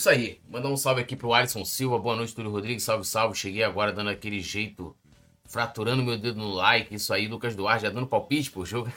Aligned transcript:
Isso 0.00 0.08
aí. 0.08 0.40
Mandar 0.48 0.70
um 0.70 0.76
salve 0.78 1.02
aqui 1.02 1.14
pro 1.14 1.34
Alisson 1.34 1.62
Silva. 1.62 1.98
Boa 1.98 2.16
noite, 2.16 2.34
Túlio 2.34 2.50
Rodrigues. 2.50 2.82
Salve, 2.82 3.04
salve. 3.04 3.36
Cheguei 3.36 3.62
agora 3.62 3.92
dando 3.92 4.08
aquele 4.08 4.40
jeito, 4.40 4.96
fraturando 5.44 6.02
meu 6.02 6.16
dedo 6.16 6.38
no 6.38 6.50
like. 6.50 6.94
Isso 6.94 7.12
aí, 7.12 7.28
Lucas 7.28 7.54
Duarte 7.54 7.82
já 7.82 7.90
dando 7.90 8.06
palpite, 8.06 8.50
pô. 8.50 8.60
O 8.60 8.66
jogo, 8.66 8.90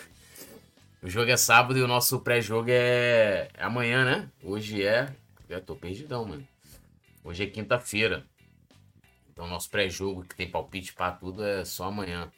o 1.01 1.09
jogo 1.09 1.29
é 1.29 1.35
sábado 1.35 1.77
e 1.77 1.81
o 1.81 1.87
nosso 1.87 2.21
pré-jogo 2.21 2.69
é... 2.69 3.49
é 3.53 3.63
amanhã, 3.63 4.05
né? 4.05 4.29
Hoje 4.41 4.81
é. 4.81 5.13
Eu 5.49 5.59
tô 5.59 5.75
perdidão, 5.75 6.25
mano. 6.25 6.52
Hoje 7.23 7.43
é 7.43 7.47
quinta-feira. 7.47 8.25
Então, 9.31 9.47
nosso 9.47 9.69
pré-jogo, 9.69 10.23
que 10.23 10.35
tem 10.35 10.49
palpite 10.49 10.93
para 10.93 11.11
tudo, 11.13 11.43
é 11.43 11.63
só 11.63 11.85
amanhã. 11.85 12.31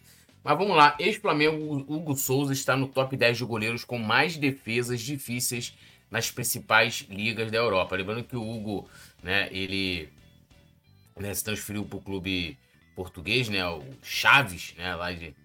Mas 0.44 0.58
vamos 0.58 0.78
lá. 0.78 0.96
Ex-Flamengo, 1.00 1.84
Hugo 1.88 2.16
Souza 2.16 2.54
está 2.54 2.78
no 2.78 2.88
top 2.88 3.18
10 3.18 3.40
de 3.40 3.46
goleiros 3.46 3.84
com 3.84 3.98
mais 3.98 4.38
defesas 4.38 5.02
difíceis 5.02 5.76
nas 6.10 6.30
principais 6.30 7.06
ligas 7.10 7.52
da 7.52 7.58
Europa. 7.58 7.96
Lembrando 7.96 8.24
que 8.24 8.36
o 8.36 8.48
Hugo, 8.48 8.88
né, 9.24 9.50
ele 9.52 10.08
né, 11.20 11.34
se 11.34 11.44
transferiu 11.44 11.84
para 11.84 11.98
o 11.98 12.02
clube 12.02 12.58
português, 12.96 13.50
né, 13.50 13.68
o 13.68 13.84
Chaves, 14.04 14.76
né, 14.78 14.96
lá 14.96 15.12
de, 15.12 15.36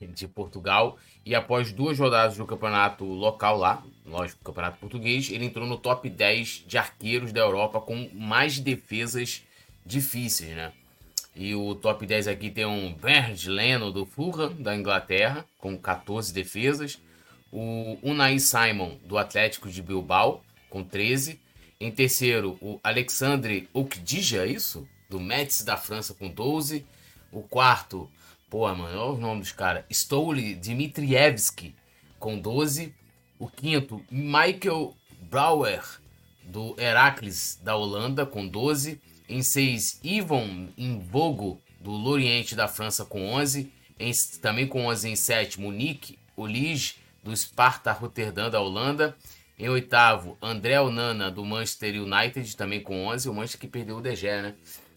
de 0.00 0.28
Portugal. 0.28 0.96
E 1.24 1.34
após 1.34 1.72
duas 1.72 1.98
rodadas 1.98 2.36
do 2.36 2.46
campeonato 2.46 3.04
local 3.04 3.56
lá, 3.56 3.82
lógico, 4.04 4.44
campeonato 4.44 4.78
português, 4.78 5.30
ele 5.30 5.46
entrou 5.46 5.66
no 5.66 5.78
top 5.78 6.08
10 6.08 6.64
de 6.66 6.76
arqueiros 6.76 7.32
da 7.32 7.40
Europa 7.40 7.80
com 7.80 8.10
mais 8.12 8.58
defesas 8.58 9.42
difíceis, 9.84 10.54
né? 10.54 10.72
E 11.34 11.54
o 11.54 11.74
top 11.74 12.06
10 12.06 12.28
aqui 12.28 12.50
tem 12.50 12.66
um 12.66 12.92
Bernd 12.92 13.46
Leno 13.46 13.90
do 13.90 14.04
Fulham, 14.04 14.52
da 14.58 14.76
Inglaterra, 14.76 15.44
com 15.58 15.76
14 15.76 16.32
defesas 16.32 16.98
o 17.56 17.96
Unai 18.02 18.40
Simon, 18.40 18.96
do 19.04 19.16
Atlético 19.16 19.70
de 19.70 19.80
Bilbao, 19.80 20.42
com 20.68 20.82
13. 20.82 21.38
Em 21.78 21.88
terceiro, 21.88 22.58
o 22.60 22.80
Alexandre 22.82 23.68
Okdija, 23.72 24.44
é 24.44 24.48
isso? 24.48 24.88
Do 25.08 25.20
Metz 25.20 25.62
da 25.62 25.76
França, 25.76 26.12
com 26.14 26.28
12. 26.28 26.84
O 27.30 27.42
quarto, 27.42 28.10
pô, 28.48 28.66
mano, 28.74 28.98
olha 28.98 29.12
os 29.12 29.18
nomes 29.18 29.48
dos 29.48 29.52
caras. 29.52 29.84
Stoli 29.90 30.54
Dmitrievski, 30.54 31.74
com 32.18 32.38
12. 32.38 32.94
O 33.38 33.48
quinto, 33.48 34.02
Michael 34.10 34.94
Brouwer, 35.22 35.82
do 36.44 36.74
Heracles 36.78 37.58
da 37.62 37.76
Holanda, 37.76 38.24
com 38.24 38.46
12. 38.46 39.00
Em 39.28 39.42
6, 39.42 40.00
Ivan 40.02 40.68
Invogo, 40.76 41.60
do 41.80 41.90
Lorient 41.90 42.54
da 42.54 42.68
França, 42.68 43.04
com 43.04 43.32
11. 43.32 43.72
Em, 43.98 44.12
também 44.40 44.66
com 44.66 44.86
11 44.86 45.08
em 45.08 45.16
sétimo, 45.16 45.72
Nick 45.72 46.18
Olige, 46.36 46.96
do 47.22 47.34
Sparta 47.36 47.92
Rotterdam 47.92 48.50
da 48.50 48.60
Holanda. 48.60 49.16
Em 49.58 49.68
oitavo, 49.68 50.36
André 50.42 50.80
Onana 50.80 51.30
do 51.30 51.44
Manchester 51.44 52.02
United, 52.02 52.56
também 52.56 52.80
com 52.80 53.06
11. 53.06 53.28
O 53.28 53.34
Manchester 53.34 53.60
que 53.60 53.68
perdeu 53.68 53.98
o 53.98 54.14
Gea, 54.14 54.42
né? 54.42 54.54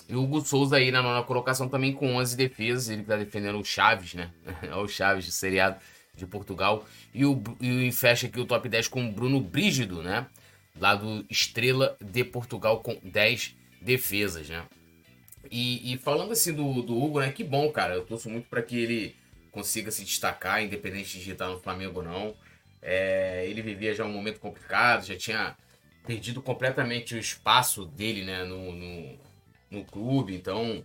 E 0.10 0.16
o 0.16 0.24
Hugo 0.24 0.42
Souza 0.42 0.78
aí 0.78 0.90
na 0.92 1.02
nona 1.02 1.24
colocação 1.24 1.68
também 1.68 1.94
com 1.94 2.16
11 2.16 2.38
defesas. 2.38 2.90
Ele 2.90 3.02
que 3.02 3.08
tá 3.08 3.18
defendendo 3.18 3.60
o 3.60 3.66
Chaves, 3.66 4.14
né? 4.14 4.32
É 4.64 4.76
o 4.76 4.88
Chaves, 4.88 5.26
do 5.26 5.32
seriado 5.32 5.78
de 6.16 6.26
Portugal. 6.26 6.86
E, 7.14 7.26
o, 7.26 7.42
e 7.60 7.92
fecha 7.92 8.28
aqui 8.28 8.40
o 8.40 8.46
top 8.46 8.68
10 8.70 8.88
com 8.88 9.06
o 9.06 9.12
Bruno 9.12 9.40
Brígido, 9.40 10.02
né? 10.02 10.26
Lá 10.80 10.96
do 10.96 11.26
Estrela 11.30 11.98
de 12.00 12.24
Portugal 12.24 12.80
com 12.82 12.98
10 13.04 13.56
defesas, 13.82 14.48
né? 14.50 14.64
E, 15.52 15.94
e 15.94 15.98
falando 15.98 16.32
assim 16.32 16.54
do, 16.54 16.82
do 16.82 17.02
Hugo, 17.02 17.20
né? 17.20 17.32
Que 17.32 17.44
bom, 17.44 17.70
cara. 17.72 17.96
Eu 17.96 18.06
torço 18.06 18.30
muito 18.30 18.48
para 18.48 18.62
que 18.62 18.78
ele 18.78 19.16
consiga 19.52 19.92
se 19.92 20.04
destacar, 20.04 20.64
independente 20.64 21.20
de 21.20 21.32
estar 21.32 21.48
no 21.48 21.60
Flamengo 21.60 22.00
ou 22.00 22.06
não. 22.06 22.36
É, 22.82 23.46
ele 23.48 23.62
vivia 23.62 23.94
já 23.94 24.06
um 24.06 24.12
momento 24.12 24.40
complicado, 24.40 25.06
já 25.06 25.18
tinha 25.18 25.58
perdido 26.06 26.42
completamente 26.42 27.16
o 27.16 27.20
espaço 27.20 27.86
dele 27.86 28.24
né, 28.24 28.46
no, 28.46 28.72
no, 28.72 29.20
no 29.70 29.84
clube, 29.84 30.36
então 30.36 30.84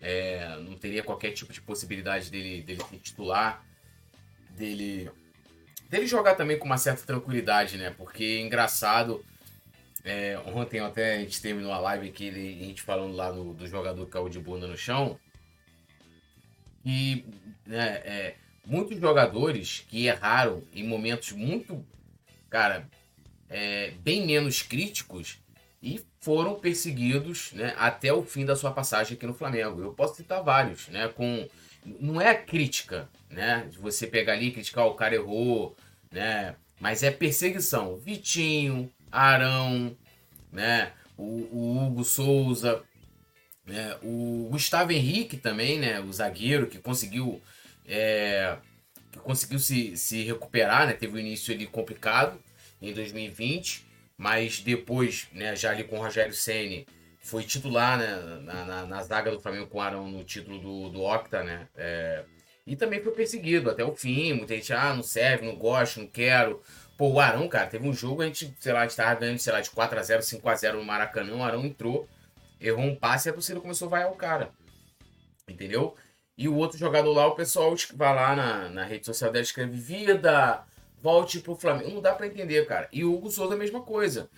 é, 0.00 0.56
não 0.60 0.76
teria 0.76 1.02
qualquer 1.02 1.32
tipo 1.32 1.52
de 1.52 1.60
possibilidade 1.60 2.30
dele, 2.30 2.62
dele 2.62 2.82
ser 2.88 2.98
titular, 2.98 3.64
dele, 4.50 5.10
dele 5.88 6.06
jogar 6.06 6.34
também 6.34 6.58
com 6.58 6.66
uma 6.66 6.78
certa 6.78 7.04
tranquilidade, 7.04 7.76
né? 7.76 7.90
Porque 7.90 8.24
é 8.24 8.40
engraçado. 8.40 9.24
É, 10.02 10.38
ontem 10.46 10.80
até 10.80 11.16
a 11.16 11.18
gente 11.18 11.42
terminou 11.42 11.72
a 11.72 11.78
live 11.78 12.08
aqui, 12.08 12.28
a 12.28 12.64
gente 12.64 12.80
falando 12.80 13.14
lá 13.14 13.30
do, 13.30 13.52
do 13.52 13.66
jogador 13.66 14.06
que 14.06 14.12
caiu 14.12 14.30
de 14.30 14.38
bunda 14.38 14.66
no 14.66 14.76
chão. 14.76 15.18
E 16.82 17.26
né, 17.66 18.00
é, 18.04 18.34
muitos 18.64 18.98
jogadores 18.98 19.84
que 19.88 20.06
erraram 20.06 20.62
em 20.72 20.86
momentos 20.86 21.32
muito, 21.32 21.84
cara, 22.48 22.88
é, 23.50 23.90
bem 24.02 24.26
menos 24.26 24.62
críticos 24.62 25.38
e 25.82 26.00
foram 26.20 26.60
perseguidos 26.60 27.52
né, 27.52 27.74
até 27.78 28.12
o 28.12 28.22
fim 28.22 28.44
da 28.44 28.54
sua 28.54 28.70
passagem 28.70 29.16
aqui 29.16 29.26
no 29.26 29.34
Flamengo. 29.34 29.80
Eu 29.80 29.92
posso 29.92 30.16
citar 30.16 30.42
vários, 30.42 30.88
né? 30.88 31.08
Com 31.08 31.48
não 31.98 32.20
é 32.20 32.34
crítica, 32.34 33.08
né? 33.30 33.66
De 33.70 33.78
você 33.78 34.06
pegar 34.06 34.34
ali 34.34 34.48
e 34.48 34.52
criticar 34.52 34.86
o 34.86 34.94
cara 34.94 35.14
errou, 35.14 35.76
né? 36.10 36.54
Mas 36.78 37.02
é 37.02 37.10
perseguição. 37.10 37.96
Vitinho, 37.96 38.90
Arão, 39.10 39.96
né? 40.52 40.92
O, 41.16 41.48
o 41.50 41.86
Hugo 41.86 42.04
Souza, 42.04 42.82
né? 43.66 43.96
o 44.02 44.48
Gustavo 44.50 44.92
Henrique 44.92 45.36
também, 45.36 45.78
né? 45.78 46.00
O 46.00 46.12
zagueiro 46.12 46.66
que 46.66 46.78
conseguiu 46.78 47.40
é, 47.86 48.56
que 49.10 49.18
conseguiu 49.18 49.58
se, 49.58 49.96
se 49.96 50.22
recuperar, 50.22 50.86
né? 50.86 50.92
Teve 50.92 51.16
um 51.16 51.18
início 51.18 51.54
ali 51.54 51.66
complicado 51.66 52.38
em 52.80 52.92
2020, 52.92 53.86
mas 54.20 54.60
depois, 54.60 55.28
né, 55.32 55.56
já 55.56 55.70
ali 55.70 55.82
com 55.82 55.96
o 55.96 56.02
Rogério 56.02 56.34
Ceni 56.34 56.86
foi 57.20 57.42
titular 57.42 57.96
né, 57.96 58.40
na, 58.42 58.64
na, 58.66 58.86
na, 58.86 59.02
zaga 59.02 59.30
do 59.30 59.40
Flamengo 59.40 59.68
com 59.68 59.78
o 59.78 59.80
Arão 59.80 60.10
no 60.10 60.22
título 60.22 60.58
do, 60.58 60.90
do 60.90 61.02
Octa, 61.02 61.42
né? 61.42 61.66
É, 61.74 62.22
e 62.66 62.76
também 62.76 63.02
foi 63.02 63.12
perseguido 63.12 63.70
até 63.70 63.82
o 63.82 63.96
fim. 63.96 64.34
Muita 64.34 64.54
gente, 64.54 64.74
ah, 64.74 64.94
não 64.94 65.02
serve, 65.02 65.46
não 65.46 65.56
gosto, 65.56 66.00
não 66.00 66.06
quero. 66.06 66.60
Pô, 66.98 67.12
o 67.12 67.18
Arão, 67.18 67.48
cara, 67.48 67.66
teve 67.66 67.88
um 67.88 67.94
jogo, 67.94 68.20
a 68.20 68.26
gente, 68.26 68.54
sei 68.60 68.74
lá, 68.74 68.80
a 68.80 68.86
gente 68.86 68.94
tava 68.94 69.18
ganhando, 69.18 69.38
sei 69.38 69.54
lá, 69.54 69.60
de 69.62 69.70
4x0, 69.70 70.18
5x0 70.18 70.72
no 70.74 70.84
Maracanã. 70.84 71.36
O 71.36 71.42
Arão 71.42 71.64
entrou, 71.64 72.06
errou 72.60 72.84
um 72.84 72.94
passe 72.94 73.26
e 73.26 73.30
a 73.30 73.32
torcida 73.32 73.58
começou 73.58 73.86
a 73.86 73.90
vaiar 73.90 74.12
o 74.12 74.16
cara. 74.16 74.50
Entendeu? 75.48 75.96
E 76.36 76.46
o 76.46 76.56
outro 76.56 76.76
jogador 76.76 77.14
lá, 77.14 77.26
o 77.26 77.34
pessoal 77.34 77.74
vai 77.94 78.14
lá 78.14 78.36
na, 78.36 78.68
na 78.68 78.84
rede 78.84 79.06
social 79.06 79.32
dela, 79.32 79.42
escreve 79.42 79.78
vida, 79.78 80.62
volte 81.02 81.40
pro 81.40 81.56
Flamengo. 81.56 81.90
Não 81.90 82.02
dá 82.02 82.14
para 82.14 82.26
entender, 82.26 82.66
cara. 82.66 82.88
E 82.92 83.04
o 83.04 83.14
Hugo 83.14 83.30
Souza 83.30 83.54
a 83.54 83.58
mesma 83.58 83.82
coisa. 83.82 84.30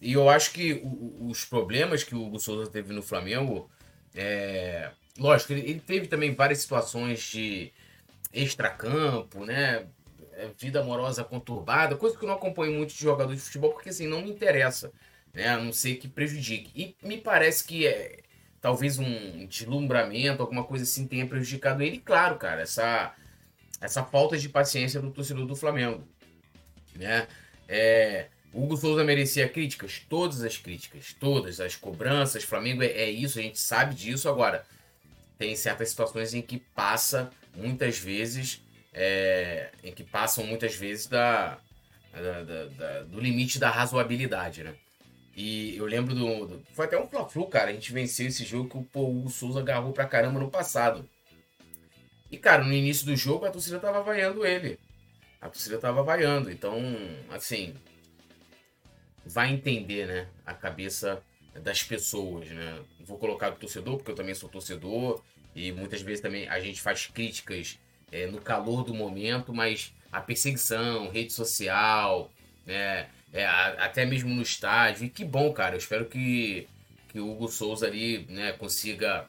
E 0.00 0.12
eu 0.12 0.28
acho 0.28 0.52
que 0.52 0.74
o, 0.84 1.28
os 1.28 1.44
problemas 1.44 2.02
que 2.02 2.14
o 2.14 2.22
Hugo 2.24 2.38
Souza 2.38 2.70
teve 2.70 2.92
no 2.92 3.02
Flamengo, 3.02 3.70
é... 4.14 4.90
lógico, 5.18 5.52
ele, 5.52 5.60
ele 5.62 5.80
teve 5.80 6.06
também 6.08 6.34
várias 6.34 6.58
situações 6.58 7.20
de 7.20 7.72
extracampo, 8.32 9.44
né? 9.44 9.86
É, 10.34 10.48
vida 10.58 10.80
amorosa 10.80 11.22
conturbada, 11.22 11.94
coisa 11.94 12.16
que 12.16 12.24
eu 12.24 12.28
não 12.28 12.36
acompanho 12.36 12.72
muito 12.72 12.94
de 12.94 13.00
jogador 13.00 13.34
de 13.34 13.40
futebol, 13.40 13.72
porque 13.72 13.90
assim, 13.90 14.06
não 14.06 14.22
me 14.22 14.30
interessa, 14.30 14.90
né? 15.32 15.48
A 15.48 15.58
não 15.58 15.72
ser 15.72 15.96
que 15.96 16.08
prejudique. 16.08 16.72
E 16.74 17.06
me 17.06 17.18
parece 17.18 17.64
que 17.64 17.86
é, 17.86 18.20
talvez 18.60 18.98
um 18.98 19.46
deslumbramento, 19.46 20.42
alguma 20.42 20.64
coisa 20.64 20.84
assim 20.84 21.06
tenha 21.06 21.26
prejudicado 21.26 21.82
ele. 21.82 21.98
claro, 21.98 22.36
cara, 22.38 22.62
essa, 22.62 23.14
essa 23.82 24.04
falta 24.04 24.38
de 24.38 24.48
paciência 24.48 25.00
do 25.00 25.10
torcedor 25.10 25.44
do 25.44 25.56
Flamengo. 25.56 26.06
Né? 26.94 27.26
É, 27.68 28.28
Hugo 28.54 28.76
Souza 28.76 29.02
merecia 29.02 29.48
críticas? 29.48 30.00
Todas 30.08 30.42
as 30.42 30.56
críticas, 30.56 31.14
todas 31.18 31.60
as 31.60 31.74
cobranças. 31.74 32.44
Flamengo 32.44 32.82
é, 32.82 32.86
é 32.86 33.10
isso, 33.10 33.38
a 33.38 33.42
gente 33.42 33.58
sabe 33.58 33.94
disso. 33.94 34.28
Agora, 34.28 34.64
tem 35.36 35.56
certas 35.56 35.90
situações 35.90 36.32
em 36.32 36.40
que 36.40 36.58
passa 36.58 37.30
muitas 37.56 37.98
vezes, 37.98 38.62
é, 38.94 39.70
em 39.82 39.92
que 39.92 40.04
passam 40.04 40.46
muitas 40.46 40.76
vezes 40.76 41.08
da, 41.08 41.58
da, 42.12 42.42
da, 42.42 42.64
da, 42.66 43.02
do 43.02 43.20
limite 43.20 43.58
da 43.58 43.68
razoabilidade, 43.68 44.62
né? 44.62 44.74
E 45.34 45.76
eu 45.76 45.86
lembro 45.86 46.14
do, 46.14 46.46
do. 46.46 46.62
foi 46.74 46.84
até 46.84 46.98
um 46.98 47.08
Fla-Flu, 47.08 47.46
cara. 47.46 47.70
A 47.70 47.72
gente 47.72 47.92
venceu 47.92 48.28
esse 48.28 48.44
jogo 48.44 48.68
que 48.68 48.76
o, 48.76 48.82
pô, 48.84 49.08
o 49.08 49.30
Souza 49.30 49.60
agarrou 49.60 49.92
pra 49.92 50.04
caramba 50.04 50.38
no 50.38 50.50
passado. 50.50 51.08
E, 52.32 52.38
cara, 52.38 52.64
no 52.64 52.72
início 52.72 53.06
do 53.06 53.14
jogo 53.14 53.44
a 53.44 53.50
torcida 53.50 53.78
tava 53.78 54.02
vaiando 54.02 54.44
ele. 54.44 54.78
A 55.40 55.48
torcida 55.48 55.78
tava 55.78 56.02
vaiando. 56.02 56.50
Então, 56.50 56.80
assim. 57.30 57.74
Vai 59.24 59.52
entender, 59.52 60.06
né? 60.08 60.28
A 60.44 60.52
cabeça 60.52 61.22
das 61.54 61.82
pessoas, 61.82 62.48
né? 62.50 62.80
Vou 63.04 63.18
colocar 63.18 63.50
do 63.50 63.56
torcedor, 63.56 63.98
porque 63.98 64.10
eu 64.10 64.16
também 64.16 64.34
sou 64.34 64.48
torcedor. 64.48 65.22
E 65.54 65.70
muitas 65.70 66.02
vezes 66.02 66.20
também 66.20 66.48
a 66.48 66.58
gente 66.58 66.80
faz 66.80 67.06
críticas 67.06 67.78
é, 68.10 68.26
no 68.26 68.40
calor 68.40 68.82
do 68.82 68.94
momento, 68.94 69.52
mas 69.52 69.92
a 70.10 70.20
perseguição, 70.20 71.10
rede 71.10 71.32
social, 71.32 72.32
né? 72.66 73.08
é, 73.32 73.46
até 73.46 74.04
mesmo 74.04 74.34
no 74.34 74.42
estádio. 74.42 75.06
E 75.06 75.08
que 75.08 75.24
bom, 75.24 75.52
cara. 75.52 75.74
Eu 75.74 75.78
espero 75.78 76.04
que, 76.06 76.68
que 77.08 77.18
o 77.18 77.30
Hugo 77.30 77.48
Souza 77.48 77.86
ali 77.86 78.26
né, 78.28 78.52
consiga 78.52 79.26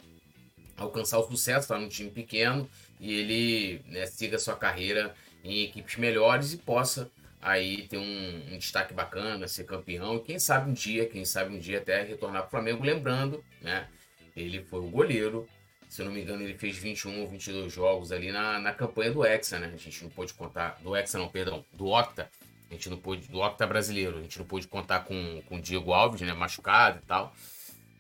alcançar 0.77 1.19
o 1.19 1.27
sucesso, 1.27 1.67
tá 1.67 1.77
num 1.77 1.87
time 1.87 2.09
pequeno 2.09 2.69
e 2.99 3.13
ele 3.13 3.81
né, 3.87 4.05
siga 4.05 4.39
sua 4.39 4.55
carreira 4.55 5.13
em 5.43 5.63
equipes 5.63 5.97
melhores 5.97 6.53
e 6.53 6.57
possa 6.57 7.11
aí 7.41 7.87
ter 7.87 7.97
um, 7.97 8.53
um, 8.53 8.57
destaque 8.57 8.93
bacana, 8.93 9.47
ser 9.47 9.65
campeão 9.65 10.17
quem 10.19 10.39
sabe 10.39 10.69
um 10.69 10.73
dia, 10.73 11.05
quem 11.05 11.25
sabe 11.25 11.53
um 11.53 11.59
dia 11.59 11.79
até 11.79 12.01
retornar 12.01 12.43
para 12.43 12.47
o 12.47 12.51
Flamengo, 12.51 12.83
lembrando, 12.83 13.43
né? 13.61 13.87
Ele 14.35 14.63
foi 14.63 14.79
o 14.79 14.89
goleiro, 14.89 15.47
se 15.89 16.01
eu 16.01 16.05
não 16.05 16.13
me 16.13 16.21
engano 16.21 16.41
ele 16.41 16.57
fez 16.57 16.77
21 16.77 17.21
ou 17.21 17.27
22 17.27 17.71
jogos 17.71 18.11
ali 18.11 18.31
na, 18.31 18.57
na 18.59 18.73
campanha 18.73 19.11
do 19.11 19.25
Hexa, 19.25 19.59
né? 19.59 19.71
A 19.73 19.77
gente 19.77 20.03
não 20.03 20.09
pôde 20.09 20.33
contar, 20.33 20.79
do 20.81 20.95
Hexa 20.95 21.19
não, 21.19 21.27
perdão, 21.27 21.65
do 21.73 21.87
Octa, 21.87 22.29
a 22.69 22.73
gente 22.73 22.89
não 22.89 22.97
pôde, 22.97 23.27
do 23.27 23.39
Octa 23.39 23.67
brasileiro, 23.67 24.17
a 24.17 24.21
gente 24.21 24.39
não 24.39 24.45
pôde 24.45 24.65
contar 24.67 25.01
com, 25.01 25.41
com 25.47 25.57
o 25.57 25.61
Diego 25.61 25.91
Alves, 25.91 26.21
né? 26.21 26.33
Machucado 26.33 26.99
e 27.03 27.05
tal, 27.05 27.35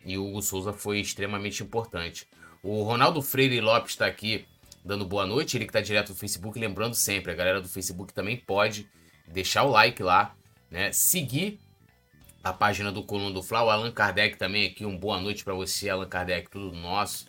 e 0.05 0.17
o 0.17 0.25
Hugo 0.25 0.41
Souza 0.41 0.71
foi 0.71 0.99
extremamente 1.01 1.61
importante. 1.61 2.27
O 2.63 2.81
Ronaldo 2.83 3.21
Freire 3.21 3.59
Lopes 3.59 3.91
está 3.91 4.05
aqui 4.05 4.45
dando 4.85 5.05
boa 5.05 5.25
noite, 5.25 5.57
ele 5.57 5.65
que 5.65 5.69
está 5.69 5.81
direto 5.81 6.09
no 6.09 6.15
Facebook, 6.15 6.57
lembrando 6.57 6.93
sempre, 6.95 7.33
a 7.33 7.35
galera 7.35 7.59
do 7.59 7.67
Facebook 7.67 8.13
também 8.13 8.37
pode 8.37 8.89
deixar 9.27 9.63
o 9.63 9.69
like 9.69 10.01
lá, 10.01 10.33
né? 10.71 10.89
Seguir 10.93 11.59
a 12.41 12.53
página 12.53 12.89
do 12.89 13.03
Coluna 13.03 13.33
do 13.33 13.43
Fla, 13.43 13.63
o 13.63 13.69
Allan 13.69 13.91
Kardec 13.91 14.37
também 14.37 14.65
aqui, 14.65 14.85
um 14.85 14.97
boa 14.97 15.19
noite 15.19 15.43
para 15.43 15.53
você, 15.53 15.89
Allan 15.89 16.07
Kardec, 16.07 16.49
tudo 16.49 16.73
nosso. 16.73 17.27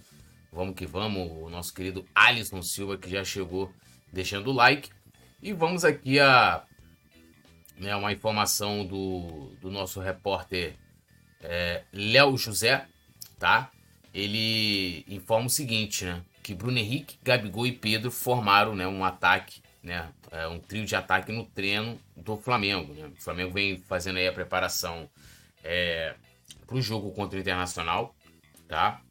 Vamos 0.52 0.76
que 0.76 0.86
vamos, 0.86 1.28
o 1.28 1.50
nosso 1.50 1.75
querido 1.75 2.06
Alisson 2.14 2.62
Silva 2.62 2.96
que 2.96 3.10
já 3.10 3.25
chegou 3.25 3.72
deixando 4.12 4.50
o 4.50 4.52
like. 4.52 4.88
E 5.42 5.52
vamos 5.52 5.84
aqui 5.84 6.20
a 6.20 6.62
né, 7.76 7.94
uma 7.96 8.12
informação 8.12 8.86
do, 8.86 9.52
do 9.60 9.69
nosso 9.69 9.98
repórter 9.98 10.76
é, 11.40 11.82
Léo 11.92 12.36
José, 12.36 12.86
tá? 13.36 13.72
Ele 14.14 15.05
informa 15.08 15.49
o 15.49 15.50
seguinte, 15.50 16.05
né? 16.05 16.22
Que 16.43 16.55
Bruno 16.55 16.78
Henrique, 16.78 17.19
Gabigol 17.22 17.66
e 17.66 17.72
Pedro 17.72 18.11
formaram 18.11 18.75
né, 18.75 18.87
um 18.87 19.05
ataque 19.05 19.61
né? 19.84 20.11
É 20.31 20.49
um 20.49 20.58
trio 20.58 20.87
de 20.87 20.96
ataque 20.96 21.31
no 21.31 21.44
treino 21.44 22.00
do 22.16 22.37
Flamengo. 22.37 22.93
Né? 22.94 23.06
O 23.06 23.22
Flamengo 23.22 23.52
vem 23.52 23.78
fazendo 23.78 24.16
aí 24.16 24.26
a 24.26 24.32
preparação 24.32 25.08
é, 25.62 26.14
para 26.66 26.76
o 26.76 26.81
jogo 26.81 27.12
contra 27.12 27.37
o 27.37 27.40
Internacional, 27.40 28.16
tá? 28.66 29.02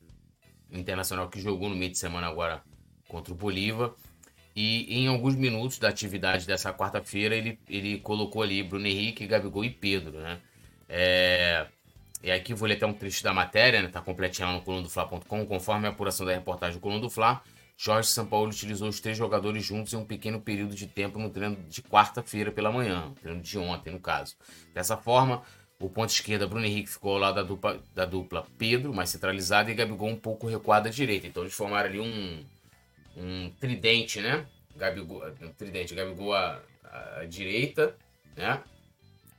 O 0.71 0.77
Internacional 0.77 1.29
que 1.29 1.39
jogou 1.39 1.69
no 1.69 1.75
meio 1.75 1.91
de 1.91 1.97
semana 1.99 2.27
agora 2.27 2.63
contra 3.07 3.31
o 3.31 3.37
Bolívar. 3.37 3.91
E 4.55 4.99
em 4.99 5.07
alguns 5.07 5.35
minutos 5.35 5.77
da 5.77 5.89
atividade 5.89 6.45
dessa 6.45 6.73
quarta-feira, 6.73 7.35
ele, 7.35 7.59
ele 7.69 7.99
colocou 7.99 8.41
ali 8.41 8.61
Bruno 8.63 8.87
Henrique, 8.87 9.27
Gabigol 9.27 9.63
e 9.65 9.69
Pedro, 9.69 10.19
né? 10.19 10.39
É, 10.89 11.67
e 12.23 12.31
aqui 12.31 12.53
vou 12.53 12.67
ler 12.67 12.75
até 12.75 12.85
um 12.85 12.93
trecho 12.93 13.21
da 13.21 13.33
matéria, 13.33 13.81
né? 13.81 13.89
Tá 13.89 14.01
completinho 14.01 14.47
lá 14.47 14.53
no 14.53 14.61
colunodofla.com, 14.61 15.45
conforme 15.45 15.87
a 15.87 15.89
apuração 15.89 16.25
da 16.25 16.33
reportagem 16.33 16.79
do 16.79 16.81
Coluna 16.81 17.01
do 17.01 17.09
Fla. 17.09 17.43
Jorge 17.75 18.09
Sampaoli 18.09 18.51
utilizou 18.51 18.87
os 18.87 19.01
três 19.01 19.17
jogadores 19.17 19.65
juntos 19.65 19.91
em 19.91 19.97
um 19.97 20.05
pequeno 20.05 20.39
período 20.39 20.73
de 20.73 20.87
tempo 20.87 21.19
no 21.19 21.29
treino 21.29 21.57
de 21.67 21.81
quarta-feira 21.81 22.49
pela 22.49 22.71
manhã, 22.71 23.11
treino 23.21 23.41
de 23.41 23.57
ontem, 23.57 23.91
no 23.91 23.99
caso. 23.99 24.37
Dessa 24.73 24.95
forma, 24.95 25.43
o 25.79 25.89
ponto 25.89 26.11
esquerda, 26.11 26.47
Bruno 26.47 26.65
Henrique, 26.65 26.89
ficou 26.89 27.11
ao 27.13 27.17
lado 27.17 27.35
da 27.35 27.43
dupla, 27.43 27.83
da 27.93 28.05
dupla 28.05 28.47
Pedro, 28.57 28.93
mais 28.93 29.09
centralizado, 29.09 29.69
e 29.69 29.73
Gabigol 29.73 30.07
um 30.07 30.15
pouco 30.15 30.47
recuado 30.47 30.87
à 30.87 30.91
direita. 30.91 31.27
Então 31.27 31.43
eles 31.43 31.53
formaram 31.53 31.89
ali 31.89 31.99
um, 31.99 32.45
um 33.17 33.49
tridente, 33.59 34.21
né? 34.21 34.45
Gabigol, 34.77 35.23
um 35.41 35.49
tridente, 35.49 35.93
Gabigol 35.93 36.33
à, 36.33 36.61
à 37.17 37.25
direita, 37.25 37.95
né? 38.37 38.63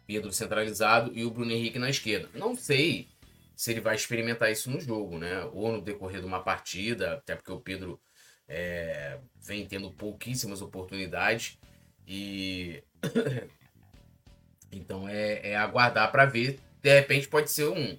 Pedro 0.06 0.32
centralizado 0.32 1.12
e 1.14 1.24
o 1.24 1.30
Bruno 1.30 1.52
Henrique 1.52 1.78
na 1.78 1.90
esquerda. 1.90 2.28
Não 2.34 2.54
sei 2.54 3.08
se 3.56 3.70
ele 3.70 3.80
vai 3.80 3.94
experimentar 3.94 4.50
isso 4.50 4.70
no 4.70 4.80
jogo, 4.80 5.18
né? 5.18 5.44
Ou 5.52 5.72
no 5.72 5.80
decorrer 5.80 6.20
de 6.20 6.26
uma 6.26 6.42
partida, 6.42 7.14
até 7.14 7.34
porque 7.34 7.52
o 7.52 7.60
Pedro 7.60 8.00
é, 8.48 9.18
vem 9.40 9.66
tendo 9.66 9.90
pouquíssimas 9.92 10.60
oportunidades 10.60 11.58
e 12.06 12.82
então 14.72 15.08
é, 15.08 15.50
é 15.50 15.56
aguardar 15.56 16.10
para 16.10 16.26
ver. 16.26 16.58
De 16.82 16.92
repente 16.94 17.28
pode 17.28 17.50
ser 17.50 17.68
um, 17.68 17.98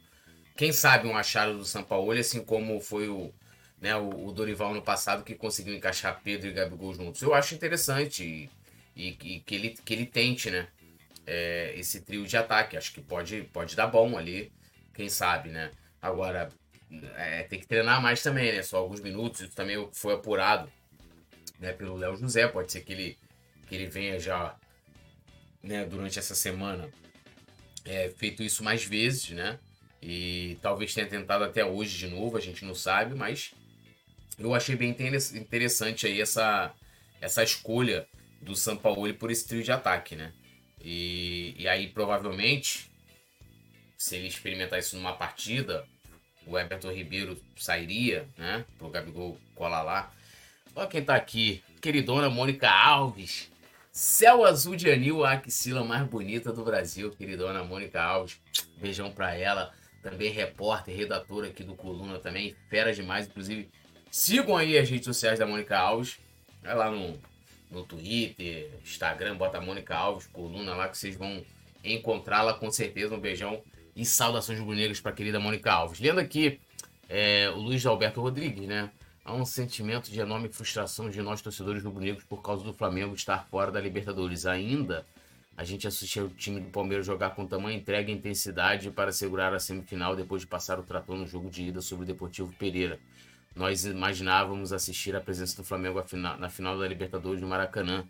quem 0.55 0.71
sabe 0.71 1.07
um 1.07 1.17
achado 1.17 1.57
do 1.57 1.65
São 1.65 1.83
Paulo, 1.83 2.11
assim 2.11 2.43
como 2.43 2.79
foi 2.79 3.09
o, 3.09 3.33
né, 3.81 3.95
o, 3.95 4.27
o, 4.27 4.31
Dorival 4.31 4.73
no 4.73 4.81
passado 4.81 5.23
que 5.23 5.35
conseguiu 5.35 5.73
encaixar 5.73 6.21
Pedro 6.23 6.47
e 6.49 6.53
Gabigol 6.53 6.93
juntos. 6.93 7.21
Eu 7.21 7.33
acho 7.33 7.55
interessante 7.55 8.23
e, 8.23 8.49
e, 8.95 9.09
e 9.09 9.39
que, 9.41 9.55
ele, 9.55 9.69
que 9.71 9.93
ele 9.93 10.05
tente, 10.05 10.51
né? 10.51 10.67
É, 11.25 11.73
esse 11.75 12.01
trio 12.01 12.25
de 12.25 12.37
ataque. 12.37 12.77
Acho 12.77 12.93
que 12.93 13.01
pode, 13.01 13.43
pode 13.53 13.75
dar 13.75 13.87
bom 13.87 14.17
ali, 14.17 14.51
quem 14.93 15.09
sabe, 15.09 15.49
né? 15.49 15.71
Agora, 16.01 16.49
é, 17.15 17.43
tem 17.43 17.59
que 17.59 17.67
treinar 17.67 18.01
mais 18.01 18.21
também, 18.21 18.51
né? 18.51 18.61
Só 18.61 18.77
alguns 18.77 19.01
minutos. 19.01 19.41
Isso 19.41 19.55
também 19.55 19.89
foi 19.93 20.13
apurado 20.13 20.71
né, 21.59 21.73
pelo 21.73 21.95
Léo 21.95 22.15
José. 22.15 22.47
Pode 22.47 22.71
ser 22.71 22.81
que 22.81 22.93
ele, 22.93 23.17
que 23.67 23.75
ele 23.75 23.87
venha 23.87 24.19
já 24.19 24.55
né, 25.63 25.85
durante 25.85 26.19
essa 26.19 26.35
semana 26.35 26.89
é, 27.85 28.09
feito 28.09 28.43
isso 28.43 28.63
mais 28.63 28.83
vezes, 28.83 29.29
né? 29.29 29.59
E 30.01 30.57
talvez 30.61 30.93
tenha 30.93 31.07
tentado 31.07 31.43
até 31.43 31.63
hoje 31.63 31.97
de 31.97 32.07
novo, 32.07 32.35
a 32.37 32.41
gente 32.41 32.65
não 32.65 32.75
sabe, 32.75 33.15
mas 33.15 33.53
eu 34.37 34.53
achei 34.53 34.75
bem 34.75 34.95
interessante 35.33 36.05
aí 36.05 36.19
essa, 36.19 36.73
essa 37.21 37.43
escolha 37.43 38.07
do 38.41 38.55
Sampaoli 38.55 39.13
por 39.13 39.31
esse 39.31 39.47
trio 39.47 39.63
de 39.63 39.71
ataque, 39.71 40.15
né? 40.15 40.33
E, 40.87 41.55
e 41.57 41.67
aí 41.67 41.87
provavelmente, 41.87 42.91
se 43.97 44.15
ele 44.15 44.27
experimentar 44.27 44.77
isso 44.77 44.95
numa 44.95 45.13
partida, 45.13 45.83
o 46.45 46.59
Everton 46.59 46.91
Ribeiro 46.91 47.41
sairia, 47.57 48.29
né? 48.37 48.63
Pro 48.77 48.91
Gabigol 48.91 49.35
colar 49.55 49.81
lá. 49.81 50.11
Olha 50.75 50.87
quem 50.87 51.03
tá 51.03 51.15
aqui. 51.15 51.63
Queridona 51.81 52.29
Mônica 52.29 52.69
Alves. 52.69 53.51
Céu 53.91 54.45
azul 54.45 54.75
de 54.75 54.91
anil, 54.91 55.25
a 55.25 55.31
axila 55.31 55.83
mais 55.83 56.07
bonita 56.07 56.53
do 56.53 56.63
Brasil, 56.63 57.09
queridona 57.09 57.63
Mônica 57.63 57.99
Alves. 57.99 58.39
Beijão 58.77 59.11
pra 59.11 59.33
ela. 59.33 59.73
Também 60.03 60.31
repórter, 60.31 60.95
redatora 60.95 61.47
aqui 61.47 61.63
do 61.63 61.73
Coluna 61.73 62.19
também. 62.19 62.55
Fera 62.69 62.93
demais. 62.93 63.25
Inclusive, 63.25 63.71
sigam 64.11 64.55
aí 64.55 64.77
as 64.77 64.87
redes 64.87 65.05
sociais 65.05 65.39
da 65.39 65.47
Mônica 65.47 65.75
Alves. 65.75 66.19
Vai 66.61 66.75
lá 66.75 66.91
no, 66.91 67.19
no 67.69 67.83
Twitter, 67.83 68.69
Instagram, 68.83 69.35
bota 69.35 69.59
Mônica 69.59 69.95
Alves, 69.95 70.27
Coluna 70.27 70.75
lá 70.75 70.87
que 70.87 70.97
vocês 70.97 71.15
vão 71.15 71.43
encontrá-la 71.83 72.53
com 72.53 72.71
certeza. 72.71 73.15
Um 73.15 73.19
beijão 73.19 73.61
e 73.95 74.05
saudações 74.05 74.59
rubro-negras 74.59 74.99
para 74.99 75.11
a 75.11 75.15
querida 75.15 75.39
Mônica 75.39 75.71
Alves. 75.71 75.99
Lendo 75.99 76.19
aqui 76.19 76.59
é, 77.07 77.49
o 77.49 77.59
Luiz 77.59 77.85
Alberto 77.85 78.21
Rodrigues, 78.21 78.67
né? 78.67 78.89
Há 79.23 79.33
um 79.33 79.45
sentimento 79.45 80.11
de 80.11 80.19
enorme 80.19 80.49
frustração 80.49 81.09
de 81.09 81.19
nós 81.21 81.41
torcedores 81.41 81.83
rubro-negros 81.83 82.23
por 82.25 82.43
causa 82.43 82.63
do 82.63 82.73
Flamengo 82.73 83.15
estar 83.15 83.47
fora 83.49 83.71
da 83.71 83.81
Libertadores. 83.81 84.45
Ainda 84.45 85.05
a 85.57 85.63
gente 85.63 85.87
assistiu 85.87 86.25
o 86.25 86.29
time 86.29 86.59
do 86.59 86.69
Palmeiras 86.69 87.05
jogar 87.05 87.31
com 87.31 87.47
tamanha 87.47 87.77
entrega 87.77 88.11
e 88.11 88.13
intensidade 88.13 88.91
para 88.91 89.11
segurar 89.11 89.53
a 89.53 89.59
semifinal 89.59 90.15
depois 90.15 90.41
de 90.41 90.47
passar 90.47 90.79
o 90.79 90.83
trator 90.83 91.15
no 91.15 91.25
jogo 91.25 91.49
de 91.49 91.63
ida 91.63 91.81
sobre 91.81 92.03
o 92.03 92.07
Deportivo 92.07 92.53
Pereira. 92.53 92.99
Nós 93.55 93.85
imaginávamos 93.85 94.73
assistir 94.73 95.15
a 95.15 95.21
presença 95.21 95.55
do 95.55 95.63
Flamengo 95.63 96.03
na 96.37 96.49
final 96.49 96.77
da 96.77 96.87
Libertadores 96.87 97.41
no 97.41 97.47
Maracanã. 97.47 98.05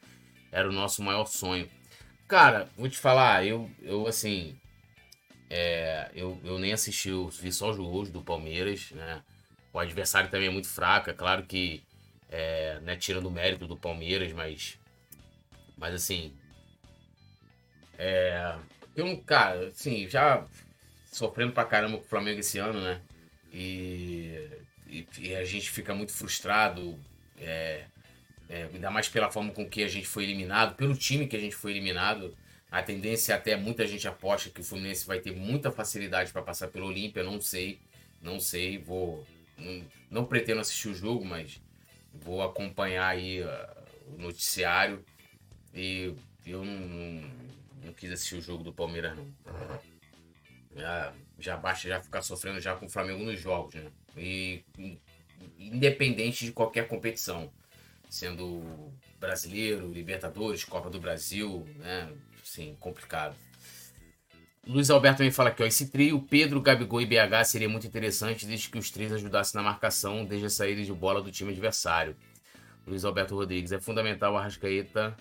Era 0.52 0.68
o 0.68 0.72
nosso 0.72 1.04
maior 1.04 1.25
sonho. 1.25 1.70
Cara, 2.28 2.68
vou 2.75 2.90
te 2.90 2.98
falar, 2.98 3.46
eu, 3.46 3.70
eu 3.84 4.08
assim, 4.08 4.58
é, 5.50 6.10
eu, 6.16 6.40
eu 6.44 6.58
nem 6.58 6.74
assisti, 6.74 7.10
eu 7.10 7.28
vi 7.28 7.52
só 7.52 7.70
os 7.70 7.78
gols 7.78 8.10
do 8.10 8.24
Palmeiras, 8.24 8.92
né? 8.92 9.22
O 9.72 9.78
adversário 9.78 10.32
também 10.32 10.48
é 10.48 10.52
muito 10.52 10.68
fraco, 10.68 11.10
é 11.10 11.14
claro 11.14 11.44
que 11.44 11.84
é, 12.32 12.80
né, 12.82 12.96
tirando 12.96 13.28
o 13.28 13.32
mérito 13.32 13.68
do 13.68 13.78
Palmeiras, 13.78 14.32
mas, 14.34 14.80
mas 15.78 15.94
assim, 15.94 16.34
é, 17.98 18.56
eu, 18.96 19.18
cara, 19.24 19.68
assim, 19.68 20.08
já 20.10 20.46
sofrendo 21.12 21.54
pra 21.54 21.66
caramba 21.66 21.98
com 21.98 22.04
o 22.04 22.08
Flamengo 22.08 22.40
esse 22.40 22.58
ano, 22.58 22.82
né? 22.82 23.02
E, 23.54 24.50
e, 25.20 25.36
a 25.36 25.44
gente 25.44 25.70
fica 25.70 25.94
muito 25.94 26.14
frustrado, 26.14 26.98
é, 27.38 27.86
é, 28.48 28.70
ainda 28.74 28.90
mais 28.92 29.10
pela 29.10 29.32
forma 29.32 29.52
com 29.52 29.68
que 29.68 29.84
a 29.84 29.88
gente 29.88 30.08
foi 30.08 30.24
eliminado, 30.24 30.75
pelo 30.75 30.96
time 30.96 31.28
que 31.28 31.36
a 31.36 31.40
gente 31.40 31.56
foi 31.56 31.72
eliminado. 31.72 32.36
A 32.72 32.82
tendência 32.84 33.36
até 33.36 33.56
muita 33.56 33.88
gente 33.88 34.08
aposta 34.08 34.50
que 34.50 34.62
o 34.62 34.64
Fluminense 34.64 35.06
vai 35.06 35.20
ter 35.20 35.32
muita 35.32 35.72
facilidade 35.72 36.32
para 36.32 36.42
passar 36.42 36.68
pelo 36.68 36.88
Olímpia, 36.88 37.24
não 37.24 37.40
sei, 37.40 37.80
não 38.22 38.40
sei, 38.40 38.78
vou 38.78 39.25
não, 39.58 39.86
não, 40.12 40.25
pretendo 40.25 40.62
assistir 40.62 40.90
o 40.90 40.94
jogo, 40.94 41.24
mas 41.24 41.62
vou 42.14 42.42
acompanhar 42.42 43.08
aí 43.08 43.42
uh, 43.42 43.48
o 44.14 44.22
noticiário 44.22 45.04
e 45.74 46.14
eu 46.46 46.66
não, 46.66 46.80
não, 46.80 47.32
não, 47.86 47.94
quis 47.94 48.12
assistir 48.12 48.36
o 48.36 48.42
jogo 48.42 48.64
do 48.64 48.74
Palmeiras 48.74 49.16
não. 49.16 49.34
Já, 50.75 51.14
já 51.40 51.58
basta 51.58 51.88
já 51.88 52.02
ficar 52.02 52.22
sofrendo 52.22 52.60
já 52.60 52.75
com 52.75 52.88
o 52.88 52.90
Flamengo 52.90 53.24
nos 53.24 53.40
jogos, 53.40 53.75
né? 53.75 53.90
E 54.17 54.63
independente 55.60 56.45
de 56.45 56.51
qualquer 56.51 56.88
competição, 56.88 57.51
sendo 58.10 58.63
brasileiro, 59.19 59.91
Libertadores, 59.91 60.63
Copa 60.63 60.89
do 60.89 61.00
Brasil, 61.00 61.67
né? 61.77 62.12
Sim, 62.43 62.75
complicado. 62.79 63.36
Luiz 64.67 64.89
Alberto 64.89 65.19
também 65.19 65.31
fala 65.31 65.50
aqui, 65.50 65.62
ó, 65.62 65.65
esse 65.65 65.89
trio, 65.89 66.19
Pedro, 66.22 66.60
Gabigol 66.60 67.01
e 67.01 67.05
BH 67.05 67.45
seria 67.45 67.69
muito 67.69 67.86
interessante 67.86 68.48
desde 68.48 68.69
que 68.69 68.79
os 68.79 68.89
três 68.89 69.12
ajudassem 69.12 69.60
na 69.60 69.63
marcação 69.63 70.25
desde 70.25 70.48
a 70.48 70.50
saída 70.50 70.84
de 70.84 70.91
bola 70.91 71.22
do 71.22 71.31
time 71.31 71.51
adversário. 71.51 72.15
Luiz 72.86 73.05
Alberto 73.05 73.36
Rodrigues, 73.36 73.72
é 73.72 73.79
fundamental 73.79 74.34
o 74.34 74.38
Arrascaeta 74.38 75.15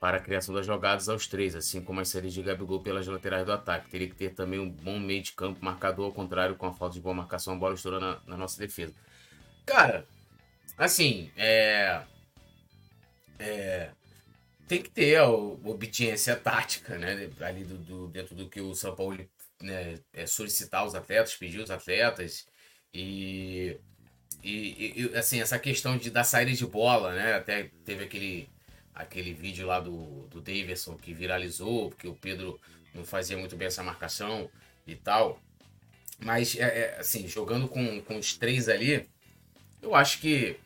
para 0.00 0.18
a 0.18 0.20
criação 0.20 0.54
das 0.54 0.64
jogadas 0.64 1.08
aos 1.08 1.26
três, 1.26 1.54
assim 1.54 1.80
como 1.82 2.00
as 2.00 2.08
séries 2.08 2.32
de 2.32 2.42
Gabigol 2.42 2.80
pelas 2.80 3.06
laterais 3.06 3.44
do 3.44 3.52
ataque. 3.52 3.90
Teria 3.90 4.08
que 4.08 4.14
ter 4.14 4.34
também 4.34 4.60
um 4.60 4.70
bom 4.70 4.98
meio 4.98 5.22
de 5.22 5.32
campo 5.32 5.64
marcador, 5.64 6.06
ao 6.06 6.12
contrário, 6.12 6.56
com 6.56 6.66
a 6.66 6.72
falta 6.72 6.94
de 6.94 7.00
boa 7.00 7.14
marcação, 7.14 7.54
a 7.54 7.56
bola 7.56 7.74
estoura 7.74 7.98
na, 7.98 8.20
na 8.26 8.36
nossa 8.36 8.58
defesa. 8.58 8.94
Cara, 9.66 10.06
assim, 10.76 11.30
é, 11.36 12.02
é, 13.38 13.90
tem 14.68 14.82
que 14.82 14.90
ter 14.90 15.16
a 15.16 15.28
obediência 15.28 16.36
tática, 16.36 16.96
né? 16.96 17.30
Ali 17.40 17.64
do, 17.64 17.78
do 17.78 18.08
dentro 18.08 18.34
do 18.34 18.48
que 18.48 18.60
o 18.60 18.74
São 18.74 18.94
Paulo 18.94 19.18
né, 19.60 19.98
é 20.12 20.26
solicitar 20.26 20.86
os 20.86 20.94
atletas, 20.94 21.34
pedir 21.34 21.58
os 21.58 21.70
atletas 21.70 22.46
e, 22.94 23.76
e, 24.42 25.02
e, 25.02 25.16
assim 25.16 25.40
essa 25.40 25.58
questão 25.58 25.96
de 25.96 26.10
dar 26.10 26.24
saída 26.24 26.52
de 26.52 26.66
bola, 26.66 27.14
né? 27.14 27.34
Até 27.34 27.70
teve 27.84 28.04
aquele 28.04 28.48
aquele 28.98 29.32
vídeo 29.32 29.66
lá 29.66 29.78
do, 29.78 30.26
do 30.26 30.40
Davidson 30.40 30.96
que 30.96 31.14
viralizou, 31.14 31.90
porque 31.90 32.08
o 32.08 32.14
Pedro 32.14 32.60
não 32.92 33.04
fazia 33.04 33.38
muito 33.38 33.56
bem 33.56 33.68
essa 33.68 33.82
marcação 33.82 34.50
e 34.86 34.96
tal. 34.96 35.40
Mas, 36.18 36.56
é, 36.56 36.62
é, 36.62 36.96
assim, 36.98 37.28
jogando 37.28 37.68
com, 37.68 38.00
com 38.02 38.18
os 38.18 38.36
três 38.36 38.68
ali, 38.68 39.08
eu 39.80 39.94
acho 39.94 40.20
que. 40.20 40.56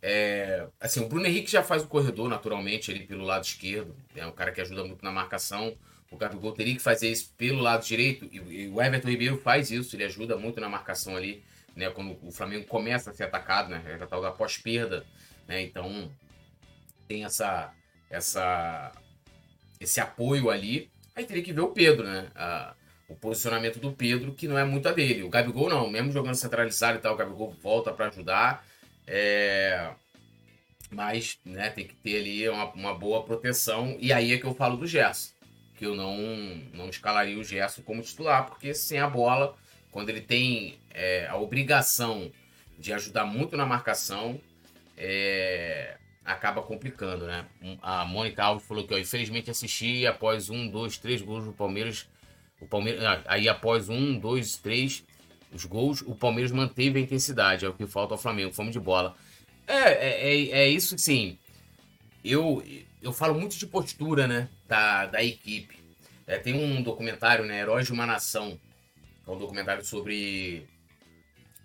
É, 0.00 0.66
assim, 0.80 1.00
o 1.00 1.08
Bruno 1.08 1.26
Henrique 1.26 1.50
já 1.50 1.62
faz 1.62 1.82
o 1.82 1.86
corredor 1.86 2.28
naturalmente 2.28 2.90
ali 2.90 3.06
pelo 3.06 3.24
lado 3.24 3.44
esquerdo. 3.44 3.94
É 4.16 4.26
um 4.26 4.32
cara 4.32 4.50
que 4.50 4.60
ajuda 4.60 4.82
muito 4.84 5.04
na 5.04 5.12
marcação. 5.12 5.76
O 6.10 6.16
Gabigol 6.16 6.52
teria 6.52 6.74
que 6.74 6.82
fazer 6.82 7.08
isso 7.08 7.32
pelo 7.36 7.60
lado 7.60 7.84
direito. 7.84 8.28
E, 8.32 8.68
o 8.68 8.82
Everton 8.82 9.08
Ribeiro 9.08 9.38
faz 9.38 9.70
isso, 9.70 9.94
ele 9.94 10.04
ajuda 10.04 10.36
muito 10.36 10.60
na 10.60 10.68
marcação 10.68 11.14
ali. 11.14 11.44
Né, 11.76 11.88
quando 11.88 12.18
o 12.22 12.30
Flamengo 12.30 12.66
começa 12.66 13.10
a 13.10 13.14
ser 13.14 13.24
atacado, 13.24 13.70
né? 13.70 13.82
É 13.86 14.02
a 14.02 14.06
tal 14.06 14.20
da 14.20 14.30
pós-perda. 14.30 15.06
Né, 15.46 15.62
então 15.62 16.10
tem 17.06 17.24
essa, 17.24 17.72
essa 18.12 18.92
esse 19.80 20.00
apoio 20.00 20.50
ali. 20.50 20.90
Aí 21.16 21.24
teria 21.24 21.42
que 21.42 21.52
ver 21.52 21.62
o 21.62 21.72
Pedro, 21.72 22.06
né? 22.06 22.28
A, 22.36 22.74
o 23.08 23.16
posicionamento 23.16 23.78
do 23.78 23.92
Pedro, 23.92 24.32
que 24.32 24.46
não 24.46 24.56
é 24.56 24.64
muito 24.64 24.88
a 24.88 24.92
dele. 24.92 25.22
O 25.22 25.28
Gabigol 25.28 25.68
não, 25.68 25.90
mesmo 25.90 26.12
jogando 26.12 26.34
centralizado 26.34 26.98
e 26.98 27.00
tal, 27.00 27.14
o 27.14 27.16
Gabigol 27.16 27.54
volta 27.60 27.92
para 27.92 28.06
ajudar. 28.06 28.64
É... 29.06 29.90
Mas 30.90 31.38
né, 31.44 31.70
tem 31.70 31.86
que 31.86 31.94
ter 31.94 32.18
ali 32.18 32.48
uma, 32.48 32.70
uma, 32.72 32.94
boa 32.94 33.22
proteção. 33.22 33.96
E 33.98 34.12
aí 34.12 34.32
é 34.32 34.38
que 34.38 34.44
eu 34.44 34.54
falo 34.54 34.76
do 34.76 34.86
Gerson. 34.86 35.32
Que 35.76 35.86
eu 35.86 35.94
não, 35.94 36.16
não 36.72 36.88
escalaria 36.88 37.38
o 37.38 37.44
Gerson 37.44 37.82
como 37.82 38.02
titular, 38.02 38.46
porque 38.46 38.72
sem 38.74 38.98
a 38.98 39.08
bola, 39.08 39.56
quando 39.90 40.10
ele 40.10 40.20
tem 40.20 40.78
é, 40.90 41.26
a 41.26 41.36
obrigação 41.36 42.30
de 42.78 42.92
ajudar 42.92 43.24
muito 43.24 43.56
na 43.56 43.66
marcação, 43.66 44.40
é, 44.96 45.96
acaba 46.24 46.62
complicando, 46.62 47.26
né? 47.26 47.46
A 47.82 48.04
Mônica 48.04 48.42
Alves 48.42 48.66
falou 48.66 48.86
que, 48.86 48.94
ó, 48.94 48.98
infelizmente 48.98 49.50
assisti 49.50 50.06
após 50.06 50.50
um, 50.50 50.68
dois, 50.68 50.96
três 50.96 51.20
gols 51.20 51.44
do 51.44 51.52
Palmeiras. 51.52 52.08
O 52.60 52.66
Palmeiras, 52.66 53.02
ah, 53.04 53.22
aí 53.26 53.48
após 53.48 53.88
um, 53.88 54.18
dois, 54.18 54.56
três 54.56 55.04
os 55.52 55.64
gols, 55.64 56.00
o 56.02 56.14
Palmeiras 56.14 56.50
manteve 56.50 56.98
a 56.98 57.02
intensidade, 57.02 57.64
é 57.64 57.68
o 57.68 57.74
que 57.74 57.86
falta 57.86 58.14
ao 58.14 58.18
Flamengo, 58.18 58.52
fome 58.52 58.70
de 58.70 58.80
bola. 58.80 59.14
É, 59.66 59.74
é, 59.74 60.34
é, 60.34 60.48
é 60.62 60.68
isso 60.68 60.96
sim. 60.98 61.38
Eu, 62.24 62.64
eu 63.02 63.12
falo 63.12 63.38
muito 63.38 63.56
de 63.56 63.66
postura, 63.66 64.26
né, 64.26 64.48
da, 64.66 65.06
da 65.06 65.22
equipe. 65.22 65.76
É, 66.26 66.38
tem 66.38 66.54
um 66.54 66.82
documentário, 66.82 67.44
né, 67.44 67.60
Heróis 67.60 67.86
de 67.86 67.92
uma 67.92 68.06
Nação, 68.06 68.58
é 69.26 69.30
um 69.30 69.38
documentário 69.38 69.84
sobre 69.84 70.66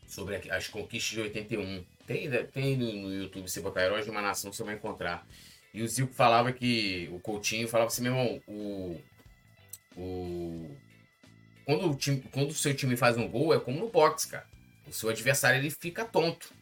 sobre 0.08 0.36
as 0.50 0.68
conquistas 0.68 1.14
de 1.14 1.22
81. 1.22 1.84
Tem, 2.08 2.30
né, 2.30 2.44
tem 2.44 2.78
no, 2.78 3.14
YouTube, 3.14 3.50
você 3.50 3.60
botar 3.60 3.84
Heróis 3.84 4.06
de 4.06 4.12
uma 4.12 4.22
Nação, 4.22 4.52
você 4.52 4.64
vai 4.64 4.76
encontrar. 4.76 5.28
E 5.74 5.84
o 5.84 5.88
Zico 5.88 6.14
falava 6.14 6.54
que. 6.54 7.10
O 7.12 7.20
Coutinho 7.20 7.68
falava 7.68 7.90
assim, 7.90 8.02
meu 8.02 8.14
irmão, 8.14 8.42
o. 8.48 9.02
O. 9.98 10.78
Quando 11.66 11.92
o, 11.92 11.96
time, 11.96 12.24
quando 12.32 12.52
o 12.52 12.54
seu 12.54 12.74
time 12.74 12.96
faz 12.96 13.18
um 13.18 13.28
gol, 13.28 13.54
é 13.54 13.60
como 13.60 13.78
no 13.78 13.90
boxe, 13.90 14.30
cara. 14.30 14.48
O 14.88 14.94
seu 14.94 15.10
adversário 15.10 15.60
ele 15.60 15.70
fica 15.70 16.06
tonto. 16.06 16.54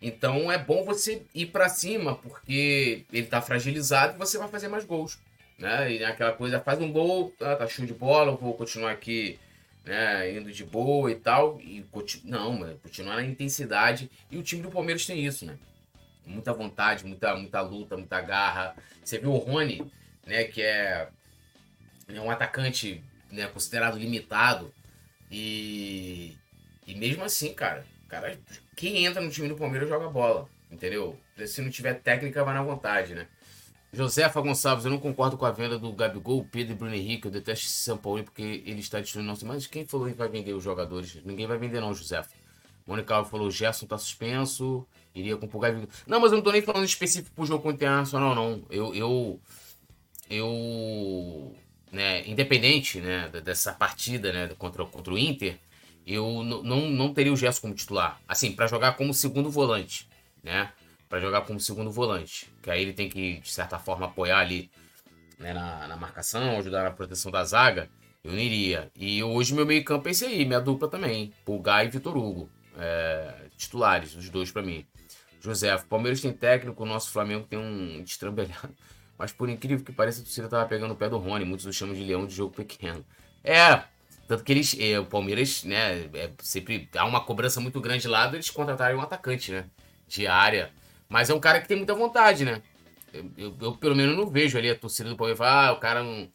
Então 0.00 0.50
é 0.50 0.56
bom 0.56 0.84
você 0.84 1.22
ir 1.34 1.46
para 1.46 1.68
cima, 1.68 2.14
porque 2.14 3.04
ele 3.12 3.26
tá 3.26 3.42
fragilizado 3.42 4.14
e 4.14 4.18
você 4.18 4.38
vai 4.38 4.46
fazer 4.46 4.68
mais 4.68 4.84
gols. 4.84 5.18
Né? 5.58 5.94
E 5.94 6.04
aquela 6.04 6.32
coisa, 6.32 6.60
faz 6.60 6.80
um 6.80 6.92
gol, 6.92 7.34
tá, 7.36 7.56
tá 7.56 7.66
show 7.66 7.84
de 7.84 7.92
bola, 7.92 8.36
vou 8.36 8.54
continuar 8.54 8.92
aqui 8.92 9.38
né, 9.90 10.32
indo 10.32 10.52
de 10.52 10.64
boa 10.64 11.10
e 11.10 11.16
tal. 11.16 11.60
E 11.60 11.84
não, 12.24 12.52
mano, 12.52 12.78
continuar 12.78 13.16
na 13.16 13.24
intensidade. 13.24 14.08
E 14.30 14.38
o 14.38 14.42
time 14.42 14.62
do 14.62 14.70
Palmeiras 14.70 15.04
tem 15.04 15.26
isso, 15.26 15.44
né? 15.44 15.58
Muita 16.24 16.52
vontade, 16.52 17.04
muita, 17.04 17.34
muita 17.34 17.60
luta, 17.60 17.96
muita 17.96 18.20
garra. 18.20 18.76
Você 19.04 19.18
viu 19.18 19.32
o 19.32 19.38
Rony, 19.38 19.84
né, 20.24 20.44
que 20.44 20.62
é, 20.62 21.08
é 22.06 22.20
um 22.20 22.30
atacante 22.30 23.02
né, 23.32 23.48
considerado 23.48 23.98
limitado. 23.98 24.72
E, 25.28 26.36
e 26.86 26.94
mesmo 26.94 27.24
assim, 27.24 27.52
cara, 27.52 27.84
cara, 28.08 28.38
quem 28.76 29.04
entra 29.04 29.20
no 29.20 29.30
time 29.30 29.48
do 29.48 29.56
Palmeiras 29.56 29.88
joga 29.88 30.08
bola, 30.08 30.48
entendeu? 30.70 31.18
Se 31.48 31.60
não 31.60 31.70
tiver 31.70 31.94
técnica, 31.94 32.44
vai 32.44 32.54
na 32.54 32.62
vontade, 32.62 33.12
né? 33.12 33.26
Josefa 33.92 34.40
Gonçalves, 34.40 34.84
eu 34.84 34.90
não 34.90 34.98
concordo 34.98 35.36
com 35.36 35.44
a 35.44 35.50
venda 35.50 35.76
do 35.76 35.92
Gabigol, 35.92 36.46
Pedro 36.50 36.74
e 36.74 36.76
Bruno 36.76 36.94
Henrique. 36.94 37.26
Eu 37.26 37.32
detesto 37.32 37.66
esse 37.66 37.74
São 37.74 37.96
Paulo 37.96 38.22
porque 38.22 38.62
ele 38.64 38.80
está 38.80 39.00
destruindo 39.00 39.28
nosso. 39.28 39.44
Mas 39.44 39.66
quem 39.66 39.84
falou 39.84 40.06
que 40.06 40.14
vai 40.14 40.28
vender 40.28 40.52
os 40.52 40.62
jogadores? 40.62 41.18
Ninguém 41.24 41.46
vai 41.46 41.58
vender, 41.58 41.80
não, 41.80 41.92
Josefa. 41.92 42.30
Mônica 42.86 43.14
Alves 43.14 43.30
falou: 43.30 43.50
Gerson 43.50 43.86
tá 43.86 43.98
suspenso, 43.98 44.86
iria 45.14 45.36
com 45.36 45.46
o 45.46 45.60
Gabigol. 45.60 45.88
Não, 46.06 46.20
mas 46.20 46.30
eu 46.30 46.36
não 46.36 46.44
tô 46.44 46.52
nem 46.52 46.62
falando 46.62 46.84
específico 46.84 47.44
jogo 47.44 47.62
com 47.62 47.68
o 47.68 47.72
Internacional, 47.72 48.34
não. 48.34 48.62
Eu. 48.70 48.94
Eu. 48.94 49.40
eu 50.28 51.56
né, 51.90 52.28
independente 52.28 53.00
né, 53.00 53.28
dessa 53.44 53.72
partida 53.72 54.32
né, 54.32 54.48
contra, 54.56 54.84
contra 54.86 55.12
o 55.12 55.18
Inter, 55.18 55.58
eu 56.06 56.44
não, 56.44 56.88
não 56.88 57.12
teria 57.12 57.32
o 57.32 57.36
Gerson 57.36 57.62
como 57.62 57.74
titular. 57.74 58.20
Assim, 58.28 58.52
para 58.52 58.68
jogar 58.68 58.92
como 58.92 59.12
segundo 59.12 59.50
volante, 59.50 60.08
né? 60.42 60.72
Para 61.10 61.18
jogar 61.18 61.40
como 61.40 61.58
segundo 61.58 61.90
volante. 61.90 62.48
Que 62.62 62.70
aí 62.70 62.80
ele 62.80 62.92
tem 62.92 63.08
que, 63.08 63.40
de 63.40 63.50
certa 63.50 63.80
forma, 63.80 64.06
apoiar 64.06 64.38
ali 64.38 64.70
né, 65.40 65.52
na, 65.52 65.88
na, 65.88 65.96
marcação, 65.96 66.58
ajudar 66.58 66.84
na 66.84 66.92
proteção 66.92 67.32
da 67.32 67.44
zaga. 67.44 67.90
Eu 68.22 68.30
não 68.30 68.38
iria. 68.38 68.90
E 68.94 69.20
hoje 69.22 69.52
meu 69.52 69.66
meio 69.66 69.84
campo 69.84 70.06
é 70.06 70.12
esse 70.12 70.24
aí, 70.24 70.44
minha 70.44 70.60
dupla 70.60 70.88
também. 70.88 71.34
Pulgar 71.44 71.84
e 71.84 71.88
Vitor 71.88 72.16
Hugo. 72.16 72.48
É, 72.78 73.48
titulares, 73.56 74.14
os 74.14 74.30
dois 74.30 74.52
para 74.52 74.62
mim. 74.62 74.86
José, 75.40 75.74
o 75.74 75.84
Palmeiras 75.86 76.20
tem 76.20 76.32
técnico, 76.32 76.82
o 76.82 76.86
nosso 76.86 77.10
Flamengo 77.10 77.44
tem 77.44 77.58
um 77.58 78.02
destrambelhado. 78.04 78.72
Mas 79.18 79.32
por 79.32 79.48
incrível 79.48 79.84
que 79.84 79.92
pareça, 79.92 80.20
a 80.20 80.24
torcida 80.24 80.48
tava 80.48 80.66
pegando 80.68 80.92
o 80.92 80.96
pé 80.96 81.08
do 81.08 81.18
Rony. 81.18 81.44
Muitos 81.44 81.66
o 81.66 81.72
chamam 81.72 81.94
de 81.94 82.04
leão 82.04 82.24
de 82.24 82.34
jogo 82.34 82.54
pequeno. 82.54 83.04
É, 83.42 83.82
tanto 84.28 84.44
que 84.44 84.52
eles, 84.52 84.76
é, 84.78 84.98
o 85.00 85.06
Palmeiras, 85.06 85.64
né, 85.64 86.04
é, 86.14 86.30
sempre 86.38 86.88
há 86.96 87.04
uma 87.04 87.20
cobrança 87.20 87.60
muito 87.60 87.80
grande 87.80 88.06
lá 88.06 88.32
eles 88.32 88.48
contratarem 88.48 88.96
um 88.96 89.00
atacante, 89.00 89.50
né, 89.50 89.64
de 90.06 90.28
área. 90.28 90.72
Mas 91.10 91.28
é 91.28 91.34
um 91.34 91.40
cara 91.40 91.60
que 91.60 91.66
tem 91.66 91.76
muita 91.76 91.92
vontade, 91.92 92.44
né? 92.44 92.62
Eu, 93.12 93.32
eu, 93.36 93.56
eu 93.60 93.76
pelo 93.76 93.96
menos 93.96 94.16
não 94.16 94.30
vejo 94.30 94.56
ali 94.56 94.70
a 94.70 94.78
torcida 94.78 95.10
do 95.10 95.16
Palmeiras 95.16 95.38
falar, 95.38 95.66
ah, 95.66 95.72
o 95.72 95.80
cara 95.80 96.04
não. 96.04 96.32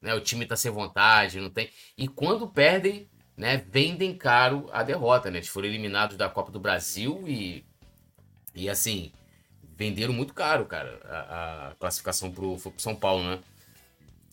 Né, 0.00 0.14
o 0.14 0.20
time 0.20 0.46
tá 0.46 0.54
sem 0.54 0.70
vontade, 0.70 1.40
não 1.40 1.50
tem. 1.50 1.68
E 1.98 2.06
quando 2.06 2.46
perdem, 2.46 3.08
né, 3.36 3.64
vendem 3.68 4.16
caro 4.16 4.68
a 4.72 4.82
derrota, 4.82 5.30
né? 5.30 5.38
Eles 5.38 5.48
foram 5.48 5.66
eliminados 5.66 6.16
da 6.16 6.28
Copa 6.28 6.52
do 6.52 6.60
Brasil 6.60 7.24
e. 7.26 7.64
E 8.54 8.70
assim, 8.70 9.10
venderam 9.76 10.12
muito 10.12 10.32
caro, 10.32 10.64
cara, 10.66 11.00
a, 11.04 11.68
a 11.70 11.74
classificação 11.74 12.30
pro, 12.30 12.56
pro 12.56 12.72
São 12.78 12.94
Paulo, 12.94 13.24
né? 13.24 13.40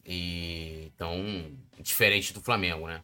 E 0.05 0.91
então, 0.93 1.51
diferente 1.79 2.33
do 2.33 2.41
Flamengo, 2.41 2.85
né? 2.85 3.01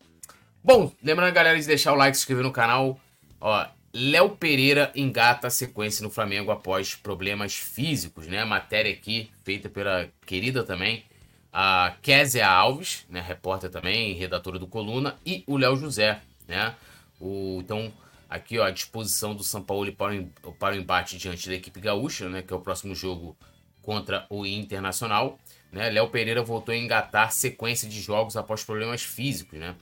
Bom, 0.64 0.92
lembrando, 1.02 1.34
galera, 1.34 1.60
de 1.60 1.66
deixar 1.66 1.94
o 1.94 1.96
like, 1.96 2.16
se 2.16 2.22
inscrever 2.22 2.44
no 2.44 2.52
canal. 2.52 3.00
Ó, 3.42 3.66
Léo 3.94 4.32
Pereira 4.32 4.92
engata 4.96 5.48
a 5.48 5.52
sequência 5.52 6.04
no 6.04 6.10
Flamengo 6.10 6.52
após 6.52 6.94
problemas 6.94 7.56
físicos, 7.56 8.28
né? 8.28 8.44
Matéria 8.46 8.92
aqui 8.92 9.32
feita 9.44 9.70
pela 9.70 10.10
querida 10.26 10.64
também, 10.64 11.06
a 11.52 11.96
Kézia 12.02 12.48
Alves, 12.48 13.06
né? 13.10 13.22
repórter 13.22 13.70
também, 13.70 14.14
redatora 14.14 14.60
do 14.60 14.68
Coluna, 14.68 15.18
e 15.26 15.44
o 15.48 15.58
Léo 15.58 15.76
José, 15.76 16.22
né? 16.48 16.76
O, 17.20 17.60
então, 17.64 17.92
aqui 18.30 18.60
ó, 18.60 18.66
a 18.66 18.72
disposição 18.72 19.34
do 19.34 19.44
São 19.44 19.64
Paulo 19.64 19.92
para 19.94 20.16
o, 20.44 20.54
para 20.54 20.76
o 20.76 20.78
embate 20.78 21.18
diante 21.18 21.48
da 21.50 21.56
equipe 21.56 21.80
gaúcha, 21.80 22.30
né? 22.30 22.42
Que 22.42 22.54
é 22.54 22.56
o 22.56 22.62
próximo 22.62 22.94
jogo 22.94 23.36
contra 23.82 24.28
o 24.30 24.46
Internacional. 24.46 25.40
Né? 25.72 25.90
Léo 25.90 26.10
Pereira 26.10 26.44
voltou 26.44 26.74
a 26.74 26.78
engatar 26.78 27.32
sequência 27.32 27.88
de 27.90 28.02
jogos 28.02 28.36
após 28.36 28.64
problemas 28.64 29.02
físicos, 29.02 29.58
né? 29.58 29.76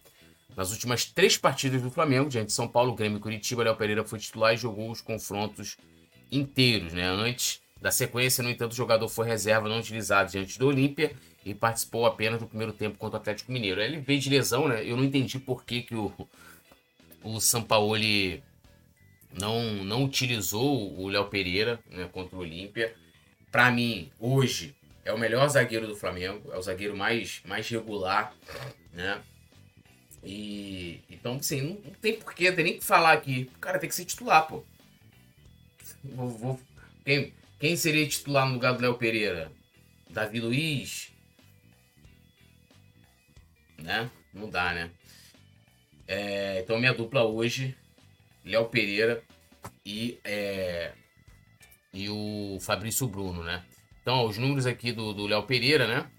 Nas 0.55 0.71
últimas 0.71 1.05
três 1.05 1.37
partidas 1.37 1.81
do 1.81 1.91
Flamengo, 1.91 2.29
diante 2.29 2.47
de 2.47 2.53
São 2.53 2.67
Paulo, 2.67 2.95
Grêmio 2.95 3.17
e 3.17 3.21
Curitiba, 3.21 3.63
Léo 3.63 3.75
Pereira 3.75 4.05
foi 4.05 4.19
titular 4.19 4.53
e 4.53 4.57
jogou 4.57 4.89
os 4.89 5.01
confrontos 5.01 5.77
inteiros, 6.31 6.93
né? 6.93 7.07
Antes 7.07 7.61
da 7.81 7.91
sequência, 7.91 8.41
no 8.41 8.49
entanto, 8.49 8.71
o 8.71 8.75
jogador 8.75 9.07
foi 9.09 9.27
reserva 9.27 9.67
não 9.67 9.79
utilizado 9.79 10.31
diante 10.31 10.57
do 10.57 10.67
Olímpia 10.67 11.13
e 11.45 11.53
participou 11.53 12.05
apenas 12.05 12.39
do 12.39 12.47
primeiro 12.47 12.71
tempo 12.71 12.97
contra 12.97 13.17
o 13.17 13.21
Atlético 13.21 13.51
Mineiro. 13.51 13.81
Ele 13.81 13.99
veio 13.99 14.19
de 14.19 14.29
lesão, 14.29 14.67
né? 14.67 14.83
Eu 14.83 14.95
não 14.95 15.03
entendi 15.03 15.39
por 15.39 15.65
que, 15.65 15.81
que 15.81 15.93
o, 15.93 16.11
o 17.21 17.39
Sampaoli 17.41 18.41
não, 19.37 19.83
não 19.83 20.05
utilizou 20.05 20.97
o 20.97 21.09
Léo 21.09 21.25
Pereira 21.25 21.79
né, 21.89 22.09
contra 22.11 22.35
o 22.35 22.39
Olímpia. 22.39 22.95
Para 23.51 23.69
mim, 23.71 24.09
hoje, 24.19 24.73
é 25.03 25.11
o 25.11 25.19
melhor 25.19 25.47
zagueiro 25.49 25.85
do 25.85 25.95
Flamengo, 25.95 26.51
é 26.51 26.57
o 26.57 26.61
zagueiro 26.61 26.95
mais, 26.95 27.41
mais 27.45 27.69
regular, 27.69 28.33
né? 28.93 29.21
E 30.25 31.01
então, 31.09 31.35
assim, 31.35 31.61
não, 31.61 31.75
não 31.75 31.93
tem 32.01 32.19
porquê, 32.19 32.51
tem 32.51 32.65
nem 32.65 32.79
que 32.79 32.83
falar 32.83 33.13
aqui. 33.13 33.49
O 33.55 33.59
cara 33.59 33.79
tem 33.79 33.87
que 33.87 33.95
ser 33.95 34.05
titular, 34.05 34.47
pô. 34.47 34.63
Vou, 36.03 36.29
vou, 36.29 36.61
quem, 37.05 37.33
quem 37.59 37.75
seria 37.75 38.07
titular 38.07 38.47
no 38.47 38.55
lugar 38.55 38.73
do 38.73 38.81
Léo 38.81 38.97
Pereira? 38.97 39.51
Davi 40.09 40.39
Luiz? 40.39 41.11
Né? 43.77 44.09
Não 44.33 44.49
dá, 44.49 44.73
né? 44.73 44.91
É, 46.07 46.59
então, 46.59 46.79
minha 46.79 46.93
dupla 46.93 47.23
hoje, 47.23 47.75
Léo 48.43 48.65
Pereira 48.65 49.23
e, 49.85 50.19
é, 50.23 50.93
e 51.93 52.09
o 52.09 52.57
Fabrício 52.61 53.07
Bruno, 53.07 53.43
né? 53.43 53.63
Então, 54.01 54.25
os 54.25 54.37
números 54.37 54.65
aqui 54.65 54.91
do 54.91 55.25
Léo 55.25 55.43
Pereira, 55.43 55.87
né? 55.87 56.09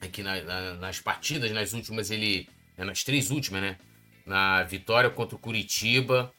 Aqui 0.00 0.22
na, 0.22 0.40
na, 0.42 0.74
nas 0.74 1.00
partidas, 1.00 1.50
nas 1.50 1.72
últimas, 1.72 2.10
ele. 2.10 2.48
É, 2.78 2.84
nas 2.84 3.02
três 3.02 3.30
últimas, 3.30 3.60
né? 3.60 3.76
Na 4.24 4.62
vitória 4.62 5.10
contra 5.10 5.34
o 5.34 5.38
Curitiba, 5.38 6.32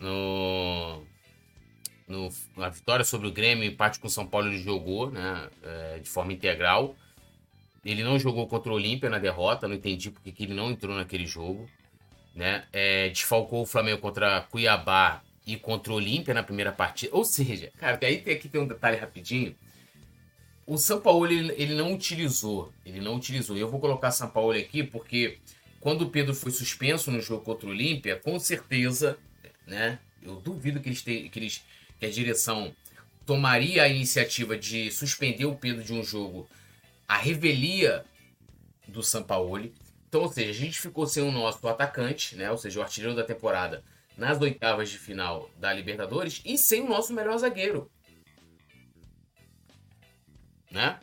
no, 0.00 1.04
no, 2.08 2.28
na 2.56 2.68
vitória 2.68 3.04
sobre 3.04 3.28
o 3.28 3.32
Grêmio, 3.32 3.64
empate 3.64 4.00
com 4.00 4.08
o 4.08 4.10
São 4.10 4.26
Paulo, 4.26 4.48
ele 4.48 4.58
jogou, 4.58 5.10
né? 5.10 5.48
É, 5.62 5.98
de 6.00 6.10
forma 6.10 6.32
integral. 6.32 6.96
Ele 7.84 8.02
não 8.02 8.18
jogou 8.18 8.48
contra 8.48 8.72
o 8.72 8.74
Olímpia 8.74 9.10
na 9.10 9.18
derrota, 9.18 9.68
não 9.68 9.76
entendi 9.76 10.10
porque 10.10 10.32
que 10.32 10.44
ele 10.44 10.54
não 10.54 10.70
entrou 10.70 10.96
naquele 10.96 11.26
jogo. 11.26 11.68
Né? 12.34 12.64
É, 12.72 13.10
desfalcou 13.10 13.62
o 13.62 13.66
Flamengo 13.66 14.00
contra 14.00 14.40
Cuiabá 14.50 15.22
e 15.46 15.56
contra 15.56 15.92
o 15.92 15.96
Olímpia 15.96 16.34
na 16.34 16.42
primeira 16.42 16.72
partida. 16.72 17.14
Ou 17.14 17.24
seja, 17.24 17.70
cara, 17.78 17.98
aí 18.02 18.22
tem, 18.22 18.34
aqui 18.34 18.48
tem 18.48 18.60
um 18.60 18.66
detalhe 18.66 18.96
rapidinho. 18.96 19.54
O 20.66 20.78
São 20.78 20.98
Paulo 21.00 21.26
ele, 21.26 21.52
ele 21.58 21.74
não 21.74 21.92
utilizou. 21.92 22.72
Ele 22.86 23.00
não 23.00 23.16
utilizou. 23.16 23.56
Eu 23.56 23.70
vou 23.70 23.78
colocar 23.78 24.10
São 24.10 24.30
Paulo 24.30 24.52
aqui 24.52 24.82
porque 24.82 25.38
quando 25.84 26.00
o 26.00 26.08
Pedro 26.08 26.34
foi 26.34 26.50
suspenso 26.50 27.10
no 27.10 27.20
jogo 27.20 27.44
contra 27.44 27.66
o 27.66 27.70
Olímpia, 27.70 28.18
com 28.18 28.40
certeza, 28.40 29.18
né? 29.66 29.98
Eu 30.22 30.36
duvido 30.36 30.80
que 30.80 30.88
eles, 30.88 31.02
te, 31.02 31.28
que 31.28 31.38
eles 31.38 31.62
que 32.00 32.06
a 32.06 32.10
direção 32.10 32.74
tomaria 33.26 33.82
a 33.82 33.88
iniciativa 33.88 34.56
de 34.56 34.90
suspender 34.90 35.44
o 35.44 35.54
Pedro 35.54 35.84
de 35.84 35.92
um 35.92 36.02
jogo 36.02 36.48
a 37.06 37.18
revelia 37.18 38.02
do 38.88 39.02
Sampaoli. 39.02 39.74
Então, 40.08 40.22
ou 40.22 40.32
seja, 40.32 40.52
a 40.52 40.54
gente 40.54 40.80
ficou 40.80 41.06
sem 41.06 41.22
o 41.22 41.30
nosso 41.30 41.68
atacante, 41.68 42.34
né? 42.34 42.50
Ou 42.50 42.56
seja, 42.56 42.80
o 42.80 42.82
artilheiro 42.82 43.14
da 43.14 43.22
temporada 43.22 43.84
nas 44.16 44.40
oitavas 44.40 44.88
de 44.88 44.98
final 44.98 45.50
da 45.58 45.70
Libertadores 45.70 46.40
e 46.46 46.56
sem 46.56 46.80
o 46.80 46.88
nosso 46.88 47.12
melhor 47.12 47.36
zagueiro. 47.36 47.90
Né? 50.70 50.98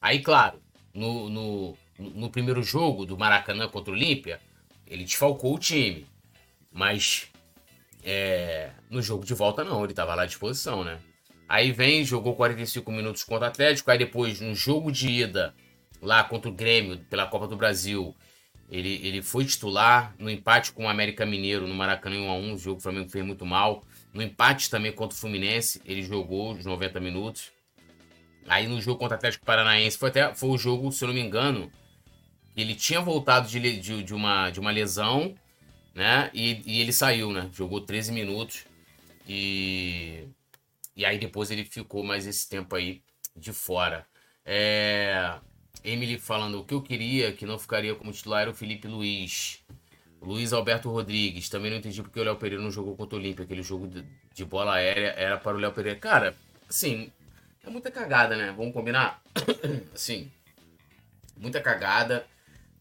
Aí, 0.00 0.20
claro, 0.20 0.60
no, 0.92 1.28
no, 1.28 1.78
no 1.98 2.30
primeiro 2.30 2.62
jogo 2.62 3.06
do 3.06 3.16
Maracanã 3.16 3.68
contra 3.68 3.92
o 3.92 3.96
Olímpia, 3.96 4.40
ele 4.86 5.04
desfalcou 5.04 5.54
o 5.54 5.58
time. 5.58 6.06
Mas 6.72 7.28
é, 8.02 8.70
no 8.90 9.02
jogo 9.02 9.24
de 9.24 9.34
volta, 9.34 9.64
não, 9.64 9.82
ele 9.82 9.92
estava 9.92 10.14
lá 10.14 10.22
à 10.22 10.26
disposição, 10.26 10.84
né? 10.84 10.98
Aí 11.48 11.72
vem, 11.72 12.04
jogou 12.04 12.34
45 12.34 12.90
minutos 12.92 13.22
contra 13.22 13.46
o 13.46 13.48
Atlético. 13.48 13.90
Aí 13.90 13.98
depois, 13.98 14.40
no 14.40 14.54
jogo 14.54 14.90
de 14.90 15.08
ida, 15.08 15.54
lá 16.02 16.22
contra 16.24 16.50
o 16.50 16.54
Grêmio, 16.54 16.98
pela 17.08 17.26
Copa 17.26 17.46
do 17.46 17.56
Brasil, 17.56 18.14
ele, 18.70 19.00
ele 19.06 19.22
foi 19.22 19.44
titular. 19.44 20.14
No 20.18 20.30
empate 20.30 20.72
com 20.72 20.84
o 20.84 20.88
América 20.88 21.24
Mineiro, 21.24 21.66
no 21.66 21.74
Maracanã 21.74 22.16
1x1, 22.16 22.54
o 22.54 22.58
jogo 22.58 22.78
o 22.78 22.82
Flamengo 22.82 23.08
fez 23.08 23.24
muito 23.24 23.46
mal. 23.46 23.84
No 24.12 24.22
empate 24.22 24.68
também 24.68 24.92
contra 24.92 25.16
o 25.16 25.20
Fluminense, 25.20 25.80
ele 25.84 26.02
jogou 26.02 26.52
os 26.52 26.64
90 26.64 27.00
minutos. 27.00 27.52
Aí 28.48 28.66
no 28.66 28.80
jogo 28.80 28.98
contra 28.98 29.16
o 29.16 29.18
Atlético 29.18 29.44
Paranaense, 29.44 29.98
foi 29.98 30.08
até 30.08 30.34
foi 30.34 30.50
o 30.50 30.58
jogo, 30.58 30.92
se 30.92 31.02
eu 31.04 31.08
não 31.08 31.14
me 31.14 31.20
engano, 31.20 31.70
ele 32.56 32.74
tinha 32.74 33.00
voltado 33.00 33.48
de, 33.48 33.80
de, 33.80 34.02
de 34.02 34.14
uma, 34.14 34.50
de 34.50 34.60
uma 34.60 34.70
lesão, 34.70 35.34
né? 35.94 36.30
E, 36.32 36.62
e 36.66 36.80
ele 36.80 36.92
saiu, 36.92 37.32
né? 37.32 37.50
Jogou 37.52 37.80
13 37.80 38.12
minutos. 38.12 38.64
E 39.28 40.28
e 40.96 41.04
aí 41.04 41.18
depois 41.18 41.50
ele 41.50 41.64
ficou 41.64 42.02
mais 42.02 42.26
esse 42.26 42.48
tempo 42.48 42.74
aí 42.74 43.02
de 43.36 43.52
fora. 43.52 44.06
É... 44.44 45.34
Emily 45.84 46.18
falando, 46.18 46.60
o 46.60 46.64
que 46.64 46.72
eu 46.72 46.82
queria 46.82 47.32
que 47.32 47.44
não 47.44 47.58
ficaria 47.58 47.94
como 47.94 48.10
titular 48.10 48.42
era 48.42 48.50
o 48.50 48.54
Felipe 48.54 48.88
Luiz. 48.88 49.62
Luiz 50.22 50.52
Alberto 50.52 50.90
Rodrigues, 50.90 51.50
também 51.50 51.70
não 51.70 51.78
entendi 51.78 52.02
porque 52.02 52.18
o 52.18 52.24
Léo 52.24 52.36
Pereira 52.36 52.64
não 52.64 52.70
jogou 52.70 52.96
contra 52.96 53.16
o 53.16 53.20
Olímpia. 53.20 53.44
Aquele 53.44 53.62
jogo 53.62 53.88
de 54.32 54.44
bola 54.44 54.74
aérea 54.74 55.14
era 55.16 55.36
para 55.36 55.56
o 55.56 55.60
Léo 55.60 55.72
Pereira. 55.72 55.98
Cara, 55.98 56.34
assim, 56.68 57.12
é 57.64 57.68
muita 57.68 57.90
cagada, 57.90 58.34
né? 58.34 58.52
Vamos 58.56 58.72
combinar? 58.72 59.22
assim, 59.94 60.32
muita 61.36 61.60
cagada. 61.60 62.26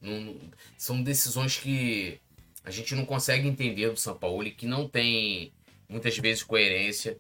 Não, 0.02 0.36
são 0.78 1.02
decisões 1.02 1.58
que 1.58 2.20
a 2.64 2.72
gente 2.72 2.96
não 2.96 3.06
consegue 3.06 3.48
entender 3.48 3.90
do 3.90 3.98
São 3.98 4.16
Paulo 4.16 4.50
que 4.52 4.68
não 4.68 4.88
tem 4.88 5.52
muitas 5.88 6.18
vezes 6.18 6.44
coerência. 6.44 7.18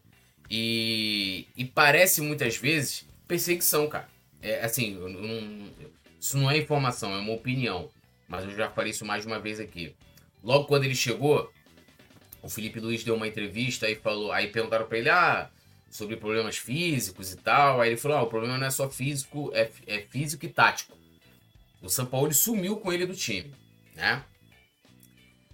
E, 0.49 1.47
e 1.55 1.65
parece 1.65 2.21
muitas 2.21 2.57
vezes 2.57 3.07
perseguição, 3.27 3.87
cara. 3.87 4.07
É 4.41 4.63
assim, 4.63 4.93
não, 4.93 5.71
isso 6.19 6.37
não 6.37 6.49
é 6.49 6.57
informação, 6.57 7.13
é 7.13 7.19
uma 7.19 7.33
opinião. 7.33 7.89
Mas 8.27 8.45
eu 8.45 8.51
já 8.55 8.69
falei 8.69 8.91
isso 8.91 9.05
mais 9.05 9.21
de 9.21 9.27
uma 9.27 9.39
vez 9.39 9.59
aqui. 9.59 9.95
Logo 10.43 10.65
quando 10.65 10.83
ele 10.83 10.95
chegou, 10.95 11.51
o 12.41 12.49
Felipe 12.49 12.79
Luiz 12.79 13.03
deu 13.03 13.15
uma 13.15 13.27
entrevista 13.27 13.89
e 13.89 13.95
falou. 13.95 14.31
Aí 14.31 14.47
perguntaram 14.47 14.87
para 14.87 14.97
ele, 14.97 15.09
ah, 15.09 15.49
sobre 15.89 16.17
problemas 16.17 16.57
físicos 16.57 17.31
e 17.31 17.37
tal. 17.37 17.81
Aí 17.81 17.89
ele 17.89 17.97
falou: 17.97 18.17
ah, 18.17 18.23
o 18.23 18.27
problema 18.27 18.57
não 18.57 18.67
é 18.67 18.71
só 18.71 18.89
físico, 18.89 19.51
é, 19.53 19.69
é 19.87 20.01
físico 20.01 20.45
e 20.45 20.49
tático. 20.49 20.97
O 21.85 21.89
São 21.89 22.05
Paulo 22.05 22.33
sumiu 22.33 22.77
com 22.77 22.91
ele 22.91 23.05
do 23.05 23.15
time, 23.15 23.53
né? 23.95 24.23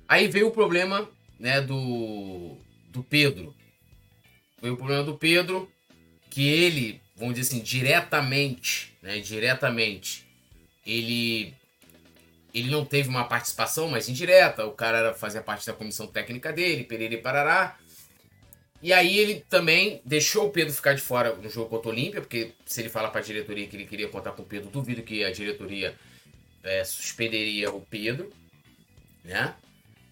Aí 0.07 0.27
veio 0.27 0.47
o 0.47 0.51
problema, 0.51 1.09
né, 1.37 1.59
do, 1.61 2.57
do 2.87 3.03
Pedro. 3.03 3.53
Foi 4.59 4.69
o 4.69 4.77
problema 4.77 5.03
do 5.03 5.17
Pedro, 5.17 5.69
que 6.29 6.47
ele, 6.47 7.01
vamos 7.15 7.35
dizer 7.35 7.53
assim, 7.53 7.63
diretamente, 7.63 8.97
né, 9.01 9.19
diretamente, 9.19 10.25
ele 10.85 11.53
ele 12.53 12.69
não 12.69 12.83
teve 12.83 13.07
uma 13.07 13.23
participação, 13.23 13.87
mas 13.87 14.09
indireta. 14.09 14.65
O 14.65 14.71
cara 14.71 14.97
era, 14.97 15.13
fazia 15.13 15.41
parte 15.41 15.65
da 15.65 15.71
comissão 15.71 16.05
técnica 16.05 16.51
dele, 16.51 16.83
Pereira 16.83 17.13
e 17.13 17.17
Parará. 17.17 17.77
E 18.81 18.91
aí 18.91 19.17
ele 19.17 19.45
também 19.49 20.01
deixou 20.03 20.47
o 20.47 20.49
Pedro 20.49 20.73
ficar 20.73 20.93
de 20.93 21.01
fora 21.01 21.33
no 21.33 21.49
jogo 21.49 21.69
contra 21.69 21.87
o 21.87 21.91
Olímpia, 21.93 22.19
porque 22.19 22.51
se 22.65 22.81
ele 22.81 22.89
falar 22.89 23.09
para 23.09 23.21
a 23.21 23.23
diretoria 23.23 23.67
que 23.67 23.77
ele 23.77 23.85
queria 23.85 24.09
contar 24.09 24.31
com 24.33 24.41
o 24.41 24.45
Pedro, 24.45 24.69
duvido 24.69 25.01
que 25.01 25.23
a 25.23 25.31
diretoria 25.31 25.95
é, 26.63 26.83
suspenderia 26.83 27.71
o 27.71 27.81
Pedro, 27.81 28.31
né? 29.23 29.55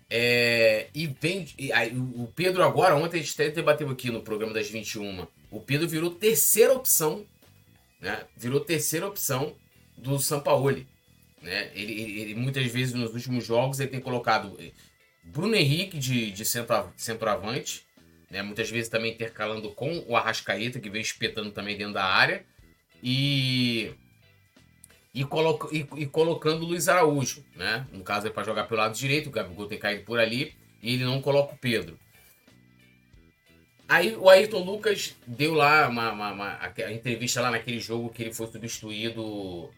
É, 0.09 0.87
e 0.93 1.05
vem. 1.07 1.47
E, 1.57 1.71
o 2.15 2.27
Pedro 2.35 2.63
agora, 2.63 2.95
ontem 2.95 3.19
a 3.19 3.21
gente 3.21 3.33
até 3.33 3.49
debateu 3.49 3.89
aqui 3.89 4.09
no 4.09 4.21
programa 4.21 4.53
das 4.53 4.69
21. 4.69 5.27
O 5.51 5.59
Pedro 5.59 5.87
virou 5.87 6.09
terceira 6.11 6.73
opção. 6.73 7.25
Né? 8.01 8.25
Virou 8.35 8.59
terceira 8.59 9.07
opção 9.07 9.55
do 9.95 10.17
Sampaoli. 10.17 10.87
Né? 11.41 11.71
Ele, 11.75 11.93
ele, 11.93 12.21
ele, 12.21 12.35
muitas 12.35 12.65
vezes 12.71 12.93
nos 12.93 13.13
últimos 13.13 13.45
jogos 13.45 13.79
ele 13.79 13.89
tem 13.89 13.99
colocado 13.99 14.57
Bruno 15.23 15.55
Henrique 15.55 15.97
de, 15.97 16.31
de 16.31 16.43
centro, 16.43 16.91
centroavante. 16.97 17.85
Né? 18.31 18.41
Muitas 18.41 18.69
vezes 18.69 18.89
também 18.89 19.13
intercalando 19.13 19.69
com 19.71 20.03
o 20.07 20.15
Arrascaeta, 20.15 20.79
que 20.79 20.89
vem 20.89 21.01
espetando 21.01 21.51
também 21.51 21.77
dentro 21.77 21.93
da 21.93 22.05
área. 22.05 22.43
E 23.03 23.91
e, 25.13 25.23
coloca, 25.25 25.67
e, 25.75 25.87
e, 25.97 26.05
colocando 26.05 26.63
o 26.63 26.67
Luiz 26.67 26.87
Araújo, 26.87 27.43
né? 27.55 27.85
No 27.91 28.03
caso 28.03 28.27
é 28.27 28.29
para 28.29 28.43
jogar 28.43 28.65
pelo 28.65 28.81
lado 28.81 28.95
direito, 28.95 29.27
o 29.27 29.31
Gabigol 29.31 29.67
tem 29.67 29.79
caído 29.79 30.03
por 30.03 30.19
ali 30.19 30.55
e 30.81 30.93
ele 30.93 31.03
não 31.03 31.21
coloca 31.21 31.55
o 31.55 31.57
Pedro. 31.57 31.97
Aí 33.87 34.15
o 34.15 34.29
Ayrton 34.29 34.63
Lucas 34.63 35.15
deu 35.25 35.55
lá 35.55 35.87
uma, 35.87 36.11
uma, 36.11 36.31
uma 36.31 36.59
a 36.61 36.93
entrevista 36.93 37.41
lá 37.41 37.49
naquele 37.49 37.79
jogo 37.79 38.09
que 38.09 38.21
ele 38.21 38.33
foi 38.33 38.45
substituído. 38.45 39.71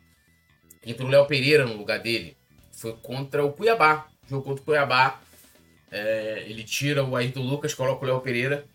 Entrou 0.86 1.08
o 1.08 1.12
Léo 1.12 1.26
Pereira 1.28 1.65
no 1.65 1.78
lugar 1.78 2.00
dele. 2.00 2.36
Foi 2.74 2.91
contra 3.02 3.46
o 3.46 3.54
Cuiabá. 3.54 4.08
Jogo 4.30 4.44
contra 4.44 4.62
o 4.62 4.65
Cuiabá. 4.65 5.22
É, 5.89 6.44
ele 6.46 6.63
tira 6.63 7.06
o 7.06 7.15
Ayrton 7.15 7.41
Lucas, 7.41 7.74
coloca 7.74 8.04
o 8.04 8.08
Léo 8.08 8.20
Pereira. 8.20 8.65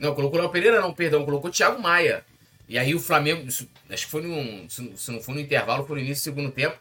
Não, 0.00 0.12
colocou 0.12 0.40
o 0.40 0.42
Léo 0.42 0.50
Pereira, 0.50 0.80
não, 0.80 0.92
perdão, 0.92 1.24
colocou 1.24 1.50
o 1.50 1.52
Thiago 1.52 1.80
Maia. 1.80 2.24
E 2.70 2.78
aí 2.78 2.94
o 2.94 3.00
Flamengo, 3.00 3.48
acho 3.48 3.66
que 3.88 4.06
foi 4.06 4.22
no. 4.22 4.70
Se 4.70 5.10
não 5.10 5.20
foi 5.20 5.34
no 5.34 5.40
intervalo, 5.40 5.84
foi 5.84 5.96
no 5.96 6.04
início 6.04 6.30
do 6.32 6.36
segundo 6.36 6.52
tempo. 6.52 6.78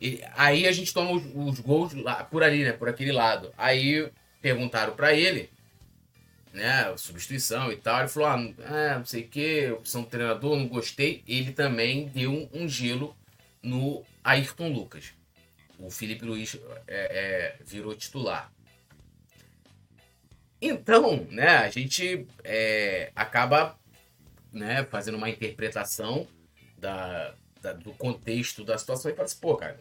E 0.00 0.22
aí 0.34 0.66
a 0.66 0.72
gente 0.72 0.94
toma 0.94 1.10
os, 1.10 1.22
os 1.34 1.60
gols 1.60 1.92
lá, 1.92 2.24
por 2.24 2.42
ali, 2.42 2.64
né? 2.64 2.72
Por 2.72 2.88
aquele 2.88 3.12
lado. 3.12 3.52
Aí 3.58 4.10
perguntaram 4.40 4.96
para 4.96 5.12
ele, 5.12 5.50
né? 6.54 6.90
Substituição 6.96 7.70
e 7.70 7.76
tal. 7.76 7.98
Ele 7.98 8.08
falou: 8.08 8.28
ah, 8.30 8.54
é, 8.74 8.94
não 8.96 9.04
sei 9.04 9.24
o 9.24 9.28
que, 9.28 9.70
opção 9.72 10.04
do 10.04 10.08
treinador, 10.08 10.56
não 10.56 10.68
gostei. 10.68 11.22
Ele 11.28 11.52
também 11.52 12.08
deu 12.08 12.32
um, 12.32 12.48
um 12.62 12.66
gelo 12.66 13.14
no 13.62 14.02
Ayrton 14.24 14.72
Lucas. 14.72 15.12
O 15.78 15.90
Felipe 15.90 16.24
Luiz 16.24 16.56
é, 16.88 17.56
é, 17.58 17.62
virou 17.62 17.94
titular. 17.94 18.50
Então, 20.62 21.26
né, 21.30 21.58
a 21.58 21.68
gente 21.68 22.26
é, 22.42 23.12
acaba 23.14 23.78
né, 24.56 24.84
fazendo 24.90 25.16
uma 25.16 25.28
interpretação 25.28 26.26
da, 26.78 27.34
da, 27.60 27.72
do 27.72 27.92
contexto 27.92 28.64
da 28.64 28.76
situação 28.78 29.10
e 29.10 29.14
fala 29.14 29.26
assim, 29.26 29.38
pô, 29.40 29.56
cara, 29.56 29.78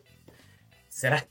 será, 0.89 1.23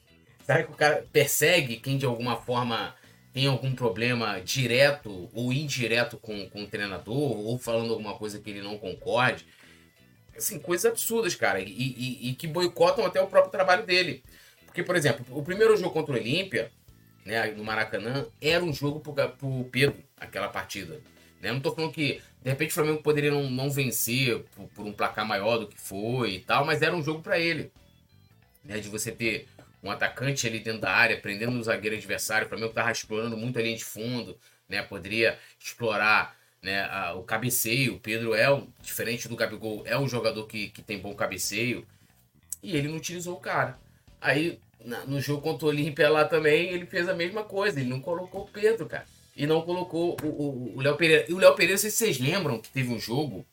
será 0.44 0.62
que 0.62 0.72
o 0.72 0.76
cara 0.76 1.06
persegue 1.12 1.76
quem 1.76 1.98
de 1.98 2.06
alguma 2.06 2.36
forma 2.36 2.94
tem 3.32 3.46
algum 3.46 3.74
problema 3.74 4.40
direto 4.40 5.28
ou 5.34 5.52
indireto 5.52 6.16
com, 6.16 6.48
com 6.48 6.62
o 6.62 6.66
treinador, 6.66 7.36
ou 7.38 7.58
falando 7.58 7.92
alguma 7.92 8.14
coisa 8.14 8.38
que 8.40 8.48
ele 8.48 8.62
não 8.62 8.78
concorde? 8.78 9.46
Assim, 10.36 10.58
coisas 10.58 10.90
absurdas, 10.90 11.34
cara, 11.34 11.60
e, 11.60 11.66
e, 11.66 12.30
e 12.30 12.34
que 12.34 12.46
boicotam 12.46 13.04
até 13.04 13.20
o 13.20 13.26
próprio 13.26 13.52
trabalho 13.52 13.84
dele. 13.84 14.22
Porque, 14.64 14.82
por 14.82 14.96
exemplo, 14.96 15.24
o 15.30 15.42
primeiro 15.42 15.76
jogo 15.76 15.92
contra 15.92 16.14
o 16.14 16.18
Olímpia, 16.18 16.70
né, 17.24 17.46
no 17.52 17.64
Maracanã, 17.64 18.26
era 18.40 18.64
um 18.64 18.72
jogo 18.72 19.00
pro, 19.00 19.12
pro 19.12 19.64
Pedro, 19.70 19.96
aquela 20.16 20.48
partida. 20.48 21.00
Né? 21.40 21.52
Não 21.52 21.60
tô 21.60 21.74
falando 21.74 21.92
que, 21.92 22.22
de 22.44 22.50
repente, 22.50 22.72
o 22.72 22.74
Flamengo 22.74 23.02
poderia 23.02 23.30
não, 23.30 23.50
não 23.50 23.70
vencer 23.70 24.38
por, 24.54 24.68
por, 24.68 24.84
um 24.84 24.92
placar 24.92 25.26
maior 25.26 25.56
do 25.56 25.66
que 25.66 25.80
foi 25.80 26.32
e 26.34 26.40
tal, 26.40 26.66
mas 26.66 26.82
era 26.82 26.94
um 26.94 27.02
jogo 27.02 27.22
para 27.22 27.38
ele. 27.38 27.72
Né? 28.62 28.80
De 28.80 28.90
você 28.90 29.10
ter 29.10 29.48
um 29.82 29.90
atacante 29.90 30.46
ali 30.46 30.60
dentro 30.60 30.82
da 30.82 30.90
área, 30.90 31.18
prendendo 31.18 31.52
no 31.52 31.64
zagueiro 31.64 31.96
adversário. 31.96 32.44
O 32.44 32.48
Flamengo 32.50 32.68
estava 32.68 32.92
explorando 32.92 33.34
muito 33.34 33.58
a 33.58 33.62
linha 33.62 33.78
de 33.78 33.84
fundo, 33.84 34.38
né? 34.68 34.82
Poderia 34.82 35.38
explorar 35.58 36.36
né, 36.60 36.84
a, 36.84 37.14
o 37.14 37.22
cabeceio. 37.22 37.94
O 37.94 38.00
Pedro 38.00 38.34
é, 38.34 38.52
um, 38.52 38.68
diferente 38.82 39.26
do 39.26 39.36
Gabigol, 39.36 39.82
é 39.86 39.98
um 39.98 40.06
jogador 40.06 40.46
que, 40.46 40.68
que 40.68 40.82
tem 40.82 40.98
bom 40.98 41.14
cabeceio. 41.14 41.86
E 42.62 42.76
ele 42.76 42.88
não 42.88 42.96
utilizou 42.98 43.36
o 43.36 43.40
cara. 43.40 43.78
Aí, 44.20 44.60
na, 44.84 45.06
no 45.06 45.18
jogo 45.18 45.40
contra 45.40 45.64
o 45.64 45.70
Olímpia 45.70 46.10
lá 46.10 46.26
também, 46.26 46.68
ele 46.68 46.84
fez 46.84 47.08
a 47.08 47.14
mesma 47.14 47.42
coisa. 47.42 47.80
Ele 47.80 47.88
não 47.88 48.00
colocou 48.00 48.42
o 48.42 48.48
Pedro, 48.48 48.84
cara. 48.84 49.06
E 49.36 49.46
não 49.46 49.62
colocou 49.62 50.16
o 50.22 50.80
Léo 50.80 50.96
Pereira. 50.96 51.26
E 51.28 51.32
o 51.32 51.38
Léo 51.38 51.54
Pereira, 51.54 51.74
não 51.74 51.78
sei 51.78 51.90
se 51.90 51.96
vocês 51.96 52.20
lembram 52.20 52.60
que 52.60 52.70
teve 52.70 52.92
um 52.92 53.00
jogo 53.00 53.44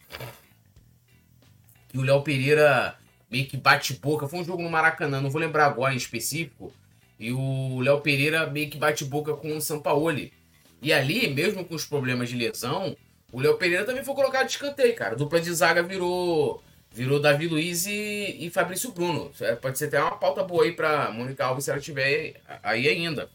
que 1.89 1.97
o 1.97 2.03
Léo 2.03 2.21
Pereira 2.21 2.95
meio 3.29 3.47
que 3.47 3.57
bate 3.57 3.93
boca. 3.93 4.27
Foi 4.27 4.39
um 4.39 4.43
jogo 4.43 4.61
no 4.61 4.69
Maracanã, 4.69 5.19
não 5.21 5.29
vou 5.29 5.41
lembrar 5.41 5.65
agora 5.65 5.93
em 5.93 5.97
específico. 5.97 6.71
E 7.19 7.31
o 7.31 7.79
Léo 7.79 8.01
Pereira 8.01 8.47
meio 8.47 8.69
que 8.69 8.77
bate 8.77 9.03
boca 9.05 9.33
com 9.33 9.55
o 9.55 9.61
Sampaoli. 9.61 10.33
E 10.81 10.91
ali, 10.91 11.27
mesmo 11.27 11.63
com 11.63 11.75
os 11.75 11.85
problemas 11.85 12.29
de 12.29 12.35
lesão, 12.35 12.95
o 13.31 13.39
Léo 13.39 13.57
Pereira 13.57 13.85
também 13.85 14.03
foi 14.03 14.15
colocado 14.15 14.47
de 14.47 14.53
escanteio, 14.53 14.95
cara. 14.95 15.15
Dupla 15.15 15.39
de 15.39 15.53
zaga 15.53 15.81
virou 15.81 16.63
virou 16.93 17.21
Davi 17.21 17.47
Luiz 17.47 17.85
e, 17.85 18.37
e 18.39 18.49
Fabrício 18.49 18.91
Bruno. 18.91 19.31
É, 19.39 19.55
pode 19.55 19.77
ser 19.77 19.85
até 19.85 20.01
uma 20.01 20.17
pauta 20.17 20.43
boa 20.43 20.63
aí 20.63 20.73
pra 20.73 21.09
Mônica 21.11 21.45
Alves 21.45 21.63
se 21.63 21.71
ela 21.71 21.79
tiver 21.79 22.41
aí 22.61 22.87
ainda. 22.87 23.29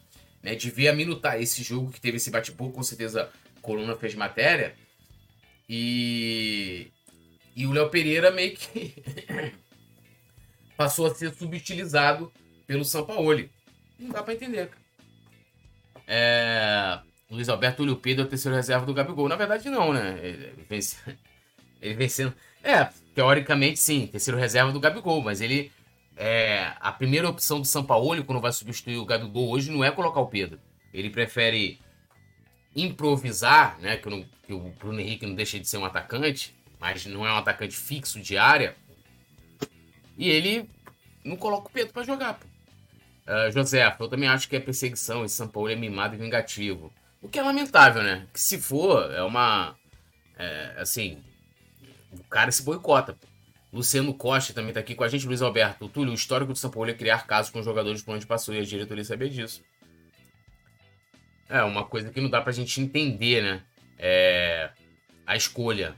Né? 0.46 0.54
De 0.54 0.70
ver 0.70 0.86
a 0.86 0.92
minutar 0.92 1.42
esse 1.42 1.60
jogo 1.64 1.90
que 1.90 2.00
teve 2.00 2.18
esse 2.18 2.30
bate-boca, 2.30 2.76
com 2.76 2.82
certeza 2.84 3.28
a 3.56 3.60
Coluna 3.60 3.96
fez 3.96 4.14
matéria. 4.14 4.76
E, 5.68 6.86
e 7.56 7.66
o 7.66 7.72
Léo 7.72 7.90
Pereira 7.90 8.30
meio 8.30 8.54
que 8.56 8.94
passou 10.78 11.06
a 11.06 11.14
ser 11.16 11.34
subutilizado 11.34 12.32
pelo 12.64 12.84
Sampaoli. 12.84 13.50
Não 13.98 14.10
dá 14.10 14.22
para 14.22 14.34
entender, 14.34 14.68
cara. 14.68 14.86
É... 16.06 17.00
Luiz 17.28 17.48
Alberto 17.48 17.78
Túlio 17.78 17.96
Pedro 17.96 18.22
é 18.22 18.26
o 18.26 18.30
terceiro 18.30 18.56
reserva 18.56 18.86
do 18.86 18.94
Gabigol. 18.94 19.28
Na 19.28 19.34
verdade, 19.34 19.68
não, 19.68 19.92
né? 19.92 20.16
Ele, 20.22 20.64
vence... 20.68 20.96
ele 21.82 21.94
vencendo. 21.94 22.32
É, 22.62 22.88
teoricamente 23.16 23.80
sim, 23.80 24.06
terceiro 24.06 24.38
reserva 24.38 24.70
do 24.70 24.78
Gabigol, 24.78 25.20
mas 25.22 25.40
ele. 25.40 25.72
É... 26.16 26.72
A 26.80 26.92
primeira 26.92 27.28
opção 27.28 27.60
do 27.60 27.66
Sampaoli, 27.66 28.24
quando 28.24 28.40
vai 28.40 28.52
substituir 28.52 28.96
o 28.96 29.04
Gabigol 29.04 29.50
hoje, 29.50 29.70
não 29.70 29.84
é 29.84 29.90
colocar 29.90 30.20
o 30.20 30.26
Pedro. 30.26 30.58
Ele 30.92 31.10
prefere 31.10 31.78
improvisar, 32.74 33.78
né? 33.80 33.96
Que, 33.96 34.08
não... 34.08 34.24
que 34.44 34.52
o 34.52 34.60
Bruno 34.78 35.00
Henrique 35.00 35.26
não 35.26 35.34
deixa 35.34 35.58
de 35.58 35.68
ser 35.68 35.78
um 35.78 35.84
atacante, 35.84 36.54
mas 36.80 37.04
não 37.06 37.26
é 37.26 37.32
um 37.32 37.36
atacante 37.36 37.76
fixo 37.76 38.20
de 38.20 38.36
área 38.36 38.76
e 40.16 40.30
ele 40.30 40.68
não 41.24 41.36
coloca 41.36 41.68
o 41.68 41.70
Pedro 41.70 41.92
para 41.92 42.02
jogar, 42.02 42.34
pô. 42.34 42.46
Uh, 43.26 43.50
José, 43.50 43.96
eu 43.98 44.08
também 44.08 44.28
acho 44.28 44.48
que 44.48 44.56
é 44.56 44.60
perseguição. 44.60 45.24
Esse 45.24 45.34
São 45.34 45.48
Paulo 45.48 45.68
é 45.68 45.74
mimado 45.74 46.14
e 46.14 46.18
vingativo. 46.18 46.92
O 47.20 47.28
que 47.28 47.38
é 47.38 47.42
lamentável, 47.42 48.02
né? 48.02 48.26
Que 48.32 48.40
se 48.40 48.58
for, 48.58 49.12
é 49.12 49.22
uma. 49.22 49.76
É, 50.38 50.76
assim. 50.78 51.18
O 52.12 52.22
cara 52.24 52.52
se 52.52 52.62
boicota. 52.62 53.14
Pô. 53.14 53.26
Luciano 53.72 54.14
Costa 54.14 54.52
também 54.52 54.72
tá 54.72 54.80
aqui 54.80 54.94
com 54.94 55.04
a 55.04 55.08
gente. 55.08 55.26
Luiz 55.26 55.42
Alberto. 55.42 55.88
Túlio, 55.88 56.12
o 56.12 56.14
histórico 56.14 56.52
do 56.52 56.58
São 56.58 56.70
Paulo 56.70 56.90
é 56.90 56.94
criar 56.94 57.26
casos 57.26 57.50
com 57.50 57.62
jogadores 57.62 58.02
por 58.02 58.14
onde 58.14 58.26
passou 58.26 58.54
e 58.54 58.58
a 58.58 58.62
diretoria 58.62 59.04
sabia 59.04 59.28
disso. 59.28 59.62
É 61.48 61.62
uma 61.62 61.84
coisa 61.84 62.10
que 62.10 62.20
não 62.20 62.30
dá 62.30 62.40
pra 62.40 62.52
gente 62.52 62.80
entender, 62.80 63.42
né? 63.42 63.62
É. 63.98 64.70
A 65.26 65.36
escolha. 65.36 65.96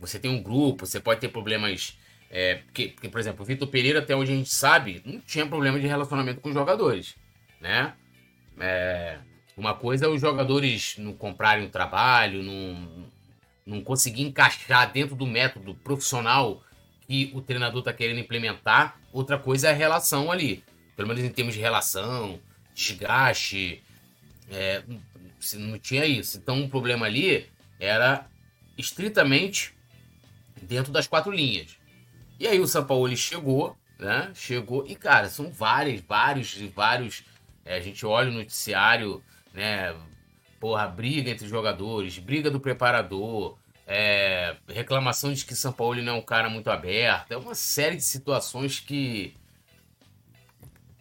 Você 0.00 0.18
tem 0.18 0.30
um 0.30 0.42
grupo, 0.42 0.86
você 0.86 1.00
pode 1.00 1.20
ter 1.20 1.28
problemas 1.28 1.98
é, 2.30 2.56
porque, 2.56 2.88
porque, 2.88 3.08
por 3.08 3.20
exemplo, 3.20 3.42
o 3.42 3.46
Vitor 3.46 3.68
Pereira, 3.68 4.00
até 4.00 4.14
onde 4.14 4.32
a 4.32 4.36
gente 4.36 4.52
sabe, 4.52 5.02
não 5.04 5.20
tinha 5.20 5.46
problema 5.46 5.78
de 5.78 5.86
relacionamento 5.86 6.40
com 6.40 6.48
os 6.48 6.54
jogadores, 6.54 7.14
né? 7.60 7.94
É, 8.58 9.18
uma 9.56 9.74
coisa 9.74 10.06
é 10.06 10.08
os 10.08 10.20
jogadores 10.20 10.96
não 10.98 11.12
comprarem 11.12 11.66
um 11.66 11.70
trabalho, 11.70 12.42
não, 12.42 13.06
não 13.64 13.80
conseguir 13.82 14.22
encaixar 14.22 14.90
dentro 14.90 15.14
do 15.14 15.26
método 15.26 15.74
profissional 15.74 16.62
que 17.06 17.30
o 17.34 17.40
treinador 17.40 17.80
está 17.80 17.92
querendo 17.92 18.20
implementar. 18.20 18.98
Outra 19.12 19.38
coisa 19.38 19.68
é 19.68 19.70
a 19.70 19.74
relação 19.74 20.30
ali. 20.30 20.62
Pelo 20.96 21.08
menos 21.08 21.22
em 21.22 21.28
termos 21.28 21.54
de 21.54 21.60
relação, 21.60 22.40
desgaste. 22.74 23.82
É, 24.50 24.82
não 25.54 25.78
tinha 25.78 26.04
isso. 26.04 26.38
Então 26.38 26.64
o 26.64 26.68
problema 26.68 27.06
ali 27.06 27.46
era 27.78 28.26
estritamente 28.76 29.74
dentro 30.62 30.92
das 30.92 31.06
quatro 31.06 31.30
linhas. 31.30 31.76
E 32.38 32.46
aí 32.46 32.60
o 32.60 32.66
São 32.66 32.84
Paulo 32.84 33.14
chegou, 33.16 33.76
né? 33.98 34.30
Chegou 34.34 34.86
e, 34.86 34.94
cara, 34.94 35.28
são 35.28 35.50
vários, 35.50 36.00
vários 36.00 36.54
vários. 36.74 37.24
É, 37.64 37.76
a 37.76 37.80
gente 37.80 38.04
olha 38.04 38.30
o 38.30 38.34
noticiário, 38.34 39.22
né? 39.54 39.94
Porra, 40.60 40.86
briga 40.86 41.30
entre 41.30 41.48
jogadores, 41.48 42.18
briga 42.18 42.50
do 42.50 42.60
preparador, 42.60 43.58
é, 43.86 44.56
reclamação 44.68 45.32
de 45.32 45.44
que 45.44 45.54
São 45.54 45.72
Paulo 45.72 46.02
não 46.02 46.14
é 46.14 46.18
um 46.18 46.22
cara 46.22 46.50
muito 46.50 46.68
aberto. 46.68 47.32
É 47.32 47.36
uma 47.36 47.54
série 47.54 47.96
de 47.96 48.02
situações 48.02 48.80
que. 48.80 49.34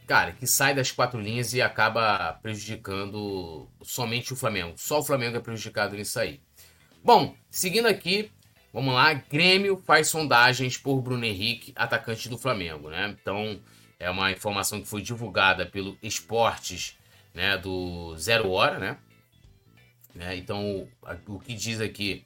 Cara, 0.08 0.34
que 0.34 0.46
sai 0.46 0.76
das 0.76 0.92
quatro 0.92 1.20
linhas 1.20 1.54
e 1.54 1.62
acaba 1.62 2.34
prejudicando 2.34 3.68
somente 3.82 4.34
o 4.34 4.36
Flamengo. 4.36 4.76
Só 4.78 5.00
o 5.00 5.04
Flamengo 5.04 5.38
é 5.38 5.40
prejudicado 5.40 5.96
nisso 5.96 6.20
aí. 6.20 6.40
Bom, 7.04 7.36
seguindo 7.50 7.88
aqui, 7.88 8.32
Vamos 8.76 8.94
lá, 8.94 9.14
Grêmio 9.14 9.78
faz 9.78 10.10
sondagens 10.10 10.78
por 10.78 11.02
Bruno 11.02 11.24
Henrique, 11.24 11.72
atacante 11.78 12.28
do 12.28 12.38
Flamengo, 12.38 12.90
né? 12.90 13.16
Então, 13.22 13.58
é 13.98 14.10
uma 14.10 14.34
informação 14.34 14.82
que 14.82 14.86
foi 14.86 15.02
divulgada 15.02 15.66
pelo 15.66 15.98
Esportes, 16.04 16.98
né, 17.34 17.58
do 17.58 18.18
Zero 18.18 18.52
Hora, 18.52 18.78
né? 18.78 18.98
né? 20.14 20.36
Então, 20.36 20.90
o, 21.26 21.40
que 21.40 21.54
diz 21.54 21.80
aqui 21.80 22.26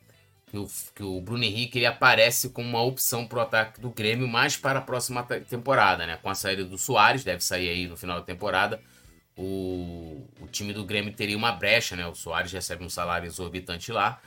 que 0.49 0.57
o, 0.57 0.67
que 0.95 1.03
o 1.03 1.21
Bruno 1.21 1.43
Henrique 1.43 1.77
ele 1.77 1.85
aparece 1.85 2.49
como 2.49 2.67
uma 2.67 2.81
opção 2.81 3.27
para 3.27 3.39
o 3.39 3.41
ataque 3.41 3.79
do 3.79 3.89
Grêmio 3.89 4.27
mais 4.27 4.57
para 4.57 4.79
a 4.79 4.81
próxima 4.81 5.23
temporada, 5.23 6.05
né? 6.05 6.17
Com 6.21 6.29
a 6.29 6.35
saída 6.35 6.65
do 6.65 6.77
Soares, 6.77 7.23
deve 7.23 7.43
sair 7.43 7.69
aí 7.69 7.87
no 7.87 7.95
final 7.95 8.19
da 8.19 8.25
temporada. 8.25 8.81
O, 9.37 10.27
o 10.41 10.47
time 10.47 10.73
do 10.73 10.83
Grêmio 10.83 11.13
teria 11.13 11.37
uma 11.37 11.51
brecha, 11.51 11.95
né? 11.95 12.05
O 12.07 12.15
Soares 12.15 12.51
recebe 12.51 12.83
um 12.83 12.89
salário 12.89 13.27
exorbitante 13.27 13.91
lá 13.91 14.19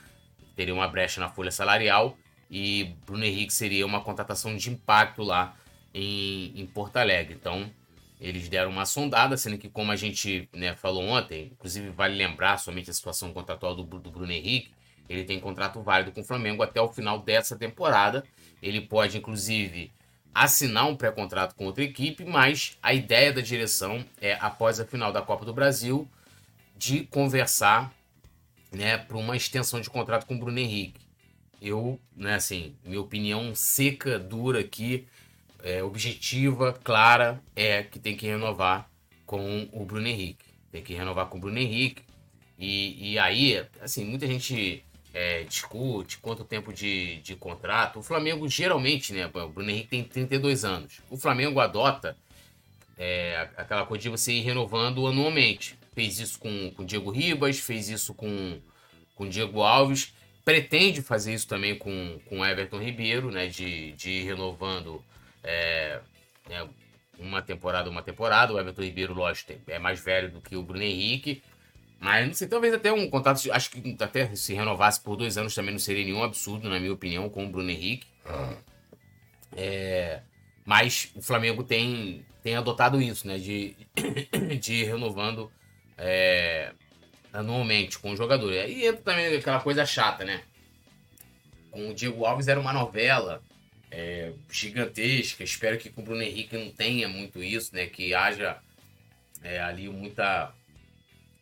teria 0.55 0.73
uma 0.73 0.87
brecha 0.87 1.19
na 1.19 1.29
folha 1.29 1.51
salarial 1.51 2.17
e 2.49 2.95
Bruno 3.05 3.25
Henrique 3.25 3.53
seria 3.53 3.85
uma 3.85 4.01
contratação 4.01 4.55
de 4.55 4.69
impacto 4.69 5.23
lá 5.23 5.55
em, 5.93 6.53
em 6.55 6.65
Porto 6.65 6.97
Alegre. 6.97 7.33
Então, 7.33 7.69
eles 8.19 8.47
deram 8.47 8.71
uma 8.71 8.85
sondada, 8.85 9.35
sendo 9.35 9.57
que, 9.57 9.69
como 9.69 9.91
a 9.91 9.95
gente 9.95 10.47
né, 10.53 10.75
falou 10.75 11.03
ontem, 11.03 11.51
inclusive 11.53 11.89
vale 11.89 12.15
lembrar 12.15 12.57
somente 12.57 12.89
a 12.89 12.93
situação 12.93 13.33
contratual 13.33 13.75
do, 13.75 13.83
do 13.83 14.11
Bruno 14.11 14.31
Henrique, 14.31 14.71
ele 15.09 15.23
tem 15.23 15.39
contrato 15.39 15.81
válido 15.81 16.11
com 16.11 16.21
o 16.21 16.25
Flamengo 16.25 16.63
até 16.63 16.81
o 16.81 16.91
final 16.91 17.19
dessa 17.19 17.55
temporada. 17.55 18.23
Ele 18.61 18.81
pode, 18.81 19.17
inclusive, 19.17 19.91
assinar 20.33 20.87
um 20.87 20.95
pré-contrato 20.95 21.55
com 21.55 21.65
outra 21.65 21.83
equipe, 21.83 22.25
mas 22.25 22.77
a 22.81 22.93
ideia 22.93 23.31
da 23.31 23.41
direção 23.41 24.03
é, 24.19 24.33
após 24.39 24.79
a 24.79 24.85
final 24.85 25.11
da 25.11 25.21
Copa 25.21 25.45
do 25.45 25.53
Brasil, 25.53 26.07
de 26.75 27.05
conversar 27.05 27.93
né, 28.71 28.97
para 28.97 29.17
uma 29.17 29.37
extensão 29.37 29.79
de 29.79 29.89
contrato 29.89 30.25
com 30.25 30.35
o 30.35 30.39
Bruno 30.39 30.59
Henrique. 30.59 31.01
Eu, 31.61 31.99
né, 32.15 32.35
assim, 32.35 32.75
minha 32.83 32.99
opinião 32.99 33.53
seca, 33.55 34.17
dura 34.17 34.59
aqui, 34.59 35.07
é, 35.63 35.83
objetiva, 35.83 36.73
clara, 36.73 37.41
é 37.55 37.83
que 37.83 37.99
tem 37.99 38.17
que 38.17 38.25
renovar 38.25 38.89
com 39.25 39.69
o 39.71 39.85
Bruno 39.85 40.07
Henrique. 40.07 40.45
Tem 40.71 40.81
que 40.83 40.93
renovar 40.93 41.27
com 41.27 41.37
o 41.37 41.39
Bruno 41.39 41.57
Henrique. 41.57 42.03
E, 42.57 43.13
e 43.13 43.19
aí, 43.19 43.65
assim, 43.79 44.03
muita 44.03 44.27
gente 44.27 44.83
é, 45.13 45.43
discute 45.43 46.17
quanto 46.17 46.43
tempo 46.43 46.73
de, 46.73 47.17
de 47.21 47.35
contrato. 47.35 47.99
O 47.99 48.03
Flamengo 48.03 48.49
geralmente, 48.49 49.13
né? 49.13 49.27
O 49.27 49.49
Bruno 49.49 49.69
Henrique 49.69 49.89
tem 49.89 50.03
32 50.03 50.65
anos. 50.65 51.01
O 51.09 51.17
Flamengo 51.17 51.59
adota 51.59 52.17
é, 52.97 53.47
aquela 53.55 53.85
coisa 53.85 54.01
de 54.01 54.09
você 54.09 54.33
ir 54.33 54.41
renovando 54.41 55.05
anualmente. 55.05 55.77
Fez 55.93 56.19
isso 56.19 56.39
com 56.39 56.73
o 56.77 56.83
Diego 56.83 57.11
Ribas, 57.11 57.59
fez 57.59 57.89
isso 57.89 58.15
com 58.15 58.59
o 59.17 59.27
Diego 59.27 59.61
Alves. 59.61 60.13
Pretende 60.43 61.01
fazer 61.01 61.33
isso 61.33 61.47
também 61.47 61.77
com 61.77 62.19
o 62.31 62.43
Everton 62.43 62.79
Ribeiro, 62.79 63.29
né? 63.29 63.47
De, 63.47 63.91
de 63.91 64.09
ir 64.09 64.23
renovando 64.23 65.03
é, 65.43 65.99
é, 66.49 66.67
uma 67.19 67.41
temporada, 67.41 67.87
uma 67.87 68.01
temporada. 68.01 68.51
O 68.51 68.59
Everton 68.59 68.81
Ribeiro, 68.81 69.13
lógico, 69.13 69.53
é 69.67 69.77
mais 69.77 70.03
velho 70.03 70.31
do 70.31 70.41
que 70.41 70.55
o 70.55 70.63
Bruno 70.63 70.83
Henrique. 70.83 71.43
Mas 72.03 72.27
não 72.27 72.33
sei, 72.33 72.49
talvez 72.49 72.73
até 72.73 72.91
um 72.91 73.09
contrato, 73.09 73.49
acho 73.49 73.71
que 73.71 73.95
até 73.97 74.35
se 74.35 74.53
renovasse 74.53 74.99
por 74.99 75.15
dois 75.15 75.37
anos 75.37 75.55
também 75.55 75.71
não 75.71 75.79
seria 75.79 76.03
nenhum 76.03 76.21
absurdo, 76.21 76.67
na 76.67 76.77
minha 76.77 76.91
opinião, 76.91 77.29
com 77.29 77.45
o 77.45 77.49
Bruno 77.49 77.69
Henrique. 77.69 78.05
É, 79.55 80.19
mas 80.65 81.13
o 81.15 81.21
Flamengo 81.21 81.63
tem, 81.63 82.25
tem 82.43 82.57
adotado 82.57 83.01
isso, 83.01 83.25
né? 83.25 83.37
De, 83.37 83.77
de 84.59 84.73
ir 84.73 84.83
renovando 84.83 85.49
é, 85.97 86.73
anualmente 87.31 87.97
com 87.97 88.11
o 88.11 88.17
jogador. 88.17 88.51
E 88.51 88.59
aí 88.59 88.85
entra 88.85 89.01
também 89.01 89.37
aquela 89.37 89.61
coisa 89.61 89.85
chata, 89.85 90.25
né? 90.25 90.43
Com 91.71 91.89
o 91.89 91.93
Diego 91.93 92.25
Alves 92.25 92.49
era 92.49 92.59
uma 92.59 92.73
novela 92.73 93.41
é, 93.89 94.33
gigantesca. 94.51 95.41
Espero 95.41 95.77
que 95.77 95.89
com 95.89 96.01
o 96.01 96.03
Bruno 96.03 96.21
Henrique 96.21 96.57
não 96.57 96.69
tenha 96.69 97.07
muito 97.07 97.41
isso, 97.41 97.73
né? 97.73 97.85
Que 97.85 98.13
haja 98.13 98.57
é, 99.41 99.61
ali 99.61 99.87
muita 99.87 100.53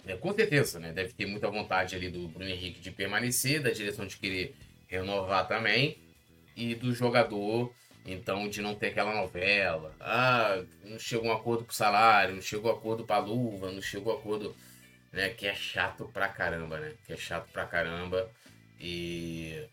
é, 0.06 0.16
com 0.16 0.34
certeza, 0.34 0.80
né? 0.80 0.92
Deve 0.92 1.14
ter 1.14 1.26
muita 1.26 1.50
vontade 1.50 1.96
ali 1.96 2.10
do 2.10 2.28
Bruno 2.28 2.50
Henrique 2.50 2.80
de 2.80 2.92
permanecer, 2.92 3.62
da 3.62 3.70
direção 3.70 4.06
de 4.06 4.18
querer 4.18 4.56
renovar 4.88 5.48
também, 5.48 5.98
e 6.56 6.76
do 6.76 6.94
jogador, 6.94 7.74
então, 8.06 8.50
de 8.50 8.62
não 8.62 8.76
ter 8.76 8.88
aquela 8.88 9.14
novela. 9.16 9.96
Ah, 10.00 10.64
não 10.84 10.98
chegou 10.98 11.28
um 11.28 11.32
acordo 11.32 11.64
pro 11.64 11.76
salário, 11.76 12.36
não 12.36 12.42
chegou 12.42 12.72
um 12.72 12.76
acordo 12.76 13.06
pra 13.06 13.20
luva, 13.20 13.72
não 13.72 13.82
chegou 13.82 14.14
um 14.14 14.18
acordo. 14.18 14.56
Né, 15.12 15.30
que 15.30 15.46
é 15.46 15.54
chato 15.54 16.10
pra 16.14 16.30
caramba, 16.30 16.80
né? 16.80 16.94
Que 17.06 17.14
é 17.14 17.18
chato 17.18 17.52
pra 17.52 17.66
caramba. 17.66 18.32
E, 18.80 19.68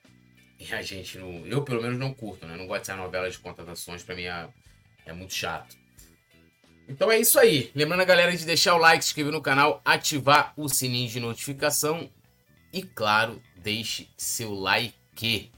e 0.59 0.75
a 0.75 0.83
gente 0.83 1.17
não. 1.17 1.47
Eu, 1.47 1.63
pelo 1.63 1.81
menos, 1.81 1.97
não 1.97 2.13
curto, 2.13 2.45
né? 2.45 2.57
Não 2.57 2.67
gosto 2.67 2.81
dessa 2.81 2.97
novela 2.97 3.31
de 3.31 3.39
contratações, 3.39 4.03
pra 4.03 4.17
mim 4.17 4.25
é, 4.25 4.49
é 5.07 5.13
muito 5.13 5.33
chato. 5.33 5.77
Então 6.89 7.13
é 7.13 7.19
isso 7.19 7.39
aí. 7.39 7.71
Lembrando 7.75 8.01
a 8.01 8.07
galera 8.07 8.35
de 8.35 8.47
deixar 8.47 8.75
o 8.75 8.79
like, 8.79 9.05
se 9.05 9.11
inscrever 9.11 9.33
no 9.33 9.43
canal, 9.43 9.83
ativar 9.85 10.55
o 10.57 10.69
sininho 10.69 11.09
de 11.09 11.21
notificação 11.21 12.09
e, 12.73 12.83
claro, 12.83 13.43
deixe 13.57 14.09
seu 14.17 14.55
like. 14.55 15.53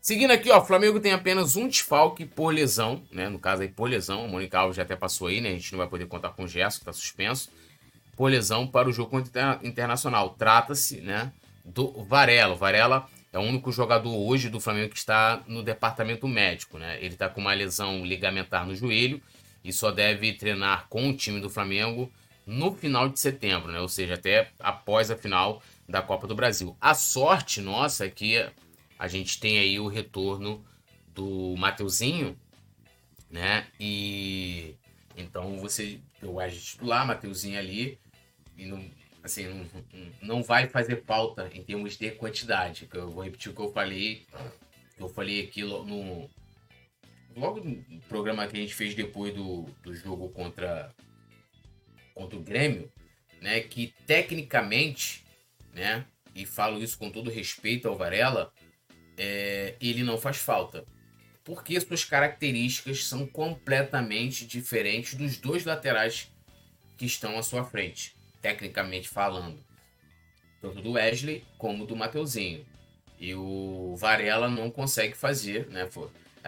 Seguindo 0.00 0.32
aqui, 0.32 0.50
ó, 0.50 0.58
o 0.58 0.64
Flamengo 0.64 0.98
tem 0.98 1.12
apenas 1.12 1.54
um 1.54 1.68
desfalque 1.68 2.24
por 2.24 2.52
lesão, 2.52 3.02
né? 3.12 3.28
No 3.28 3.38
caso 3.38 3.62
aí, 3.62 3.68
por 3.68 3.88
lesão. 3.88 4.24
A 4.24 4.28
Mônica 4.28 4.58
Alves 4.58 4.76
já 4.76 4.82
até 4.82 4.96
passou 4.96 5.28
aí, 5.28 5.40
né? 5.40 5.50
A 5.50 5.52
gente 5.52 5.70
não 5.70 5.78
vai 5.78 5.88
poder 5.88 6.06
contar 6.06 6.30
com 6.30 6.44
o 6.44 6.48
Gerson, 6.48 6.80
que 6.80 6.84
tá 6.86 6.92
suspenso. 6.92 7.50
Por 8.16 8.30
lesão 8.30 8.66
para 8.66 8.88
o 8.88 8.92
jogo 8.92 9.10
contra 9.10 9.60
o 9.62 9.66
Internacional. 9.66 10.30
Trata-se, 10.30 11.00
né? 11.02 11.32
Do 11.64 12.02
Varela. 12.04 12.54
O 12.54 12.56
Varela 12.56 13.06
é 13.32 13.38
o 13.38 13.42
único 13.42 13.70
jogador 13.70 14.16
hoje 14.16 14.48
do 14.48 14.58
Flamengo 14.58 14.88
que 14.88 14.98
está 14.98 15.42
no 15.46 15.62
departamento 15.62 16.26
médico, 16.26 16.78
né? 16.78 16.98
Ele 17.00 17.14
tá 17.14 17.28
com 17.28 17.40
uma 17.40 17.52
lesão 17.52 18.04
ligamentar 18.04 18.66
no 18.66 18.74
joelho 18.74 19.22
e 19.68 19.72
só 19.72 19.90
deve 19.90 20.32
treinar 20.32 20.88
com 20.88 21.10
o 21.10 21.16
time 21.16 21.40
do 21.40 21.50
Flamengo 21.50 22.10
no 22.46 22.74
final 22.74 23.06
de 23.06 23.20
setembro, 23.20 23.70
né? 23.70 23.78
Ou 23.78 23.88
seja, 23.88 24.14
até 24.14 24.50
após 24.58 25.10
a 25.10 25.16
final 25.16 25.62
da 25.86 26.00
Copa 26.00 26.26
do 26.26 26.34
Brasil. 26.34 26.74
A 26.80 26.94
sorte 26.94 27.60
nossa 27.60 28.06
é 28.06 28.10
que 28.10 28.48
a 28.98 29.06
gente 29.06 29.38
tem 29.38 29.58
aí 29.58 29.78
o 29.78 29.86
retorno 29.86 30.64
do 31.14 31.54
Mateuzinho, 31.58 32.34
né? 33.30 33.66
E 33.78 34.74
então 35.14 35.58
você, 35.58 36.00
eu 36.22 36.40
acho 36.40 36.58
titular, 36.58 37.06
Mateuzinho 37.06 37.58
ali, 37.58 37.98
e 38.56 38.64
não, 38.64 38.82
assim, 39.22 39.44
não, 39.44 39.66
não 40.22 40.42
vai 40.42 40.66
fazer 40.66 41.04
falta 41.04 41.50
em 41.52 41.62
termos 41.62 41.98
de 41.98 42.10
quantidade. 42.12 42.88
Eu 42.94 43.10
vou 43.10 43.22
repetir 43.22 43.52
o 43.52 43.54
que 43.54 43.60
eu 43.60 43.70
falei, 43.70 44.26
eu 44.98 45.10
falei 45.10 45.44
aqui 45.44 45.62
no, 45.62 46.30
logo 47.38 47.60
no 47.60 48.00
programa 48.08 48.46
que 48.46 48.56
a 48.56 48.60
gente 48.60 48.74
fez 48.74 48.94
depois 48.94 49.32
do, 49.34 49.62
do 49.82 49.94
jogo 49.94 50.28
contra, 50.30 50.94
contra 52.14 52.38
o 52.38 52.42
Grêmio, 52.42 52.90
né, 53.40 53.60
que 53.60 53.94
tecnicamente, 54.06 55.24
né, 55.72 56.04
e 56.34 56.44
falo 56.44 56.82
isso 56.82 56.98
com 56.98 57.10
todo 57.10 57.30
respeito 57.30 57.88
ao 57.88 57.96
Varela, 57.96 58.52
é, 59.16 59.74
ele 59.80 60.02
não 60.02 60.18
faz 60.18 60.38
falta. 60.38 60.84
Porque 61.44 61.80
suas 61.80 62.04
características 62.04 63.04
são 63.04 63.26
completamente 63.26 64.46
diferentes 64.46 65.14
dos 65.14 65.38
dois 65.38 65.64
laterais 65.64 66.30
que 66.96 67.06
estão 67.06 67.38
à 67.38 67.42
sua 67.42 67.64
frente, 67.64 68.14
tecnicamente 68.42 69.08
falando. 69.08 69.58
Tanto 70.60 70.82
do 70.82 70.92
Wesley 70.92 71.44
como 71.56 71.86
do 71.86 71.96
Mateuzinho. 71.96 72.66
E 73.18 73.34
o 73.34 73.96
Varela 73.96 74.48
não 74.48 74.70
consegue 74.70 75.16
fazer, 75.16 75.66
né? 75.68 75.88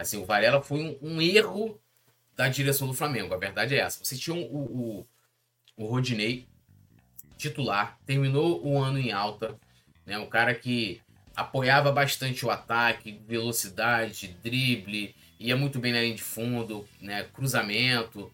Assim, 0.01 0.17
o 0.17 0.25
Varela 0.25 0.61
foi 0.61 0.79
um, 0.79 0.97
um, 1.01 1.21
erro 1.21 1.79
da 2.35 2.47
direção 2.47 2.87
do 2.87 2.93
Flamengo. 2.93 3.33
A 3.33 3.37
verdade 3.37 3.75
é 3.75 3.79
essa. 3.79 4.03
Você 4.03 4.17
tinha 4.17 4.35
o, 4.35 4.39
o, 4.41 5.07
o 5.77 5.85
Rodinei 5.85 6.47
titular, 7.37 7.97
terminou 8.05 8.65
o 8.65 8.79
ano 8.79 8.99
em 8.99 9.11
alta, 9.11 9.57
né? 10.05 10.17
Um 10.17 10.27
cara 10.27 10.53
que 10.53 11.01
apoiava 11.35 11.91
bastante 11.91 12.45
o 12.45 12.51
ataque, 12.51 13.19
velocidade, 13.27 14.35
drible, 14.43 15.15
ia 15.39 15.55
muito 15.55 15.79
bem 15.79 15.91
na 15.91 16.01
linha 16.01 16.15
de 16.15 16.21
fundo, 16.21 16.87
né? 16.99 17.23
Cruzamento. 17.33 18.31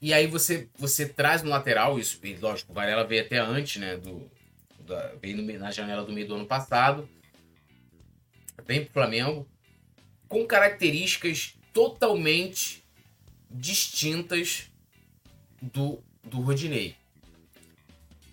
E 0.00 0.12
aí 0.12 0.26
você 0.26 0.68
você 0.76 1.08
traz 1.08 1.42
no 1.42 1.50
lateral 1.50 1.98
isso, 1.98 2.18
e 2.24 2.34
lógico, 2.36 2.72
o 2.72 2.74
Varela 2.74 3.04
veio 3.04 3.22
até 3.22 3.38
antes, 3.38 3.80
né? 3.80 3.96
Do, 3.96 4.30
da, 4.80 5.14
veio 5.20 5.58
na 5.58 5.70
janela 5.70 6.04
do 6.04 6.12
meio 6.12 6.26
do 6.26 6.34
ano 6.34 6.46
passado. 6.46 7.08
Vem 8.66 8.84
pro 8.84 8.92
Flamengo 8.92 9.46
com 10.32 10.46
características 10.46 11.54
totalmente 11.74 12.82
distintas 13.50 14.70
do, 15.60 16.02
do 16.24 16.40
Rodinei. 16.40 16.96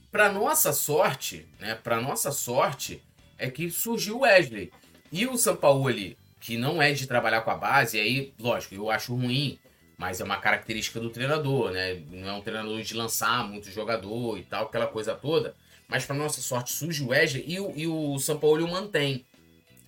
Para 0.09 0.31
nossa 0.31 0.71
sorte, 0.71 1.45
né? 1.59 1.75
Para 1.75 1.99
nossa 1.99 2.31
sorte 2.31 3.03
é 3.37 3.51
que 3.51 3.69
surgiu 3.69 4.15
o 4.15 4.19
Wesley 4.21 4.71
e 5.11 5.27
o 5.27 5.37
Sampaoli, 5.37 6.17
que 6.39 6.57
não 6.57 6.81
é 6.81 6.93
de 6.93 7.05
trabalhar 7.05 7.41
com 7.41 7.51
a 7.51 7.57
base, 7.57 7.99
aí, 7.99 8.33
lógico, 8.39 8.75
eu 8.75 8.89
acho 8.89 9.13
ruim, 9.13 9.59
mas 9.97 10.21
é 10.21 10.23
uma 10.23 10.37
característica 10.37 11.01
do 11.01 11.09
treinador, 11.09 11.71
né? 11.71 12.01
Não 12.09 12.29
é 12.29 12.31
um 12.31 12.41
treinador 12.41 12.81
de 12.81 12.93
lançar 12.93 13.45
muito 13.45 13.69
jogador 13.69 14.37
e 14.37 14.43
tal, 14.43 14.67
aquela 14.67 14.87
coisa 14.87 15.15
toda. 15.15 15.53
Mas 15.85 16.05
para 16.05 16.15
nossa 16.15 16.39
sorte 16.39 16.71
surge 16.71 17.03
o 17.03 17.09
Wesley 17.09 17.43
e 17.45 17.59
o, 17.59 17.73
e 17.75 17.87
o 17.87 18.17
Sampaoli 18.19 18.63
o 18.63 18.69
mantém, 18.69 19.25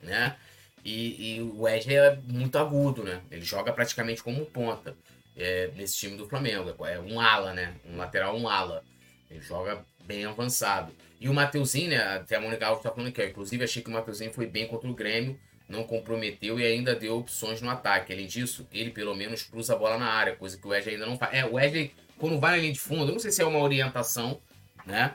né? 0.04 0.36
E, 0.84 1.36
e, 1.36 1.42
o 1.42 1.62
Wesley 1.62 1.96
é 1.96 2.18
muito 2.28 2.58
agudo, 2.58 3.04
né? 3.04 3.22
Ele 3.30 3.44
joga 3.44 3.72
praticamente 3.72 4.24
como 4.24 4.46
ponta 4.46 4.96
é, 5.36 5.70
nesse 5.76 5.98
time 5.98 6.18
do 6.18 6.28
Flamengo. 6.28 6.76
É 6.86 7.00
um 7.00 7.20
ala, 7.20 7.54
né? 7.54 7.76
Um 7.86 7.98
lateral, 7.98 8.36
um 8.36 8.48
ala. 8.48 8.84
Ele 9.30 9.42
joga 9.42 9.86
bem 10.06 10.26
avançado. 10.26 10.92
E 11.20 11.30
o 11.30 11.34
Mateuzinho, 11.34 11.90
né? 11.90 11.98
Até 12.16 12.36
a 12.36 12.42
Mônica 12.42 12.66
Alves 12.66 12.84
tá 12.84 12.90
falando 12.92 13.14
ó. 13.16 13.22
Inclusive, 13.22 13.64
achei 13.64 13.84
que 13.84 13.90
o 13.90 13.94
Mateuzinho 13.94 14.34
foi 14.34 14.48
bem 14.48 14.68
contra 14.68 14.90
o 14.90 14.94
Grêmio, 14.94 15.40
não 15.70 15.84
comprometeu 15.84 16.60
e 16.60 16.66
ainda 16.66 16.96
deu 16.96 17.20
opções 17.20 17.62
no 17.62 17.70
ataque. 17.70 18.12
Além 18.12 18.26
disso, 18.26 18.68
ele 18.74 18.90
pelo 18.90 19.16
menos 19.16 19.44
cruza 19.44 19.74
a 19.74 19.78
bola 19.78 19.98
na 20.00 20.08
área, 20.08 20.36
coisa 20.36 20.58
que 20.58 20.66
o 20.66 20.72
Wesley 20.72 20.96
ainda 20.96 21.06
não 21.06 21.18
faz. 21.18 21.34
É, 21.34 21.46
o 21.46 21.54
Wesley, 21.54 21.94
quando 22.18 22.40
vai 22.40 22.52
na 22.52 22.58
linha 22.58 22.74
de 22.74 22.80
fundo, 22.80 23.10
eu 23.10 23.14
não 23.14 23.20
sei 23.20 23.32
se 23.32 23.42
é 23.42 23.46
uma 23.46 23.60
orientação, 23.60 24.42
né? 24.86 25.14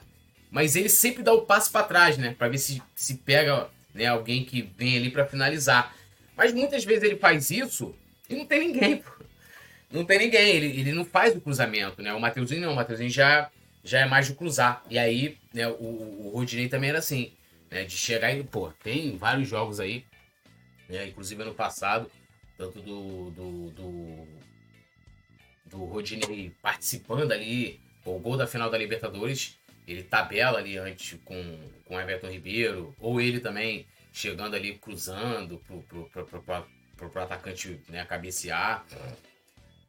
Mas 0.49 0.77
ele 0.77 0.89
sempre 0.89 1.25
dá 1.25 1.33
o 1.33 1.43
passo 1.43 1.73
para 1.73 1.87
trás, 1.87 2.17
né? 2.17 2.35
Para 2.39 2.49
ver 2.49 2.59
se, 2.59 2.81
se 2.95 3.17
pega 3.17 3.69
né? 3.97 4.07
Alguém 4.07 4.45
que 4.45 4.63
vem 4.77 4.97
ali 4.97 5.11
para 5.11 5.27
finalizar. 5.27 5.97
Mas 6.37 6.53
muitas 6.53 6.85
vezes 6.85 7.03
ele 7.03 7.17
faz 7.17 7.51
isso 7.51 7.95
e 8.29 8.35
não 8.35 8.45
tem 8.45 8.61
ninguém, 8.61 8.99
pô. 8.99 9.11
Não 9.91 10.05
tem 10.05 10.19
ninguém, 10.19 10.49
ele, 10.51 10.81
ele 10.81 10.93
não 10.93 11.05
faz 11.05 11.35
o 11.35 11.41
cruzamento, 11.41 12.03
né? 12.03 12.13
O 12.13 12.21
Mateuzinho 12.21 12.61
não, 12.61 12.73
o 12.73 12.77
Mateuzinho 12.77 13.09
já, 13.09 13.51
já 13.83 14.01
é 14.01 14.05
mais 14.05 14.27
de 14.27 14.35
cruzar. 14.35 14.83
E 14.91 14.99
aí, 14.99 15.39
né, 15.55 15.67
o, 15.69 16.27
o 16.27 16.31
Rodinei 16.35 16.69
também 16.69 16.91
era 16.91 16.99
assim, 16.99 17.33
né? 17.71 17.85
De 17.85 17.97
chegar 17.97 18.33
e, 18.33 18.45
pô, 18.45 18.71
tem 18.83 19.17
vários 19.17 19.49
jogos 19.49 19.81
aí, 19.81 20.05
né? 20.89 21.07
Inclusive 21.07 21.41
ano 21.41 21.55
passado, 21.55 22.11
tanto 22.59 22.81
do, 22.81 23.31
do, 23.31 23.71
do, 23.71 24.29
do 25.67 25.85
Rodinei 25.85 26.53
participando 26.61 27.33
ali, 27.33 27.81
o 28.05 28.19
gol 28.19 28.37
da 28.37 28.47
final 28.47 28.69
da 28.69 28.77
Libertadores, 28.77 29.57
ele 29.87 30.03
tabela 30.03 30.59
ali 30.59 30.77
antes 30.77 31.19
com, 31.25 31.59
com 31.85 32.01
Everton 32.01 32.29
Ribeiro, 32.29 32.95
ou 32.99 33.21
ele 33.21 33.41
também 33.41 33.87
chegando 34.13 34.57
ali 34.57 34.79
cruzando 34.79 35.59
pro, 35.59 35.83
pro, 35.83 36.09
pro, 36.09 36.27
pro, 36.27 36.43
pro, 36.97 37.11
pro 37.11 37.23
atacante 37.23 37.81
né, 37.89 38.05
cabecear. 38.05 38.85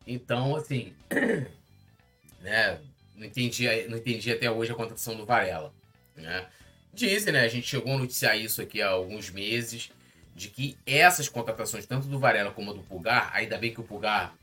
Então, 0.05 0.55
assim, 0.55 0.93
né, 2.41 2.79
não 3.15 3.25
entendi, 3.25 3.67
não 3.87 3.97
entendi 3.97 4.31
até 4.31 4.51
hoje 4.51 4.71
a 4.71 4.75
contratação 4.75 5.15
do 5.15 5.25
Varela. 5.25 5.73
Né? 6.15 6.47
Dizem, 6.93 7.33
né? 7.33 7.41
A 7.41 7.47
gente 7.47 7.67
chegou 7.67 7.93
a 7.93 7.97
noticiar 7.97 8.37
isso 8.37 8.61
aqui 8.61 8.81
há 8.81 8.89
alguns 8.89 9.29
meses, 9.29 9.91
de 10.35 10.49
que 10.49 10.77
essas 10.85 11.27
contratações, 11.27 11.85
tanto 11.85 12.07
do 12.07 12.19
Varela 12.19 12.51
como 12.51 12.73
do 12.73 12.83
Pulgar, 12.83 13.31
ainda 13.33 13.57
bem 13.57 13.73
que 13.73 13.79
o 13.79 13.83
Pulgar, 13.83 14.35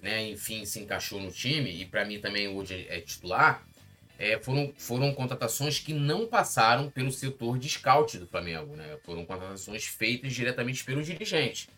né, 0.00 0.28
enfim, 0.28 0.64
se 0.64 0.78
encaixou 0.78 1.20
no 1.20 1.32
time, 1.32 1.70
e 1.70 1.84
para 1.84 2.04
mim 2.04 2.20
também 2.20 2.46
hoje 2.46 2.86
é 2.88 3.00
titular, 3.00 3.66
é, 4.18 4.38
foram, 4.38 4.72
foram 4.76 5.12
contratações 5.12 5.78
que 5.78 5.92
não 5.92 6.26
passaram 6.26 6.90
pelo 6.90 7.10
setor 7.10 7.58
de 7.58 7.68
scout 7.68 8.18
do 8.18 8.26
Flamengo, 8.26 8.76
né? 8.76 8.96
Foram 9.04 9.24
contratações 9.24 9.84
feitas 9.84 10.32
diretamente 10.32 10.84
pelos 10.84 11.06
dirigentes. 11.06 11.68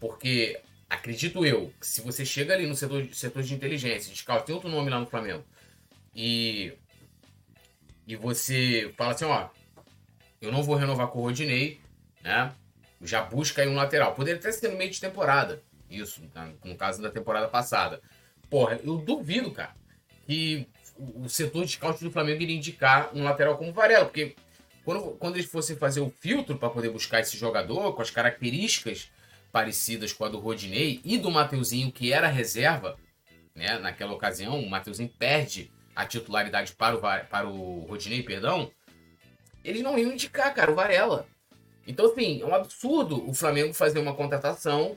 Porque, 0.00 0.60
acredito 0.90 1.44
eu, 1.44 1.72
se 1.80 2.00
você 2.00 2.24
chega 2.24 2.54
ali 2.54 2.66
no 2.66 2.74
setor, 2.74 3.06
setor 3.12 3.42
de 3.42 3.54
inteligência, 3.54 4.12
de 4.12 4.18
scout, 4.18 4.44
tem 4.44 4.54
outro 4.54 4.70
nome 4.70 4.90
lá 4.90 4.98
no 4.98 5.06
Flamengo, 5.06 5.44
e, 6.14 6.72
e 8.06 8.16
você 8.16 8.92
fala 8.96 9.12
assim, 9.12 9.24
ó, 9.24 9.48
eu 10.40 10.50
não 10.50 10.62
vou 10.62 10.76
renovar 10.76 11.08
com 11.08 11.20
o 11.20 11.22
Rodinei, 11.22 11.80
né? 12.22 12.52
Já 13.00 13.22
busca 13.22 13.62
aí 13.62 13.68
um 13.68 13.76
lateral. 13.76 14.14
Poderia 14.14 14.38
até 14.38 14.50
ser 14.50 14.68
no 14.68 14.76
meio 14.76 14.90
de 14.90 15.00
temporada, 15.00 15.62
isso, 15.88 16.20
no 16.64 16.76
caso 16.76 17.00
da 17.00 17.10
temporada 17.10 17.46
passada. 17.46 18.00
Porra, 18.50 18.80
eu 18.82 18.98
duvido, 18.98 19.52
cara, 19.52 19.76
que 20.26 20.66
o 20.98 21.28
setor 21.28 21.64
de 21.64 21.72
scout 21.72 22.02
do 22.02 22.10
Flamengo 22.10 22.42
iria 22.42 22.56
indicar 22.56 23.10
um 23.14 23.22
lateral 23.22 23.56
como 23.56 23.72
Varela, 23.72 24.04
porque 24.04 24.34
quando, 24.84 25.16
quando 25.18 25.36
eles 25.36 25.50
fossem 25.50 25.76
fazer 25.76 26.00
o 26.00 26.10
filtro 26.10 26.56
para 26.56 26.70
poder 26.70 26.90
buscar 26.90 27.20
esse 27.20 27.36
jogador 27.36 27.92
com 27.92 28.02
as 28.02 28.10
características 28.10 29.10
parecidas 29.52 30.12
com 30.12 30.24
a 30.24 30.28
do 30.28 30.38
Rodinei 30.38 31.00
e 31.04 31.18
do 31.18 31.30
Mateuzinho, 31.30 31.92
que 31.92 32.12
era 32.12 32.26
reserva, 32.26 32.96
né, 33.54 33.78
naquela 33.78 34.12
ocasião, 34.12 34.60
o 34.60 34.68
Mateuzinho 34.68 35.10
perde 35.18 35.70
a 35.94 36.06
titularidade 36.06 36.72
para 36.72 36.96
o, 36.96 37.00
para 37.00 37.48
o 37.48 37.80
Rodinei, 37.80 38.22
perdão, 38.22 38.70
eles 39.64 39.82
não 39.82 39.98
iam 39.98 40.12
indicar, 40.12 40.54
cara, 40.54 40.70
o 40.70 40.74
Varela. 40.74 41.26
Então, 41.86 42.06
assim, 42.06 42.40
é 42.40 42.44
um 42.44 42.54
absurdo 42.54 43.28
o 43.28 43.34
Flamengo 43.34 43.72
fazer 43.72 43.98
uma 43.98 44.14
contratação 44.14 44.96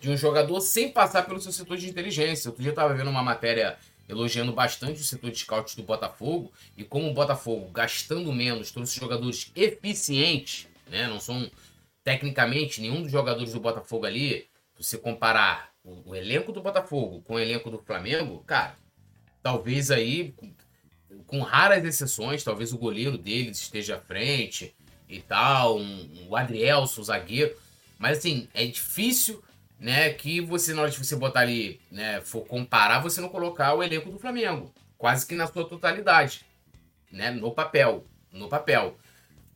de 0.00 0.10
um 0.10 0.16
jogador 0.16 0.60
sem 0.60 0.90
passar 0.90 1.26
pelo 1.26 1.40
seu 1.40 1.52
setor 1.52 1.76
de 1.76 1.88
inteligência. 1.88 2.48
Outro 2.48 2.62
dia 2.62 2.70
eu 2.70 2.74
estava 2.74 2.94
vendo 2.94 3.10
uma 3.10 3.22
matéria 3.22 3.78
elogiando 4.10 4.52
bastante 4.52 5.00
o 5.00 5.04
setor 5.04 5.30
de 5.30 5.38
scouts 5.38 5.74
do 5.74 5.82
Botafogo 5.82 6.52
e 6.76 6.84
como 6.84 7.08
o 7.08 7.14
Botafogo 7.14 7.70
gastando 7.70 8.32
menos, 8.32 8.74
os 8.74 8.92
jogadores 8.92 9.52
eficientes, 9.54 10.66
né? 10.88 11.06
Não 11.06 11.20
são 11.20 11.50
tecnicamente 12.02 12.80
nenhum 12.80 13.02
dos 13.02 13.12
jogadores 13.12 13.52
do 13.52 13.60
Botafogo 13.60 14.06
ali. 14.06 14.48
Se 14.76 14.84
você 14.84 14.98
comparar 14.98 15.70
o, 15.84 16.10
o 16.10 16.14
elenco 16.14 16.52
do 16.52 16.60
Botafogo 16.60 17.22
com 17.22 17.34
o 17.34 17.38
elenco 17.38 17.70
do 17.70 17.78
Flamengo, 17.78 18.42
cara, 18.46 18.76
talvez 19.42 19.90
aí 19.90 20.34
com 21.26 21.40
raras 21.40 21.84
exceções, 21.84 22.42
talvez 22.42 22.72
o 22.72 22.78
goleiro 22.78 23.16
deles 23.16 23.60
esteja 23.60 23.96
à 23.96 24.00
frente 24.00 24.74
e 25.08 25.20
tal, 25.20 25.78
um, 25.78 26.26
o 26.28 26.36
Adrielson, 26.36 27.00
o 27.00 27.04
zagueiro, 27.04 27.56
mas 27.98 28.18
assim, 28.18 28.48
é 28.54 28.66
difícil 28.66 29.42
né, 29.80 30.12
que 30.12 30.42
você, 30.42 30.74
na 30.74 30.82
hora 30.82 30.90
de 30.90 30.98
você 30.98 31.16
botar 31.16 31.40
ali, 31.40 31.80
né, 31.90 32.20
for 32.20 32.46
comparar, 32.46 33.00
você 33.00 33.18
não 33.20 33.30
colocar 33.30 33.72
o 33.74 33.82
elenco 33.82 34.10
do 34.10 34.18
Flamengo. 34.18 34.72
Quase 34.98 35.26
que 35.26 35.34
na 35.34 35.46
sua 35.46 35.66
totalidade. 35.66 36.44
Né, 37.10 37.30
no 37.30 37.50
papel. 37.50 38.04
No 38.30 38.48
papel. 38.48 38.96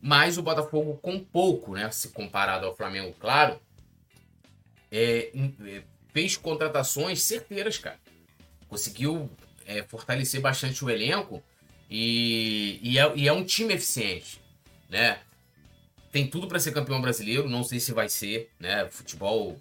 Mas 0.01 0.37
o 0.37 0.41
Botafogo, 0.41 0.97
com 0.97 1.19
pouco, 1.19 1.75
né, 1.75 1.89
se 1.91 2.09
comparado 2.09 2.65
ao 2.65 2.75
Flamengo, 2.75 3.15
claro, 3.19 3.59
é, 4.91 5.31
é, 5.63 5.83
fez 6.11 6.35
contratações 6.35 7.21
certeiras, 7.21 7.77
cara. 7.77 7.99
Conseguiu 8.67 9.29
é, 9.65 9.83
fortalecer 9.83 10.41
bastante 10.41 10.83
o 10.83 10.89
elenco 10.89 11.41
e, 11.89 12.79
e, 12.81 12.97
é, 12.97 13.15
e 13.15 13.27
é 13.27 13.31
um 13.31 13.43
time 13.43 13.75
eficiente, 13.75 14.41
né? 14.89 15.19
Tem 16.11 16.25
tudo 16.27 16.47
para 16.47 16.59
ser 16.59 16.71
campeão 16.71 17.01
brasileiro, 17.01 17.49
não 17.49 17.63
sei 17.63 17.79
se 17.79 17.93
vai 17.93 18.09
ser, 18.09 18.49
né? 18.59 18.87
Futebol 18.89 19.59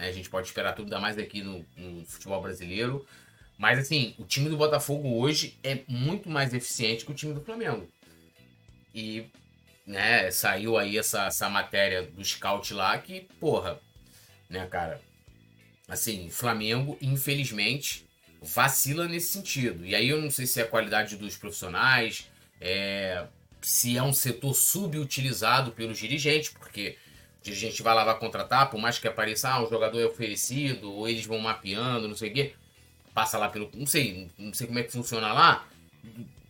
né? 0.00 0.08
A 0.08 0.12
gente 0.12 0.30
pode 0.30 0.46
esperar 0.48 0.72
tudo, 0.72 0.86
ainda 0.86 0.98
mais 0.98 1.18
aqui 1.18 1.42
no, 1.42 1.64
no 1.76 2.04
futebol 2.06 2.40
brasileiro. 2.40 3.06
Mas 3.58 3.78
assim, 3.78 4.14
o 4.18 4.24
time 4.24 4.48
do 4.48 4.56
Botafogo 4.56 5.20
hoje 5.20 5.58
é 5.62 5.80
muito 5.86 6.30
mais 6.30 6.54
eficiente 6.54 7.04
que 7.04 7.12
o 7.12 7.14
time 7.14 7.34
do 7.34 7.42
Flamengo. 7.42 7.86
E 8.94 9.26
né, 9.86 10.30
saiu 10.30 10.78
aí 10.78 10.96
essa, 10.96 11.26
essa 11.26 11.48
matéria 11.50 12.02
do 12.02 12.24
scout 12.24 12.72
lá 12.72 12.96
que, 12.98 13.28
porra, 13.38 13.78
né, 14.48 14.66
cara? 14.66 15.00
Assim, 15.86 16.30
Flamengo, 16.30 16.96
infelizmente, 17.02 18.06
vacila 18.40 19.06
nesse 19.06 19.32
sentido. 19.32 19.84
E 19.84 19.94
aí 19.94 20.08
eu 20.08 20.22
não 20.22 20.30
sei 20.30 20.46
se 20.46 20.60
é 20.60 20.62
a 20.62 20.68
qualidade 20.68 21.16
dos 21.16 21.36
profissionais, 21.36 22.30
é, 22.60 23.26
se 23.60 23.96
é 23.96 24.02
um 24.02 24.12
setor 24.12 24.54
subutilizado 24.54 25.72
pelos 25.72 25.98
dirigentes, 25.98 26.48
porque 26.48 26.96
dirigente 27.42 27.82
vai 27.82 27.94
lá 27.94 28.04
vai 28.04 28.18
contratar, 28.18 28.70
por 28.70 28.80
mais 28.80 28.98
que 28.98 29.08
apareça, 29.08 29.48
ah, 29.48 29.62
o 29.62 29.70
jogador 29.70 30.00
é 30.00 30.06
oferecido, 30.06 30.92
ou 30.92 31.08
eles 31.08 31.24
vão 31.24 31.38
mapeando, 31.38 32.08
não 32.08 32.16
sei 32.16 32.30
o 32.30 32.34
quê, 32.34 32.54
passa 33.14 33.38
lá 33.38 33.48
pelo. 33.48 33.70
Não 33.74 33.86
sei, 33.86 34.28
não 34.38 34.52
sei 34.52 34.66
como 34.66 34.78
é 34.78 34.82
que 34.82 34.92
funciona 34.92 35.32
lá. 35.32 35.66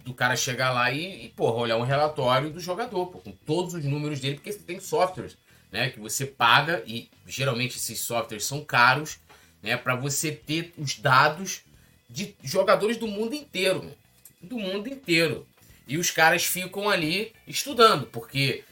Do, 0.05 0.15
cara 0.15 0.35
chegar 0.35 0.73
lá 0.73 0.91
e, 0.91 1.27
e, 1.27 1.29
porra, 1.31 1.59
olhar 1.59 1.77
um 1.77 1.83
relatório 1.83 2.51
do 2.51 2.59
jogador, 2.59 3.07
pô, 3.07 3.19
com 3.19 3.31
todos 3.31 3.75
os 3.75 3.85
números 3.85 4.19
dele, 4.19 4.37
porque 4.37 4.53
tem 4.53 4.81
softwares, 4.81 5.37
né, 5.71 5.91
que 5.91 6.01
você 6.01 6.27
paga, 6.27 6.83
e 6.87 7.09
geralmente 7.27 7.77
esses 7.77 8.01
softwares 8.01 8.45
são 8.45 8.65
caros, 8.65 9.21
né, 9.63 9.77
para 9.77 9.95
você 9.95 10.33
ter 10.33 10.73
os 10.77 10.99
dados 10.99 11.63
de 12.09 12.35
jogadores 12.43 12.97
do 12.97 13.07
mundo 13.07 13.35
inteiro, 13.35 13.93
do 14.41 14.59
mundo 14.59 14.89
inteiro. 14.89 15.47
E 15.87 15.97
os 15.97 16.11
caras 16.11 16.45
ficam 16.45 16.89
ali 16.89 17.33
estudando, 17.47 18.07
porque 18.07 18.65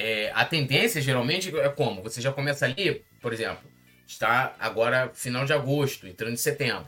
é, 0.00 0.32
a 0.34 0.46
tendência 0.46 1.02
geralmente 1.02 1.54
é 1.54 1.68
como? 1.68 2.02
Você 2.02 2.22
já 2.22 2.32
começa 2.32 2.64
ali, 2.64 3.04
por 3.20 3.34
exemplo, 3.34 3.70
está 4.06 4.56
agora 4.58 5.10
final 5.12 5.44
de 5.44 5.52
agosto, 5.52 6.06
entrando 6.06 6.32
em 6.32 6.38
setembro. 6.38 6.86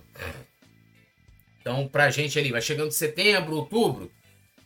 Então, 1.61 1.87
pra 1.87 2.11
gente 2.11 2.39
ali, 2.39 2.51
vai 2.51 2.63
chegando 2.63 2.91
setembro, 2.91 3.55
outubro, 3.55 4.11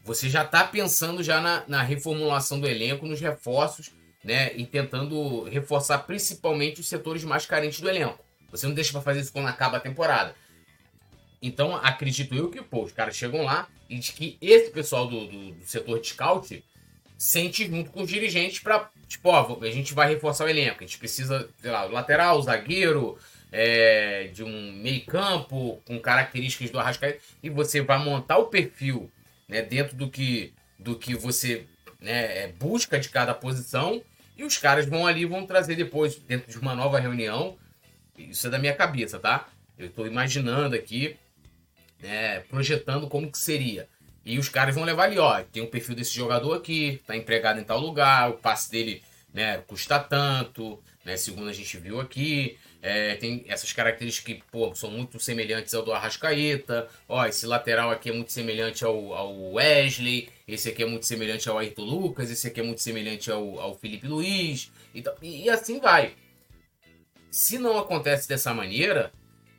você 0.04 0.30
já 0.30 0.44
tá 0.44 0.62
pensando 0.62 1.24
já 1.24 1.40
na, 1.40 1.64
na 1.66 1.82
reformulação 1.82 2.60
do 2.60 2.68
elenco, 2.68 3.04
nos 3.04 3.20
reforços, 3.20 3.90
né? 4.22 4.54
E 4.54 4.64
tentando 4.64 5.42
reforçar 5.44 5.98
principalmente 5.98 6.80
os 6.80 6.88
setores 6.88 7.24
mais 7.24 7.46
carentes 7.46 7.80
do 7.80 7.90
elenco. 7.90 8.24
Você 8.52 8.64
não 8.68 8.74
deixa 8.74 8.92
para 8.92 9.02
fazer 9.02 9.20
isso 9.20 9.32
quando 9.32 9.48
acaba 9.48 9.78
a 9.78 9.80
temporada. 9.80 10.36
Então, 11.42 11.74
acredito 11.74 12.32
eu 12.32 12.48
que, 12.48 12.62
pô, 12.62 12.84
os 12.84 12.92
caras 12.92 13.16
chegam 13.16 13.42
lá 13.42 13.68
e 13.90 13.98
de 13.98 14.12
que 14.12 14.38
esse 14.40 14.70
pessoal 14.70 15.08
do, 15.08 15.26
do, 15.26 15.50
do 15.50 15.64
setor 15.64 16.00
de 16.00 16.06
scout 16.06 16.64
sente 17.18 17.66
junto 17.66 17.90
com 17.90 18.02
os 18.02 18.08
dirigentes 18.08 18.58
para, 18.58 18.90
tipo, 19.08 19.28
ó, 19.28 19.58
a 19.62 19.70
gente 19.70 19.94
vai 19.94 20.08
reforçar 20.08 20.44
o 20.44 20.48
elenco. 20.48 20.78
A 20.80 20.86
gente 20.86 20.98
precisa, 20.98 21.48
sei 21.60 21.70
lá, 21.70 21.84
lateral, 21.84 22.40
zagueiro, 22.42 23.18
é, 23.50 24.28
de 24.32 24.42
um 24.42 24.72
meio 24.72 25.04
campo 25.06 25.80
com 25.86 25.98
características 25.98 26.70
do 26.70 26.78
Arrascaeta 26.78 27.20
e 27.42 27.48
você 27.48 27.80
vai 27.80 27.98
montar 27.98 28.38
o 28.38 28.46
perfil 28.46 29.10
né, 29.48 29.62
dentro 29.62 29.96
do 29.96 30.10
que, 30.10 30.52
do 30.78 30.96
que 30.96 31.14
você 31.14 31.66
né, 32.00 32.44
é, 32.44 32.48
busca 32.48 32.98
de 32.98 33.08
cada 33.08 33.32
posição 33.32 34.02
e 34.36 34.44
os 34.44 34.58
caras 34.58 34.86
vão 34.86 35.06
ali 35.06 35.24
vão 35.24 35.46
trazer 35.46 35.76
depois, 35.76 36.16
dentro 36.16 36.50
de 36.50 36.58
uma 36.58 36.74
nova 36.74 37.00
reunião, 37.00 37.56
isso 38.18 38.46
é 38.46 38.50
da 38.50 38.58
minha 38.58 38.74
cabeça, 38.74 39.18
tá? 39.18 39.48
Eu 39.78 39.86
estou 39.86 40.06
imaginando 40.06 40.74
aqui, 40.74 41.16
né, 42.00 42.40
projetando 42.40 43.08
como 43.08 43.30
que 43.30 43.38
seria. 43.38 43.88
E 44.26 44.40
os 44.40 44.48
caras 44.48 44.74
vão 44.74 44.82
levar 44.82 45.04
ali, 45.04 45.20
ó, 45.20 45.40
tem 45.40 45.62
um 45.62 45.68
perfil 45.68 45.94
desse 45.94 46.12
jogador 46.12 46.54
aqui, 46.54 47.00
tá 47.06 47.16
empregado 47.16 47.60
em 47.60 47.64
tal 47.64 47.78
lugar, 47.78 48.28
o 48.28 48.32
passe 48.32 48.68
dele, 48.68 49.00
né, 49.32 49.58
custa 49.68 50.00
tanto, 50.00 50.82
né, 51.04 51.16
segundo 51.16 51.48
a 51.48 51.52
gente 51.52 51.78
viu 51.78 52.00
aqui, 52.00 52.58
é, 52.82 53.14
tem 53.14 53.44
essas 53.46 53.72
características 53.72 54.34
que, 54.34 54.42
pô, 54.50 54.74
são 54.74 54.90
muito 54.90 55.20
semelhantes 55.20 55.72
ao 55.74 55.84
do 55.84 55.92
Arrascaeta, 55.92 56.88
ó, 57.08 57.24
esse 57.24 57.46
lateral 57.46 57.88
aqui 57.92 58.10
é 58.10 58.12
muito 58.12 58.32
semelhante 58.32 58.84
ao, 58.84 59.14
ao 59.14 59.52
Wesley, 59.52 60.28
esse 60.48 60.70
aqui 60.70 60.82
é 60.82 60.86
muito 60.86 61.06
semelhante 61.06 61.48
ao 61.48 61.56
Ayrton 61.56 61.84
Lucas, 61.84 62.28
esse 62.28 62.48
aqui 62.48 62.58
é 62.58 62.64
muito 62.64 62.82
semelhante 62.82 63.30
ao, 63.30 63.60
ao 63.60 63.76
Felipe 63.76 64.08
Luiz, 64.08 64.72
e, 64.92 65.04
e 65.22 65.48
assim 65.48 65.78
vai. 65.78 66.14
Se 67.30 67.58
não 67.58 67.78
acontece 67.78 68.28
dessa 68.28 68.52
maneira, 68.52 69.12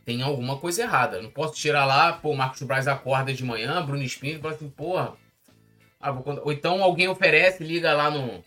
tem 0.08 0.22
alguma 0.22 0.58
coisa 0.58 0.84
errada. 0.84 1.22
Não 1.22 1.30
posso 1.30 1.56
tirar 1.56 1.84
lá, 1.84 2.14
pô, 2.14 2.32
o 2.32 2.38
Marcos 2.38 2.64
Braz 2.64 2.88
acorda 2.88 3.34
de 3.34 3.44
manhã, 3.44 3.86
Bruno 3.86 4.02
Espírito, 4.02 4.42
fala 4.42 4.54
assim, 4.54 4.70
porra. 4.70 5.18
Ah, 6.00 6.12
ou 6.12 6.54
então 6.54 6.82
alguém 6.82 7.10
oferece, 7.10 7.62
liga 7.62 7.92
lá 7.92 8.10
no. 8.10 8.42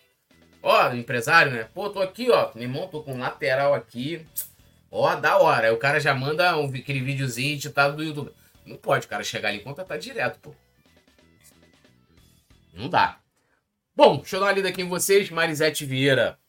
Ó, 0.62 0.90
empresário, 0.94 1.52
né? 1.52 1.68
Pô, 1.74 1.90
tô 1.90 2.00
aqui, 2.00 2.30
ó. 2.30 2.50
Meu 2.54 2.62
irmão, 2.62 2.88
tô 2.88 3.02
com 3.02 3.18
lateral 3.18 3.74
aqui. 3.74 4.24
Ó, 4.90 5.14
da 5.16 5.36
hora. 5.36 5.66
Aí 5.66 5.72
o 5.74 5.76
cara 5.76 6.00
já 6.00 6.14
manda 6.14 6.56
um, 6.56 6.64
aquele 6.64 7.02
videozinho 7.02 7.52
editado 7.52 7.94
do 7.94 8.02
YouTube. 8.02 8.32
Não 8.64 8.78
pode 8.78 9.06
cara 9.06 9.22
chegar 9.22 9.50
ali 9.50 9.58
e 9.58 9.62
contratar 9.62 9.98
direto, 9.98 10.38
pô. 10.38 10.54
Não 12.72 12.88
dá. 12.88 13.18
Bom, 13.94 14.16
deixa 14.16 14.36
eu 14.36 14.40
dar 14.40 14.46
uma 14.46 14.52
lida 14.52 14.70
aqui 14.70 14.80
em 14.80 14.88
vocês. 14.88 15.28
Marisete 15.28 15.84
Vieira 15.84 16.39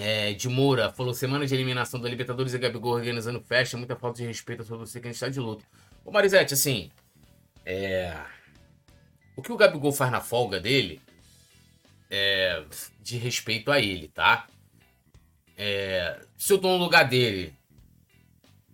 é, 0.00 0.32
de 0.32 0.48
Moura 0.48 0.90
falou: 0.90 1.12
semana 1.12 1.46
de 1.46 1.54
eliminação 1.54 2.00
da 2.00 2.08
Libertadores 2.08 2.54
e 2.54 2.58
Gabigol 2.58 2.94
organizando 2.94 3.40
festa, 3.40 3.76
muita 3.76 3.94
falta 3.94 4.18
de 4.18 4.26
respeito 4.26 4.64
sobre 4.64 4.86
você 4.86 4.98
que 4.98 5.06
a 5.06 5.10
gente 5.10 5.16
está 5.16 5.28
de 5.28 5.38
luto. 5.38 5.64
Ô 6.04 6.10
Marisete, 6.10 6.54
assim. 6.54 6.90
É... 7.66 8.16
O 9.36 9.42
que 9.42 9.52
o 9.52 9.56
Gabigol 9.56 9.92
faz 9.92 10.10
na 10.10 10.20
folga 10.20 10.58
dele 10.58 11.00
é, 12.10 12.64
de 13.00 13.18
respeito 13.18 13.70
a 13.70 13.78
ele, 13.78 14.08
tá? 14.08 14.46
É, 15.56 16.18
se 16.36 16.52
eu 16.52 16.58
tô 16.58 16.68
no 16.68 16.82
lugar 16.82 17.04
dele, 17.06 17.54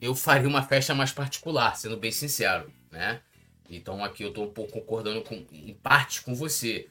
eu 0.01 0.15
faria 0.15 0.49
uma 0.49 0.63
festa 0.63 0.95
mais 0.95 1.11
particular, 1.11 1.77
sendo 1.77 1.97
bem 1.97 2.13
sincero, 2.13 2.73
né? 2.91 3.21
Então 3.69 4.05
aqui 4.05 4.23
eu 4.23 4.33
tô 4.33 4.45
um 4.45 4.53
pouco 4.53 4.73
concordando 4.73 5.23
com, 5.23 5.45
em 5.53 5.75
parte 5.75 6.23
com 6.23 6.35
você. 6.35 6.89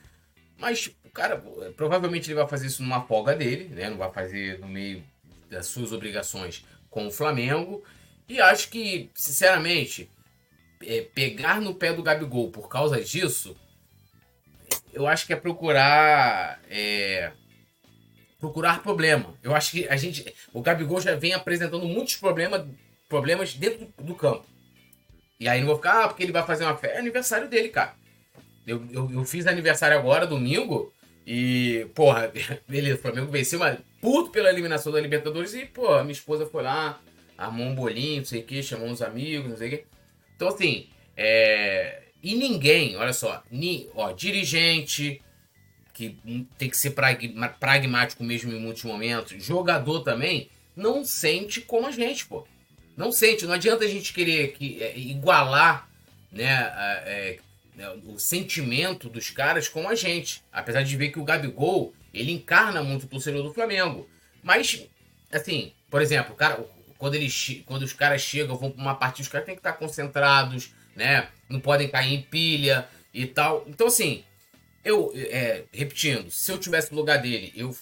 Mas, 0.57 0.91
cara, 1.16 1.41
provavelmente 1.78 2.30
ele 2.30 2.36
vai 2.36 2.47
fazer 2.47 2.68
isso 2.68 2.84
numa 2.84 3.01
folga 3.01 3.34
dele, 3.34 3.70
né? 3.74 3.89
Não 3.89 3.97
vai 3.97 4.11
fazer 4.11 4.59
no 4.59 4.68
meio 4.68 5.01
das 5.49 5.66
suas 5.68 5.93
obrigações 5.93 6.63
com 6.89 7.07
o 7.07 7.11
Flamengo. 7.11 7.84
E 8.28 8.41
acho 8.41 8.70
que, 8.70 9.09
sinceramente, 9.16 10.09
é, 10.84 11.01
pegar 11.16 11.61
no 11.61 11.74
pé 11.74 11.93
do 11.93 12.03
Gabigol 12.03 12.51
por 12.51 12.68
causa 12.68 13.01
disso, 13.01 13.55
eu 14.93 15.07
acho 15.07 15.26
que 15.26 15.34
é 15.34 15.38
procurar. 15.38 16.59
É, 16.70 17.32
procurar 18.39 18.84
problema. 18.84 19.34
Eu 19.41 19.55
acho 19.55 19.72
que 19.72 19.88
a 19.88 19.95
gente. 19.95 20.34
O 20.53 20.61
Gabigol 20.61 20.99
já 20.99 21.16
vem 21.16 21.34
apresentando 21.34 21.86
muitos 21.86 22.18
problemas, 22.18 22.68
problemas 23.07 23.53
dentro 23.53 23.88
do, 23.97 24.03
do 24.03 24.16
campo. 24.16 24.45
E 25.39 25.47
aí 25.47 25.59
não 25.59 25.68
vou 25.68 25.78
ficar, 25.78 26.03
ah, 26.03 26.07
porque 26.07 26.24
ele 26.24 26.32
vai 26.32 26.45
fazer 26.45 26.66
uma 26.66 26.78
festa. 26.78 26.97
É 26.97 26.99
aniversário 26.99 27.49
dele, 27.49 27.70
cara. 27.70 27.93
Eu, 28.66 28.84
eu, 28.91 29.11
eu, 29.11 29.26
fiz 29.26 29.45
aniversário 29.45 29.97
agora, 29.97 30.26
domingo, 30.26 30.91
e, 31.26 31.88
porra, 31.95 32.32
beleza, 32.67 32.97
o 32.97 33.01
Flamengo 33.01 33.32
venceu, 33.32 33.59
mas 33.59 33.80
puto 33.99 34.30
pela 34.30 34.49
eliminação 34.49 34.91
da 34.91 34.99
Libertadores, 34.99 35.53
e, 35.53 35.65
pô, 35.65 35.99
minha 36.01 36.11
esposa 36.11 36.45
foi 36.45 36.63
lá, 36.63 37.01
armou 37.38 37.65
um 37.65 37.76
bolinho, 37.76 38.17
não 38.17 38.26
sei 38.26 38.41
o 38.41 38.43
que, 38.43 38.61
chamou 38.61 38.88
uns 38.88 39.01
amigos, 39.01 39.49
não 39.49 39.57
sei 39.57 39.67
o 39.67 39.71
que. 39.71 39.86
Então, 40.36 40.47
assim, 40.47 40.88
é... 41.17 42.03
E 42.21 42.36
ninguém, 42.36 42.95
olha 42.97 43.13
só, 43.13 43.43
ni, 43.51 43.88
ó, 43.93 44.11
dirigente, 44.11 45.21
que 45.93 46.17
tem 46.57 46.69
que 46.69 46.78
ser 46.78 46.95
pragmático 47.59 48.23
mesmo 48.23 48.51
em 48.51 48.59
muitos 48.59 48.84
momentos, 48.84 49.43
jogador 49.43 50.01
também, 50.01 50.49
não 50.76 51.05
sente 51.05 51.61
como 51.61 51.88
a 51.88 51.91
gente, 51.91 52.26
pô. 52.26 52.45
Não 52.97 53.11
sente, 53.11 53.45
não 53.45 53.53
adianta 53.53 53.86
a 53.86 53.88
gente 53.88 54.13
querer 54.13 54.53
que, 54.53 54.82
é, 54.82 54.97
igualar 54.97 55.88
né, 56.32 56.73
é, 57.05 57.39
né, 57.76 57.89
o 58.05 58.17
sentimento 58.17 59.09
dos 59.09 59.30
caras 59.30 59.67
com 59.67 59.88
a 59.88 59.95
gente. 59.95 60.43
Apesar 60.51 60.84
de 60.84 60.95
ver 60.97 61.09
que 61.09 61.19
o 61.19 61.23
Gabigol, 61.23 61.93
ele 62.13 62.32
encarna 62.32 62.82
muito 62.84 63.03
o 63.03 63.09
torcedor 63.09 63.43
do 63.43 63.53
Flamengo. 63.53 64.09
Mas, 64.41 64.88
assim, 65.32 65.73
por 65.89 66.01
exemplo, 66.01 66.36
cara, 66.36 66.63
quando, 66.97 67.15
ele, 67.15 67.30
quando 67.65 67.84
os 67.84 67.93
caras 67.93 68.21
chegam, 68.21 68.57
vão 68.57 68.71
para 68.71 68.82
uma 68.82 68.95
partida, 68.95 69.23
os 69.23 69.28
caras 69.28 69.45
têm 69.45 69.55
que 69.55 69.59
estar 69.59 69.73
concentrados, 69.73 70.73
né? 70.95 71.28
Não 71.49 71.59
podem 71.59 71.89
cair 71.89 72.13
em 72.13 72.21
pilha 72.21 72.88
e 73.13 73.26
tal. 73.26 73.65
Então, 73.67 73.88
assim, 73.88 74.23
eu, 74.84 75.11
é, 75.15 75.63
repetindo, 75.73 76.30
se 76.30 76.51
eu 76.51 76.57
tivesse 76.57 76.91
no 76.91 76.97
lugar 76.97 77.17
dele, 77.17 77.51
eu 77.55 77.76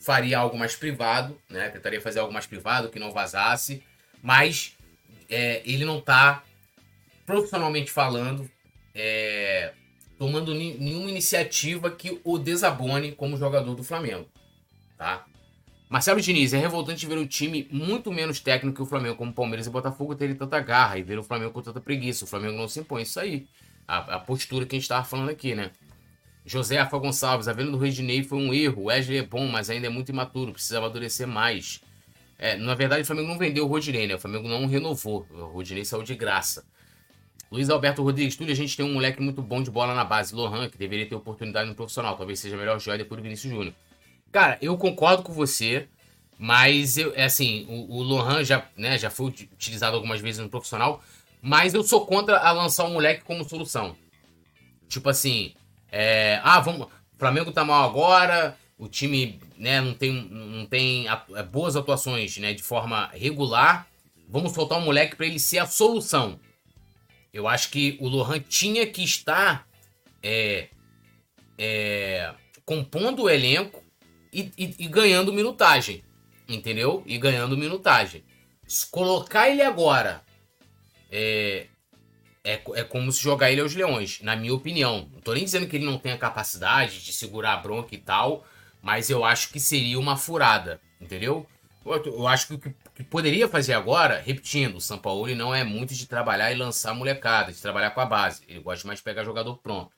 faria 0.00 0.38
algo 0.38 0.56
mais 0.56 0.76
privado, 0.76 1.38
né? 1.48 1.68
Tentaria 1.68 2.00
fazer 2.00 2.20
algo 2.20 2.32
mais 2.32 2.46
privado, 2.46 2.90
que 2.90 2.98
não 2.98 3.12
vazasse. 3.12 3.82
Mas 4.22 4.76
é, 5.28 5.62
ele 5.64 5.84
não 5.84 6.00
tá, 6.00 6.42
profissionalmente 7.26 7.90
falando, 7.90 8.50
é, 8.94 9.72
tomando 10.18 10.54
nenhuma 10.54 11.10
iniciativa 11.10 11.90
que 11.90 12.20
o 12.24 12.38
desabone 12.38 13.12
como 13.12 13.36
jogador 13.36 13.74
do 13.74 13.82
Flamengo. 13.82 14.26
Tá? 14.96 15.24
Marcelo 15.88 16.20
Diniz, 16.20 16.52
é 16.52 16.58
revoltante 16.58 17.06
ver 17.06 17.18
o 17.18 17.26
time 17.26 17.68
muito 17.70 18.10
menos 18.12 18.40
técnico 18.40 18.76
que 18.76 18.82
o 18.82 18.86
Flamengo, 18.86 19.16
como 19.16 19.32
Palmeiras 19.32 19.66
e 19.66 19.70
Botafogo, 19.70 20.14
terem 20.14 20.34
tanta 20.34 20.58
garra 20.60 20.98
e 20.98 21.02
ver 21.02 21.18
o 21.18 21.22
Flamengo 21.22 21.52
com 21.52 21.62
tanta 21.62 21.80
preguiça. 21.80 22.24
O 22.24 22.28
Flamengo 22.28 22.56
não 22.56 22.66
se 22.66 22.80
impõe, 22.80 23.02
isso 23.02 23.20
aí. 23.20 23.46
A, 23.86 24.16
a 24.16 24.18
postura 24.18 24.64
que 24.64 24.74
a 24.74 24.78
gente 24.78 24.84
estava 24.84 25.04
falando 25.04 25.28
aqui, 25.28 25.54
né? 25.54 25.70
José 26.46 26.78
Afa 26.78 26.98
Gonçalves, 26.98 27.48
a 27.48 27.52
venda 27.52 27.70
do 27.70 27.78
Redinei 27.78 28.22
foi 28.22 28.38
um 28.38 28.52
erro. 28.52 28.82
O 28.82 28.84
Wesley 28.86 29.18
é 29.18 29.22
bom, 29.22 29.46
mas 29.46 29.70
ainda 29.70 29.86
é 29.86 29.90
muito 29.90 30.10
imaturo, 30.10 30.52
precisa 30.52 30.78
amadurecer 30.78 31.26
mais. 31.26 31.80
É, 32.38 32.56
na 32.56 32.74
verdade, 32.74 33.02
o 33.02 33.06
Flamengo 33.06 33.28
não 33.28 33.38
vendeu 33.38 33.64
o 33.64 33.68
Rodinei, 33.68 34.06
né? 34.06 34.14
O 34.14 34.18
Flamengo 34.18 34.48
não 34.48 34.66
renovou. 34.66 35.26
O 35.30 35.44
Rodinei 35.46 35.84
saiu 35.84 36.02
de 36.02 36.14
graça. 36.14 36.64
Luiz 37.54 37.70
Alberto 37.70 38.02
Rodrigues, 38.02 38.34
Túlio, 38.34 38.52
a 38.52 38.56
gente 38.56 38.76
tem 38.76 38.84
um 38.84 38.94
moleque 38.94 39.22
muito 39.22 39.40
bom 39.40 39.62
de 39.62 39.70
bola 39.70 39.94
na 39.94 40.04
base, 40.04 40.34
Lohan, 40.34 40.68
que 40.68 40.76
deveria 40.76 41.06
ter 41.06 41.14
oportunidade 41.14 41.68
no 41.68 41.74
profissional. 41.76 42.16
Talvez 42.16 42.40
seja 42.40 42.56
melhor 42.56 42.80
jogar 42.80 42.96
depois 42.96 43.16
do 43.16 43.22
Vinícius 43.22 43.52
Júnior. 43.52 43.72
Cara, 44.32 44.58
eu 44.60 44.76
concordo 44.76 45.22
com 45.22 45.32
você, 45.32 45.86
mas 46.36 46.98
eu, 46.98 47.14
é 47.14 47.22
assim, 47.22 47.64
o, 47.68 47.98
o 47.98 48.02
Lohan 48.02 48.42
já, 48.42 48.66
né, 48.76 48.98
já 48.98 49.08
foi 49.08 49.26
utilizado 49.26 49.94
algumas 49.94 50.20
vezes 50.20 50.40
no 50.40 50.48
profissional, 50.48 51.00
mas 51.40 51.74
eu 51.74 51.84
sou 51.84 52.04
contra 52.04 52.38
a 52.38 52.50
lançar 52.50 52.86
um 52.86 52.94
moleque 52.94 53.22
como 53.22 53.48
solução. 53.48 53.94
Tipo 54.88 55.08
assim, 55.10 55.54
é, 55.92 56.40
ah, 56.42 56.58
vamos, 56.58 56.88
o 56.88 57.16
Flamengo 57.16 57.52
tá 57.52 57.64
mal 57.64 57.88
agora, 57.88 58.58
o 58.76 58.88
time 58.88 59.38
né, 59.56 59.80
não 59.80 59.94
tem, 59.94 60.10
não 60.12 60.66
tem 60.66 61.06
é, 61.08 61.42
boas 61.44 61.76
atuações 61.76 62.36
né, 62.36 62.52
de 62.52 62.64
forma 62.64 63.10
regular. 63.12 63.86
Vamos 64.28 64.50
soltar 64.50 64.76
um 64.76 64.84
moleque 64.84 65.14
para 65.14 65.26
ele 65.26 65.38
ser 65.38 65.58
a 65.58 65.66
solução. 65.66 66.40
Eu 67.34 67.48
acho 67.48 67.70
que 67.70 67.98
o 68.00 68.06
Lohan 68.08 68.38
tinha 68.38 68.86
que 68.86 69.02
estar 69.02 69.66
é, 70.22 70.68
é, 71.58 72.32
compondo 72.64 73.24
o 73.24 73.28
elenco 73.28 73.82
e, 74.32 74.52
e, 74.56 74.74
e, 74.78 74.86
ganhando 74.86 75.32
minutagem. 75.32 76.04
Entendeu? 76.48 77.02
E 77.04 77.18
ganhando 77.18 77.58
minutagem. 77.58 78.22
Se 78.68 78.88
colocar 78.88 79.50
ele 79.50 79.62
agora 79.62 80.22
é, 81.10 81.66
é, 82.44 82.62
é 82.74 82.84
como 82.84 83.10
se 83.10 83.20
jogar 83.20 83.50
ele 83.50 83.60
aos 83.60 83.74
leões, 83.74 84.20
na 84.22 84.36
minha 84.36 84.54
opinião. 84.54 85.08
Não 85.12 85.20
tô 85.20 85.34
nem 85.34 85.42
dizendo 85.44 85.66
que 85.66 85.74
ele 85.74 85.84
não 85.84 85.98
tenha 85.98 86.16
capacidade 86.16 87.02
de 87.02 87.12
segurar 87.12 87.54
a 87.54 87.56
bronca 87.56 87.96
e 87.96 87.98
tal, 87.98 88.46
mas 88.80 89.10
eu 89.10 89.24
acho 89.24 89.48
que 89.48 89.58
seria 89.58 89.98
uma 89.98 90.16
furada, 90.16 90.80
entendeu? 91.00 91.46
Eu 91.84 92.28
acho 92.28 92.46
que 92.46 92.54
o 92.54 92.58
que 92.58 92.74
poderia 93.02 93.48
fazer 93.48 93.72
agora, 93.72 94.20
repetindo, 94.20 94.76
o 94.76 94.80
São 94.80 94.98
Paulo 94.98 95.32
não 95.34 95.54
é 95.54 95.64
muito 95.64 95.94
de 95.94 96.06
trabalhar 96.06 96.52
e 96.52 96.54
lançar 96.54 96.94
molecada, 96.94 97.52
de 97.52 97.60
trabalhar 97.60 97.90
com 97.90 98.00
a 98.00 98.06
base. 98.06 98.44
Ele 98.48 98.60
gosta 98.60 98.86
mais 98.86 99.00
de 99.00 99.04
pegar 99.04 99.24
jogador 99.24 99.56
pronto. 99.58 99.90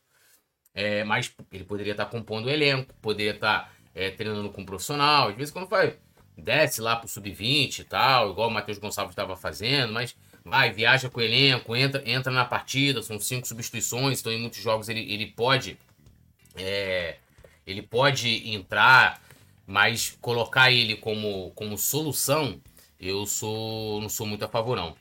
É, 0.74 1.04
mas 1.04 1.32
ele 1.52 1.64
poderia 1.64 1.92
estar 1.92 2.06
compondo 2.06 2.46
o 2.46 2.50
elenco, 2.50 2.94
poderia 3.02 3.32
estar 3.32 3.72
é, 3.94 4.10
treinando 4.10 4.50
com 4.50 4.62
um 4.62 4.66
profissional. 4.66 5.28
Às 5.28 5.36
vezes, 5.36 5.52
quando 5.52 5.68
faz, 5.68 5.94
desce 6.36 6.80
lá 6.80 6.96
pro 6.96 7.08
sub-20 7.08 7.80
e 7.80 7.84
tal, 7.84 8.30
igual 8.30 8.48
o 8.48 8.52
Matheus 8.52 8.78
Gonçalves 8.78 9.12
estava 9.12 9.36
fazendo, 9.36 9.92
mas 9.92 10.16
vai, 10.44 10.72
viaja 10.72 11.10
com 11.10 11.20
o 11.20 11.22
elenco, 11.22 11.74
entra, 11.74 12.02
entra 12.08 12.32
na 12.32 12.44
partida, 12.44 13.02
são 13.02 13.18
cinco 13.18 13.46
substituições, 13.46 14.20
então 14.20 14.32
em 14.32 14.40
muitos 14.40 14.60
jogos 14.60 14.88
ele, 14.88 15.00
ele 15.12 15.26
pode. 15.26 15.78
É, 16.56 17.16
ele 17.66 17.82
pode 17.82 18.50
entrar 18.54 19.20
mas 19.66 20.16
colocar 20.20 20.70
ele 20.70 20.96
como, 20.96 21.50
como 21.50 21.76
solução, 21.76 22.60
eu 23.00 23.26
sou 23.26 24.00
não 24.00 24.08
sou 24.08 24.26
muito 24.26 24.44
a 24.44 24.48
favor, 24.48 24.76
não. 24.76 24.96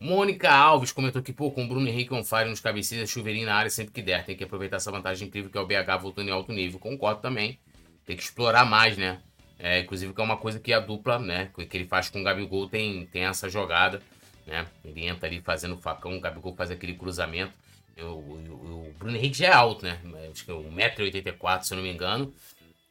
Mônica 0.00 0.50
Alves 0.50 0.92
comentou 0.92 1.22
que, 1.22 1.30
pô, 1.30 1.50
com 1.50 1.64
o 1.64 1.68
Bruno 1.68 1.86
Henrique 1.86 2.14
on 2.14 2.24
fire 2.24 2.48
nos 2.48 2.58
cabeceiros, 2.60 3.10
chuveirinho 3.10 3.44
na 3.44 3.54
área 3.54 3.70
sempre 3.70 3.92
que 3.92 4.00
der. 4.00 4.24
Tem 4.24 4.34
que 4.34 4.44
aproveitar 4.44 4.78
essa 4.78 4.90
vantagem 4.90 5.28
incrível 5.28 5.50
que 5.50 5.58
é 5.58 5.60
o 5.60 5.66
BH 5.66 6.00
voltando 6.00 6.28
em 6.28 6.32
alto 6.32 6.52
nível. 6.52 6.78
Concordo 6.78 7.20
também. 7.20 7.58
Tem 8.06 8.16
que 8.16 8.22
explorar 8.22 8.64
mais, 8.64 8.96
né? 8.96 9.20
É, 9.58 9.80
inclusive 9.80 10.14
que 10.14 10.20
é 10.20 10.24
uma 10.24 10.38
coisa 10.38 10.58
que 10.58 10.72
a 10.72 10.80
dupla, 10.80 11.18
né? 11.18 11.50
Que 11.68 11.76
ele 11.76 11.86
faz 11.86 12.08
com 12.08 12.20
o 12.20 12.24
Gabigol 12.24 12.66
tem, 12.66 13.04
tem 13.06 13.24
essa 13.24 13.46
jogada, 13.50 14.00
né? 14.46 14.66
Ele 14.82 15.06
entra 15.06 15.28
ali 15.28 15.42
fazendo 15.42 15.76
facão, 15.76 16.16
o 16.16 16.20
Gabigol 16.20 16.54
faz 16.56 16.70
aquele 16.70 16.94
cruzamento. 16.94 17.52
O 17.98 18.90
Bruno 18.98 19.14
Henrique 19.14 19.36
já 19.36 19.48
é 19.48 19.52
alto, 19.52 19.84
né? 19.84 20.00
Acho 20.32 20.46
que 20.46 20.50
é 20.50 20.54
1,84m, 20.54 21.62
se 21.62 21.74
eu 21.74 21.76
não 21.76 21.84
me 21.84 21.92
engano. 21.92 22.32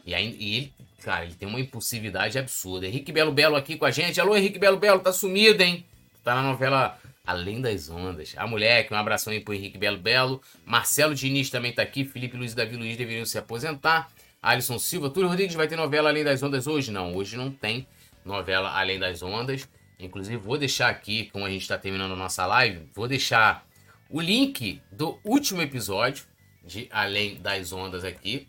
E, 0.06 0.14
aí, 0.14 0.36
e 0.40 0.58
ele, 0.58 0.74
cara, 1.00 1.26
ele 1.26 1.34
tem 1.34 1.48
uma 1.48 1.60
impulsividade 1.60 2.38
absurda. 2.38 2.86
Henrique 2.86 3.12
Belo 3.12 3.32
Belo 3.32 3.56
aqui 3.56 3.78
com 3.78 3.86
a 3.86 3.92
gente. 3.92 4.20
Alô, 4.20 4.36
Henrique 4.36 4.60
Belo 4.60 4.78
Belo, 4.78 5.00
tá 5.00 5.12
sumido, 5.12 5.64
hein? 5.64 5.86
Tá 6.24 6.36
na 6.36 6.44
novela 6.44 7.00
Além 7.26 7.62
das 7.62 7.90
Ondas. 7.90 8.34
A 8.38 8.46
moleque, 8.46 8.94
um 8.94 8.98
abração 8.98 9.32
aí 9.32 9.40
pro 9.40 9.54
Henrique 9.54 9.78
Belo 9.78 9.98
Belo. 9.98 10.42
Marcelo 10.66 11.16
Diniz 11.16 11.50
também 11.50 11.72
tá 11.72 11.82
aqui. 11.82 12.04
Felipe 12.04 12.36
Luiz 12.36 12.54
e 12.54 12.56
Davi 12.56 12.76
Luiz 12.76 12.98
deveriam 12.98 13.26
se 13.26 13.38
aposentar. 13.38 14.10
Alisson 14.42 14.80
Silva. 14.80 15.10
Túlio 15.10 15.30
Rodrigues 15.30 15.56
vai 15.56 15.68
ter 15.68 15.76
novela 15.76 16.10
Além 16.10 16.24
das 16.24 16.42
Ondas 16.42 16.68
hoje? 16.68 16.92
Não, 16.92 17.16
hoje 17.16 17.38
não 17.38 17.52
tem 17.52 17.88
novela 18.26 18.78
Além 18.78 19.00
das 19.00 19.22
Ondas. 19.22 19.68
Inclusive, 20.00 20.38
vou 20.38 20.58
deixar 20.58 20.90
aqui, 20.90 21.30
como 21.32 21.46
a 21.46 21.50
gente 21.50 21.62
está 21.62 21.78
terminando 21.78 22.14
a 22.14 22.16
nossa 22.16 22.46
live, 22.46 22.90
vou 22.94 23.08
deixar 23.08 23.66
o 24.10 24.22
link 24.22 24.82
do 24.92 25.20
último 25.24 25.62
episódio 25.62 26.24
de 26.64 26.88
Além 26.90 27.36
das 27.36 27.72
Ondas 27.74 28.04
aqui 28.04 28.48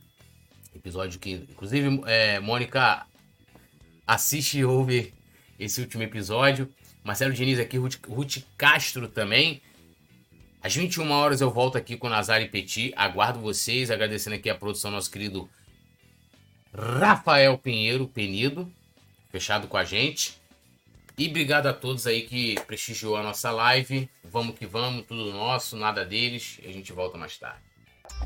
Episódio 0.80 1.20
que, 1.20 1.32
inclusive, 1.32 2.00
é, 2.06 2.40
Mônica 2.40 3.06
assiste 4.06 4.58
e 4.58 4.64
ouve 4.64 5.12
esse 5.58 5.78
último 5.78 6.02
episódio. 6.02 6.72
Marcelo 7.04 7.34
Diniz 7.34 7.58
aqui, 7.58 7.76
Ruth, 7.76 7.98
Ruth 8.08 8.38
Castro 8.56 9.06
também. 9.06 9.60
Às 10.62 10.74
21 10.74 11.10
horas 11.10 11.42
eu 11.42 11.50
volto 11.50 11.76
aqui 11.76 11.98
com 11.98 12.08
Nazar 12.08 12.40
e 12.40 12.48
Petit. 12.48 12.94
Aguardo 12.96 13.40
vocês, 13.40 13.90
agradecendo 13.90 14.36
aqui 14.36 14.48
a 14.48 14.54
produção 14.54 14.90
nosso 14.90 15.10
querido 15.10 15.50
Rafael 16.74 17.58
Pinheiro 17.58 18.08
Penido, 18.08 18.72
fechado 19.30 19.68
com 19.68 19.76
a 19.76 19.84
gente. 19.84 20.40
E 21.18 21.28
obrigado 21.28 21.66
a 21.66 21.74
todos 21.74 22.06
aí 22.06 22.22
que 22.22 22.54
prestigiou 22.66 23.16
a 23.16 23.22
nossa 23.22 23.50
live. 23.50 24.08
Vamos 24.24 24.58
que 24.58 24.64
vamos, 24.64 25.04
tudo 25.04 25.30
nosso, 25.30 25.76
nada 25.76 26.06
deles. 26.06 26.58
A 26.64 26.72
gente 26.72 26.90
volta 26.90 27.18
mais 27.18 27.36
tarde. 27.36 27.69